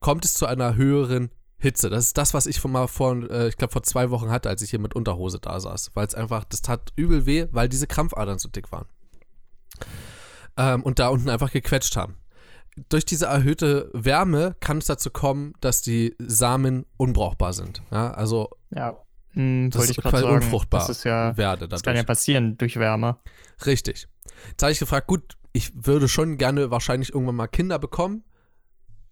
[0.00, 1.88] kommt es zu einer höheren Hitze.
[1.88, 4.48] Das ist das, was ich von mal vor, äh, ich glaube vor zwei Wochen hatte,
[4.48, 5.92] als ich hier mit Unterhose da saß.
[5.94, 8.86] Weil es einfach, das tat übel weh, weil diese Krampfadern so dick waren.
[10.56, 12.16] Ähm, und da unten einfach gequetscht haben.
[12.88, 17.82] Durch diese erhöhte Wärme kann es dazu kommen, dass die Samen unbrauchbar sind.
[17.90, 18.96] Ja, also Ja.
[19.30, 20.36] Hm, Das ich quasi sagen.
[20.36, 20.80] unfruchtbar.
[20.80, 22.06] Das ist ja, werde das kann ja dadurch.
[22.06, 23.18] passieren durch Wärme.
[23.66, 24.06] Richtig.
[24.48, 28.24] Jetzt habe ich gefragt, gut, ich würde schon gerne wahrscheinlich irgendwann mal Kinder bekommen,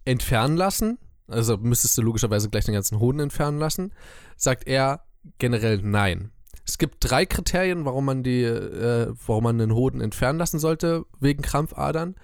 [0.04, 0.98] entfernen lassen.
[1.28, 3.92] Also müsstest du logischerweise gleich den ganzen Hoden entfernen lassen.
[4.36, 5.04] Sagt er
[5.38, 6.30] generell nein.
[6.66, 11.04] Es gibt drei Kriterien, warum man die, äh, warum man den Hoden entfernen lassen sollte,
[11.20, 12.14] wegen Krampfadern.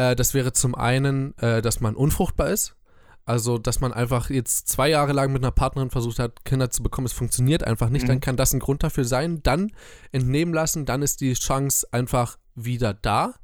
[0.00, 2.74] Äh, das wäre zum einen, äh, dass man unfruchtbar ist.
[3.26, 6.82] Also, dass man einfach jetzt zwei Jahre lang mit einer Partnerin versucht hat, Kinder zu
[6.82, 8.08] bekommen, es funktioniert einfach nicht, Mhm.
[8.08, 9.42] dann kann das ein Grund dafür sein.
[9.42, 9.70] Dann
[10.10, 13.34] entnehmen lassen, dann ist die Chance einfach wieder da.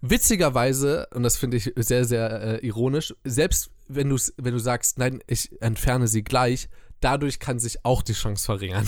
[0.00, 5.22] Witzigerweise, und das finde ich sehr, sehr äh, ironisch, selbst wenn, wenn du sagst, nein,
[5.28, 6.68] ich entferne sie gleich,
[7.00, 8.86] dadurch kann sich auch die Chance verringern.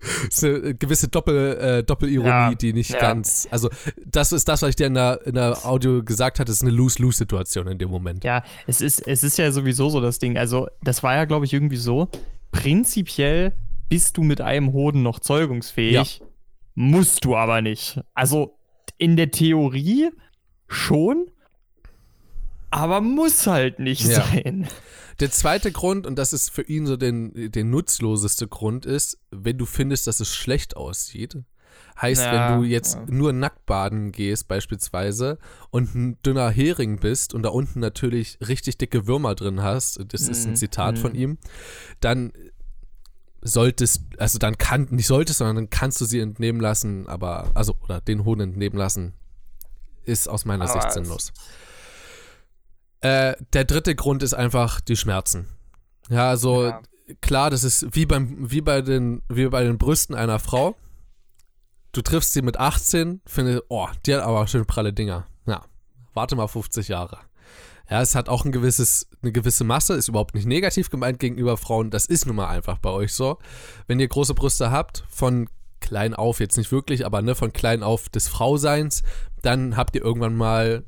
[0.00, 3.00] Das ist eine gewisse Doppel, äh, Doppelironie, Ja, die nicht ja.
[3.00, 3.46] ganz.
[3.50, 3.68] Also,
[4.06, 6.70] das ist das, was ich dir in der, in der Audio gesagt hatte, ist eine
[6.70, 8.24] Lose-Lose-Situation in dem Moment.
[8.24, 10.38] Ja, es ist, es ist ja sowieso so das Ding.
[10.38, 12.08] Also, das war ja, glaube ich, irgendwie so.
[12.50, 13.52] Prinzipiell
[13.88, 16.22] bist du mit einem Hoden noch zeugungsfähig,
[16.74, 18.00] musst du aber nicht.
[18.14, 18.56] Also,
[18.96, 20.10] in der Theorie
[20.68, 21.26] schon,
[22.70, 24.22] aber muss halt nicht Ja.
[24.24, 24.68] sein.
[25.20, 29.58] Der zweite Grund, und das ist für ihn so den, den nutzloseste Grund, ist, wenn
[29.58, 31.36] du findest, dass es schlecht aussieht.
[32.00, 33.04] Heißt, Ja, wenn du jetzt ja.
[33.06, 35.38] nur nackt baden gehst, beispielsweise,
[35.70, 40.28] und ein dünner Hering bist und da unten natürlich richtig dicke Würmer drin hast, das
[40.28, 41.00] ist ein Mhm, Zitat mhm.
[41.00, 41.38] von ihm,
[42.00, 42.32] dann
[43.42, 47.74] solltest, also dann kann, nicht solltest, sondern dann kannst du sie entnehmen lassen, aber, also,
[47.82, 49.14] oder den Hoden entnehmen lassen,
[50.04, 51.32] ist aus meiner Aber Sicht sinnlos.
[53.00, 55.48] Äh, der dritte Grund ist einfach die Schmerzen.
[56.08, 56.80] Ja, also Ja.
[57.20, 60.76] klar, das ist wie beim, wie bei den, wie bei den Brüsten einer Frau.
[61.92, 65.26] Du triffst sie mit 18, findest, oh, die hat aber schön pralle Dinger.
[65.46, 65.64] Ja,
[66.14, 67.18] warte mal 50 Jahre.
[67.88, 71.56] Ja, es hat auch ein gewisses, eine gewisse Masse, ist überhaupt nicht negativ gemeint gegenüber
[71.56, 71.90] Frauen.
[71.90, 73.38] Das ist nun mal einfach bei euch so.
[73.88, 75.48] Wenn ihr große Brüste habt, von
[75.80, 79.02] klein auf, jetzt nicht wirklich, aber ne, von klein auf des Frauseins,
[79.42, 80.84] dann habt ihr irgendwann mal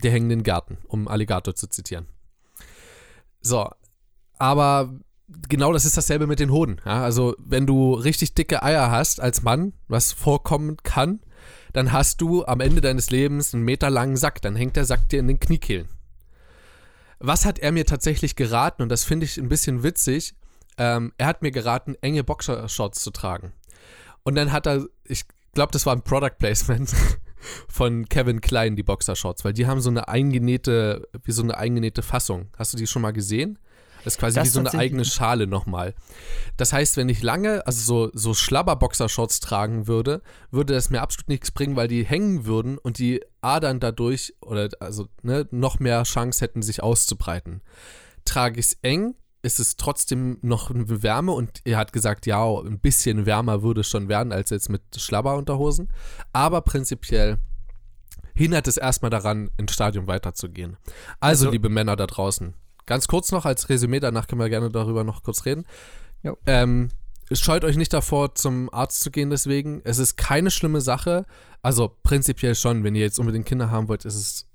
[0.00, 2.06] die hängenden Garten, um Alligator zu zitieren.
[3.40, 3.70] So,
[4.38, 4.92] aber
[5.48, 6.80] genau das ist dasselbe mit den Hoden.
[6.84, 7.02] Ja?
[7.02, 11.20] Also, wenn du richtig dicke Eier hast als Mann, was vorkommen kann,
[11.72, 14.42] dann hast du am Ende deines Lebens einen meterlangen Sack.
[14.42, 15.88] Dann hängt der Sack dir in den Kniekehlen.
[17.18, 18.82] Was hat er mir tatsächlich geraten?
[18.82, 20.34] Und das finde ich ein bisschen witzig.
[20.78, 23.52] Ähm, er hat mir geraten, enge Boxershorts zu tragen.
[24.22, 25.24] Und dann hat er, ich
[25.54, 26.94] glaube, das war ein Product Placement
[27.68, 32.02] von Kevin Klein, die Boxershorts, weil die haben so eine eingenähte, wie so eine eingenähte
[32.02, 32.48] Fassung.
[32.58, 33.58] Hast du die schon mal gesehen?
[34.04, 35.04] Das ist quasi Das wie so eine eigene.
[35.04, 35.94] Schale nochmal.
[36.56, 41.28] Das heißt, wenn ich lange, also so, so Schlabber-Boxershorts tragen würde, würde das mir absolut
[41.28, 46.02] nichts bringen, weil die hängen würden und die Adern dadurch, oder also ne, noch mehr
[46.04, 47.60] Chance hätten, sich auszubreiten.
[48.24, 52.44] Trage ich es eng, ist es trotzdem noch eine Wärme und er hat gesagt, ja,
[52.44, 55.88] ein bisschen wärmer würde es schon werden als jetzt mit Schlabberunterhosen.
[56.32, 57.38] Aber prinzipiell
[58.34, 60.76] hindert es erstmal daran, ins Stadium weiterzugehen.
[61.20, 62.54] Also, Also- liebe Männer da draußen,
[62.86, 65.64] ganz kurz noch als Resümee, danach können wir gerne darüber noch kurz reden.
[66.46, 66.90] Ähm,
[67.32, 69.80] scheut euch nicht davor, zum Arzt zu gehen deswegen.
[69.84, 71.24] Es ist keine schlimme Sache.
[71.62, 74.46] Also prinzipiell schon, wenn ihr jetzt unbedingt Kinder haben wollt, ist es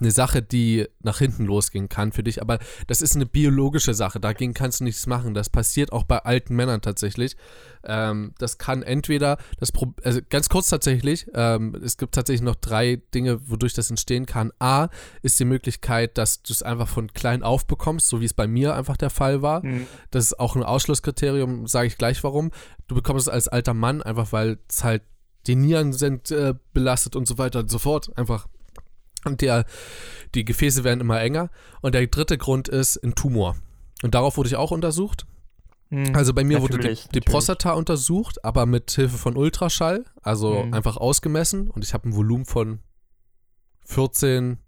[0.00, 4.20] eine Sache, die nach hinten losgehen kann für dich, aber das ist eine biologische Sache,
[4.20, 5.34] dagegen kannst du nichts machen.
[5.34, 7.36] Das passiert auch bei alten Männern tatsächlich.
[7.84, 12.56] Ähm, das kann entweder, das Pro also ganz kurz tatsächlich, ähm, es gibt tatsächlich noch
[12.56, 14.52] drei Dinge, wodurch das entstehen kann.
[14.58, 14.88] A
[15.22, 18.46] ist die Möglichkeit, dass du es einfach von klein auf bekommst, so wie es bei
[18.46, 19.64] mir einfach der Fall war.
[19.64, 19.86] Mhm.
[20.10, 22.50] Das ist auch ein Ausschlusskriterium, sage ich gleich warum.
[22.88, 25.02] Du bekommst es als alter Mann, einfach weil es halt
[25.46, 28.10] die Nieren sind äh, belastet und so weiter und so fort.
[28.16, 28.48] Einfach
[29.26, 29.64] und der,
[30.34, 31.50] die Gefäße werden immer enger.
[31.82, 33.56] Und der dritte Grund ist ein Tumor.
[34.02, 35.26] Und darauf wurde ich auch untersucht.
[35.90, 37.24] Hm, Also bei mir wurde die, natürlich, die natürlich.
[37.26, 40.04] Prostata untersucht, aber mit Hilfe von Ultraschall.
[40.22, 40.74] Also Mhm.
[40.74, 41.68] einfach ausgemessen.
[41.70, 42.80] Und ich habe ein Volumen von
[43.84, 44.58] 14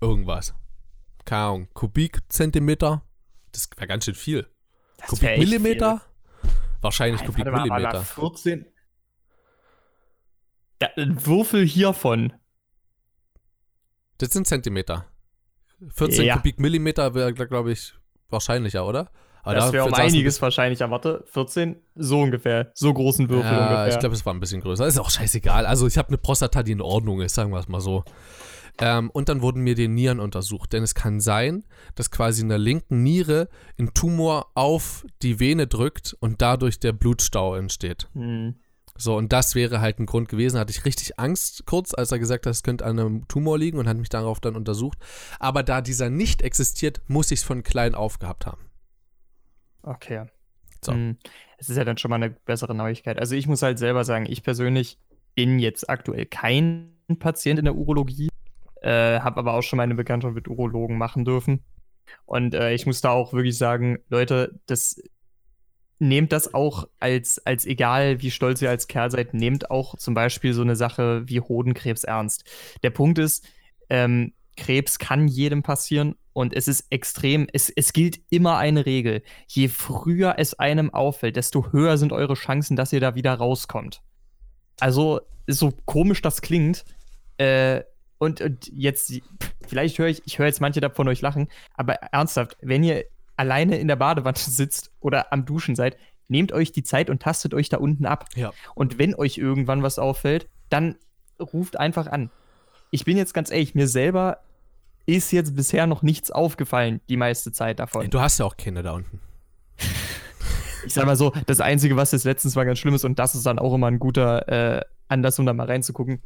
[0.00, 0.54] irgendwas.
[1.24, 3.02] Keine Ahnung, Kubikzentimeter.
[3.52, 4.46] Das wäre ganz schön viel.
[4.98, 6.02] Das Kubikmillimeter?
[6.80, 7.28] Wahrscheinlich viel.
[7.30, 8.02] Warte mal, warte mal, Kubikmillimeter.
[8.04, 8.66] 14.
[10.82, 12.32] Ja, ein Würfel hiervon.
[14.18, 15.06] Das sind Zentimeter.
[15.94, 16.36] 14 Ja.
[16.36, 17.94] Kubikmillimeter wäre, glaube ich,
[18.30, 19.10] wahrscheinlicher, oder?
[19.42, 20.90] Aber das da wäre um einiges wahrscheinlicher.
[20.90, 21.76] Warte, 14?
[21.94, 22.70] So ungefähr.
[22.74, 23.88] So großen Würfel Ja, ungefähr.
[23.88, 24.86] ich glaube, es war ein bisschen größer.
[24.86, 25.66] Ist auch scheißegal.
[25.66, 28.04] Also ich habe eine Prostata, die in Ordnung ist, sagen wir es mal so.
[28.80, 31.64] Ähm, und dann wurden mir die Nieren untersucht, denn es kann sein,
[31.94, 36.92] dass quasi in der linken Niere ein Tumor auf die Vene drückt und dadurch der
[36.92, 38.08] Blutstau entsteht.
[38.14, 38.56] Hm.
[38.96, 40.58] So, und das wäre halt ein Grund gewesen.
[40.58, 43.78] Hatte ich richtig Angst kurz, als er gesagt hat, es könnte an einem Tumor liegen
[43.78, 44.98] und hat mich darauf dann untersucht.
[45.40, 48.70] Aber da dieser nicht existiert, muss ich es von klein auf gehabt haben.
[49.82, 50.26] Okay.
[50.82, 50.92] So.
[50.92, 51.16] Hm.
[51.58, 53.18] Es ist ja dann schon mal eine bessere Neuigkeit.
[53.18, 54.98] Also ich muss halt selber sagen, ich persönlich
[55.34, 58.28] bin jetzt aktuell kein Patient in der Urologie,
[58.80, 61.64] äh, habe aber auch schon meine Bekanntschaft mit Urologen machen dürfen.
[62.26, 65.02] Und äh, ich muss da auch wirklich sagen, Leute, das
[66.04, 70.14] nehmt das auch als, als egal, wie stolz ihr als Kerl seid, nehmt auch zum
[70.14, 72.44] Beispiel so eine Sache wie Hodenkrebs ernst.
[72.82, 73.46] Der Punkt ist,
[73.88, 79.22] ähm, Krebs kann jedem passieren und es ist extrem, es, es gilt immer eine Regel.
[79.48, 84.02] Je früher es einem auffällt, desto höher sind eure Chancen, dass ihr da wieder rauskommt.
[84.80, 86.84] Also, so komisch das klingt,
[87.38, 87.82] äh,
[88.18, 89.12] und, und jetzt,
[89.66, 93.04] vielleicht höre ich, ich höre jetzt manche da von euch lachen, aber ernsthaft, wenn ihr
[93.36, 95.96] alleine in der Badewanne sitzt oder am Duschen seid,
[96.28, 98.26] nehmt euch die Zeit und tastet euch da unten ab.
[98.34, 98.52] Ja.
[98.74, 100.96] Und wenn euch irgendwann was auffällt, dann
[101.38, 102.30] ruft einfach an.
[102.90, 104.38] Ich bin jetzt ganz ehrlich, mir selber
[105.06, 108.08] ist jetzt bisher noch nichts aufgefallen, die meiste Zeit davon.
[108.08, 109.20] Du hast ja auch Kinder da unten.
[110.86, 113.34] Ich sag mal so, das Einzige, was jetzt letztens war ganz schlimm ist, und das
[113.34, 116.22] ist dann auch immer ein guter äh, Anlass, um da mal reinzugucken.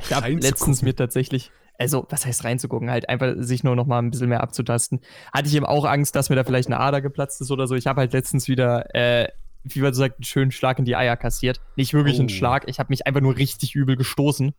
[0.00, 0.40] Ich habe Reinzugucken.
[0.40, 1.50] letztens mir tatsächlich,
[1.82, 5.00] also was heißt reinzugucken, halt einfach sich nur noch mal ein bisschen mehr abzutasten.
[5.32, 7.74] Hatte ich eben auch Angst, dass mir da vielleicht eine Ader geplatzt ist oder so.
[7.74, 9.28] Ich habe halt letztens wieder, äh,
[9.64, 11.60] wie man so sagt, einen schönen Schlag in die Eier kassiert.
[11.76, 12.20] Nicht wirklich Oh.
[12.20, 14.54] einen Schlag, ich habe mich einfach nur richtig übel gestoßen.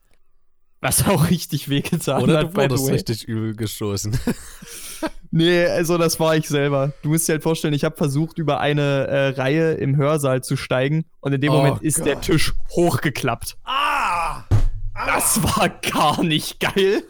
[0.81, 2.43] Was auch richtig wehgetan Oder hat.
[2.43, 4.19] du by the wurdest richtig übel gestoßen.
[5.35, 6.93] Nee, also das war ich selber.
[7.01, 10.55] Du musst dir halt vorstellen, ich habe versucht, über eine äh, Reihe im Hörsaal zu
[10.55, 12.05] steigen und in dem Oh Moment ist Gott.
[12.05, 13.57] der Tisch hochgeklappt.
[13.63, 14.22] Ah!
[15.05, 17.03] Das war gar nicht geil.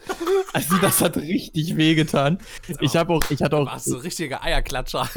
[0.52, 2.38] Also das hat richtig wehgetan.
[2.80, 5.08] Ich habe auch, ich hatte auch, Warst du richtiger Eierklatscher.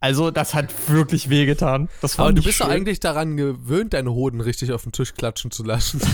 [0.00, 1.88] also das hat wirklich wehgetan.
[2.00, 2.74] Das war Aber du bist doch schön.
[2.74, 6.00] eigentlich daran gewöhnt, deine Hoden richtig auf den Tisch klatschen zu lassen.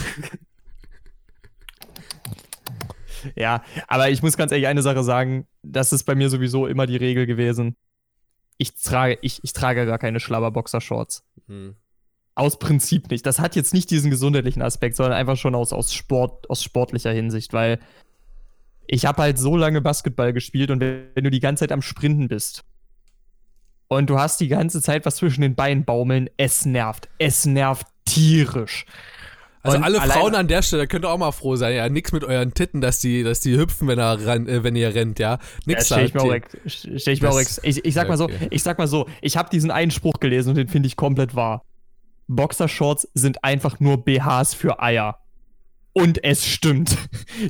[3.35, 6.87] Ja, aber ich muss ganz ehrlich eine Sache sagen, das ist bei mir sowieso immer
[6.87, 7.77] die Regel gewesen.
[8.59, 11.25] Ich trage, ich, ich trage gar keine Schlabberboxer-Shorts.
[11.49, 11.75] Hm.
[12.39, 13.27] Aus Prinzip nicht.
[13.27, 17.11] Das hat jetzt nicht diesen gesundheitlichen Aspekt, sondern einfach schon aus, aus, Sport, aus sportlicher
[17.13, 17.79] Hinsicht, weil
[18.87, 21.83] ich habe halt so lange Basketball gespielt und wenn wenn du die ganze Zeit am
[21.83, 22.65] Sprinten bist
[23.89, 27.09] und du hast die ganze Zeit was zwischen den Beinen baumeln, es nervt.
[27.19, 28.85] Es nervt tierisch.
[29.63, 31.75] Also Und alle Frauen an der Stelle könnt ihr auch mal froh sein.
[31.75, 34.77] Ja, nix mit euren Titten, dass die, dass die hüpfen, wenn, er ran, äh, wenn
[34.77, 35.33] ihr rennt, ja.
[35.33, 36.57] Ja, Nix stell ich mir auch, ex-
[36.97, 39.09] stell ich mir auch Das- ex- ich, ich sag mal so, ich sag mal so,
[39.21, 41.65] ich habe diesen einen Spruch gelesen und den finde ich komplett wahr.
[42.29, 45.19] Boxershorts sind einfach nur BHs für Eier.
[45.95, 46.97] Und es stimmt.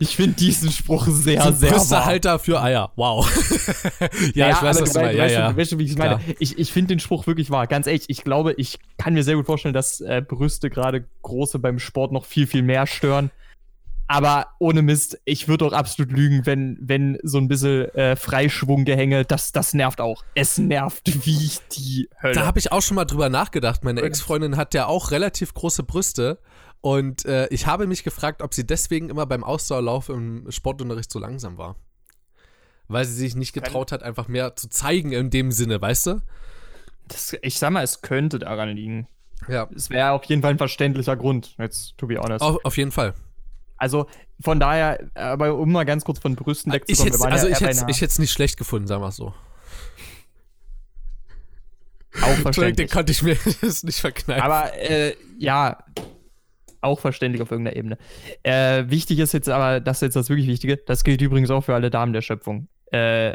[0.00, 1.78] Ich finde diesen Spruch sehr, Sind sehr wahr.
[1.78, 2.92] Brüstehalter für Eier.
[2.96, 3.28] Wow.
[4.34, 5.18] ja, ich weiß, was du du meinst.
[5.18, 5.52] Ja, ja.
[5.52, 6.16] Du weißt schon, wie ich meine.
[6.16, 6.36] Klar.
[6.38, 7.66] Ich, ich finde den Spruch wirklich wahr.
[7.66, 11.58] Ganz ehrlich, ich glaube, ich kann mir sehr gut vorstellen, dass äh, Brüste gerade große
[11.58, 13.30] beim Sport noch viel, viel mehr stören.
[14.08, 19.24] Aber ohne Mist, ich würde auch absolut lügen, wenn, wenn so ein bisschen äh, Freischwunggehänge,
[19.24, 20.24] das, das nervt auch.
[20.34, 22.34] Es nervt wie die Hölle.
[22.34, 23.84] Da habe ich auch schon mal drüber nachgedacht.
[23.84, 26.38] Meine Ex-Freundin hat ja auch relativ große Brüste.
[26.80, 31.18] Und äh, ich habe mich gefragt, ob sie deswegen immer beim Ausdauerlauf im Sportunterricht so
[31.18, 31.76] langsam war.
[32.86, 36.22] Weil sie sich nicht getraut hat, einfach mehr zu zeigen in dem Sinne, weißt du?
[37.08, 39.08] das, ich sag mal, es könnte daran liegen.
[39.48, 39.68] Ja.
[39.74, 42.42] Es wäre auf jeden Fall ein verständlicher Grund, jetzt, to be honest.
[42.42, 43.14] Auf, auf jeden Fall.
[43.78, 44.06] Also
[44.40, 47.20] von daher, aber um mal ganz kurz von Brüsten Ich wegzukommen.
[47.20, 49.32] waren also ja ich hätte ich es nicht schlecht gefunden, sagen wir es so.
[52.22, 52.90] auch Entschuldigung, den verständlich.
[52.90, 54.42] konnte ich mir das nicht verkneifen.
[54.42, 55.78] Aber äh, ja,
[56.80, 57.98] auch verständlich auf irgendeiner Ebene.
[58.42, 61.62] Äh, wichtig ist jetzt aber, das ist jetzt das wirklich Wichtige, das gilt übrigens auch
[61.62, 62.68] für alle Damen der Schöpfung.
[62.92, 63.34] Äh,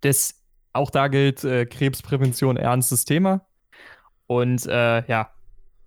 [0.00, 0.40] das,
[0.72, 3.46] auch da gilt äh, Krebsprävention ernstes Thema.
[4.26, 5.30] Und äh, ja,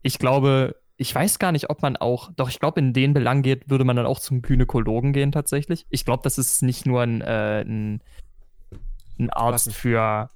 [0.03, 3.41] ich glaube, ich weiß gar nicht, ob man auch, doch ich glaube, in den Belang
[3.41, 5.85] geht, würde man dann auch zum Gynäkologen gehen tatsächlich.
[5.89, 8.01] Ich glaube, das ist nicht nur ein, äh, ein,
[9.19, 10.29] ein Arzt für,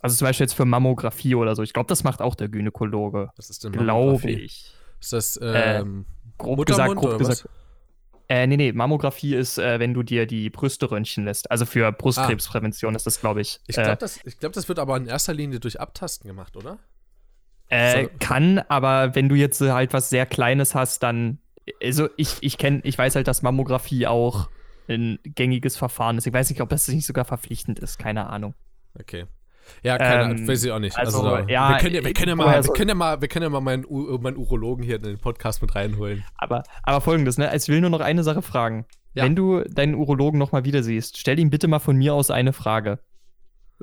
[0.00, 1.62] also zum Beispiel jetzt für Mammographie oder so.
[1.62, 3.30] Ich glaube, das macht auch der Gynäkologe.
[3.36, 4.74] Was ist denn Glaube ich.
[5.00, 6.06] Ist das Äh, ähm,
[6.38, 7.42] Grob Muttermund gesagt, grob oder was?
[7.42, 7.54] gesagt.
[8.30, 11.50] Äh, nee, nee, Mammographie ist, äh, wenn du dir die Brüste röntgen lässt.
[11.50, 13.60] Also für Brustkrebsprävention ist das, glaube ich.
[13.66, 16.56] Ich äh, glaube, das, ich glaub, das wird aber in erster Linie durch Abtasten gemacht,
[16.56, 16.78] oder?
[17.68, 18.10] Äh, So.
[18.20, 21.38] kann, aber wenn du jetzt äh, halt was sehr Kleines hast, dann.
[21.82, 24.48] Also ich, ich kenne, ich weiß halt, dass Mammographie auch
[24.88, 26.26] ein gängiges Verfahren ist.
[26.26, 28.54] Ich weiß nicht, ob das nicht sogar verpflichtend ist, keine Ahnung.
[28.98, 29.26] Okay.
[29.82, 30.96] Ja, keine Ahnung, Ähm, weiß ich auch nicht.
[30.96, 33.20] also, Also, da, ja, wir können ja, wir können ja mal, wir können ja mal,
[33.20, 36.24] wir können ja mal meinen, U meinen Urologen hier in den Podcast mit reinholen.
[36.38, 37.54] Aber, aber folgendes, ne?
[37.54, 38.86] Ich will nur noch eine Sache fragen.
[39.12, 39.24] Ja.
[39.24, 42.54] Wenn du deinen Urologen nochmal wieder siehst, stell ihm bitte mal von mir aus eine
[42.54, 42.98] Frage.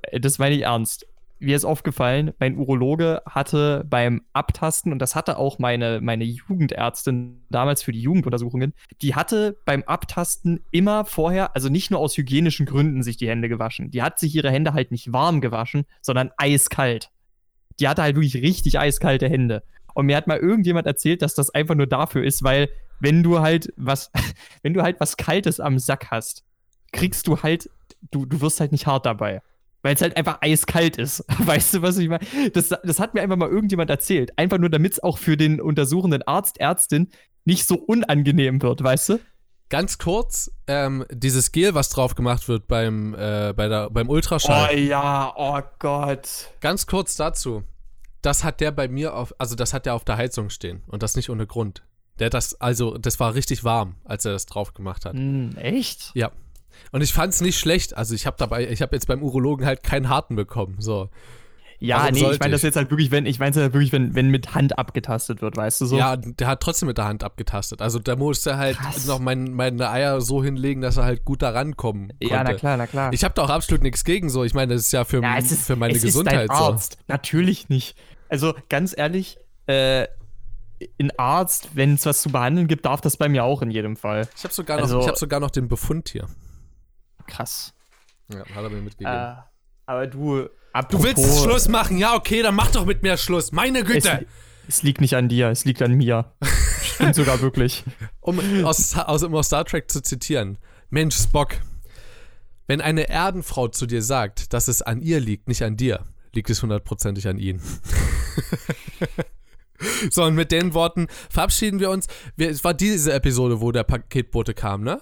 [0.01, 1.05] Äh, Das meine ich ernst.
[1.39, 7.43] Mir ist aufgefallen, mein Urologe hatte beim Abtasten, und das hatte auch meine, meine Jugendärztin
[7.49, 12.65] damals für die Jugenduntersuchungen, die hatte beim Abtasten immer vorher, also nicht nur aus hygienischen
[12.65, 13.91] Gründen, sich die Hände gewaschen.
[13.91, 17.11] Die hat sich ihre Hände halt nicht warm gewaschen, sondern eiskalt.
[17.79, 19.63] Die hatte halt wirklich richtig eiskalte Hände.
[19.93, 23.39] Und mir hat mal irgendjemand erzählt, dass das einfach nur dafür ist, weil wenn du
[23.39, 24.11] halt was,
[24.61, 26.43] wenn du halt was Kaltes am Sack hast,
[26.91, 27.69] kriegst du halt,
[28.11, 29.41] du, du wirst halt nicht hart dabei.
[29.85, 31.23] Weil es halt einfach eiskalt ist.
[31.37, 32.25] Weißt du, was ich meine?
[32.53, 34.35] Das, das hat mir einfach mal irgendjemand erzählt.
[34.35, 37.11] Einfach nur, damit es auch für den untersuchenden Arzt, Ärztin
[37.43, 39.19] nicht so unangenehm wird, weißt du?
[39.69, 44.75] Ganz kurz, ähm, dieses Gel, was drauf gemacht wird beim, äh, bei der, beim Ultraschall.
[44.79, 46.49] ja, oh Gott.
[46.61, 47.63] Ganz kurz dazu.
[48.23, 51.03] Das hat der bei mir auf, also das hat der auf der Heizung stehen und
[51.03, 51.83] das nicht ohne Grund.
[52.17, 55.13] Der hat das, also das war richtig warm, als er das drauf gemacht hat.
[55.13, 56.09] Hm, echt?
[56.15, 56.31] Ja.
[56.91, 57.95] Und ich fand's nicht schlecht.
[57.97, 60.76] Also ich habe dabei, ich habe jetzt beim Urologen halt keinen harten bekommen.
[60.80, 61.10] So.
[61.80, 64.15] Ja, Warum nee, ich meine das jetzt halt wirklich, wenn, ich meine halt wirklich, wenn,
[64.15, 65.97] wenn mit Hand abgetastet wird, weißt du so?
[65.97, 67.81] Ja, der hat trotzdem mit der Hand abgetastet.
[67.81, 69.06] Also da musste halt Krass.
[69.07, 72.26] noch mein, meine Eier so hinlegen, dass er halt gut da rankommen konnte.
[72.34, 73.11] ja, na klar, na klar.
[73.11, 74.45] Ich habe da auch absolut nichts gegen so.
[74.45, 76.97] Ich meine, das ist ja für, Ja, ist, für meine es Gesundheit Arzt.
[77.07, 77.97] Natürlich nicht.
[78.30, 79.38] Also ganz ehrlich,
[79.68, 80.07] äh,
[80.99, 83.97] ein Arzt, wenn es was zu behandeln gibt, darf das bei mir auch in jedem
[83.97, 84.23] Fall.
[84.23, 84.30] so.
[84.38, 86.26] Ich habe sogar, noch- Also- ich hab sogar noch den Befund hier.
[87.27, 87.73] Krass.
[88.31, 89.14] Ja, hat er mir mitgegeben.
[89.14, 89.35] Äh,
[89.85, 91.97] aber du, du apropos, willst Schluss machen?
[91.97, 93.52] Ja, okay, dann mach doch mit mir Schluss.
[93.52, 94.26] Meine Es, Güte.
[94.68, 96.34] es liegt nicht an dir, es liegt an mir.
[96.81, 97.84] Stimmt sogar wirklich.
[98.19, 100.57] Um aus, aus, um aus Star Trek zu zitieren.
[100.89, 101.56] Mensch, Spock,
[102.68, 106.03] wenn eine Erdenfrau zu dir sagt, dass es an ihr liegt, nicht an dir,
[106.34, 107.61] liegt es hundertprozentig an ihn.
[110.10, 112.07] so, und mit den Worten verabschieden wir uns.
[112.35, 114.99] Wir, es war diese Episode, wo der Paketbote kam, ne?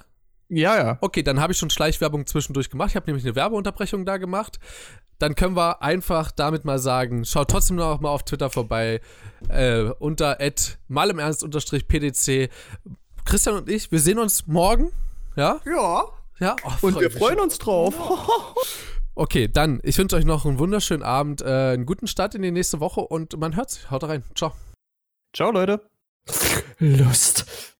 [0.49, 0.98] Ja, ja.
[1.02, 2.90] Okay, dann habe ich schon Schleichwerbung zwischendurch gemacht.
[2.90, 4.60] Ich habe nämlich eine Werbeunterbrechung da gemacht.
[5.20, 8.99] Dann können wir einfach damit mal sagen, schaut trotzdem noch mal auf Twitter vorbei
[9.49, 10.38] äh, unter
[10.88, 12.49] mal im Ernst unterstrich PDC.
[13.26, 14.91] Christian und ich, wir sehen uns morgen.
[15.36, 15.61] Ja?
[15.65, 16.03] Ja.
[16.40, 16.56] Ja.
[16.64, 17.94] Oh, Und wir freuen uns drauf.
[19.15, 22.49] Okay, dann, ich wünsche euch noch einen wunderschönen Abend, äh, einen guten Start in die
[22.49, 23.91] nächste Woche und man hört sich.
[23.91, 24.24] Haut rein.
[24.34, 24.53] Ciao.
[25.36, 25.88] Ciao, Leute.
[26.80, 27.73] Lust.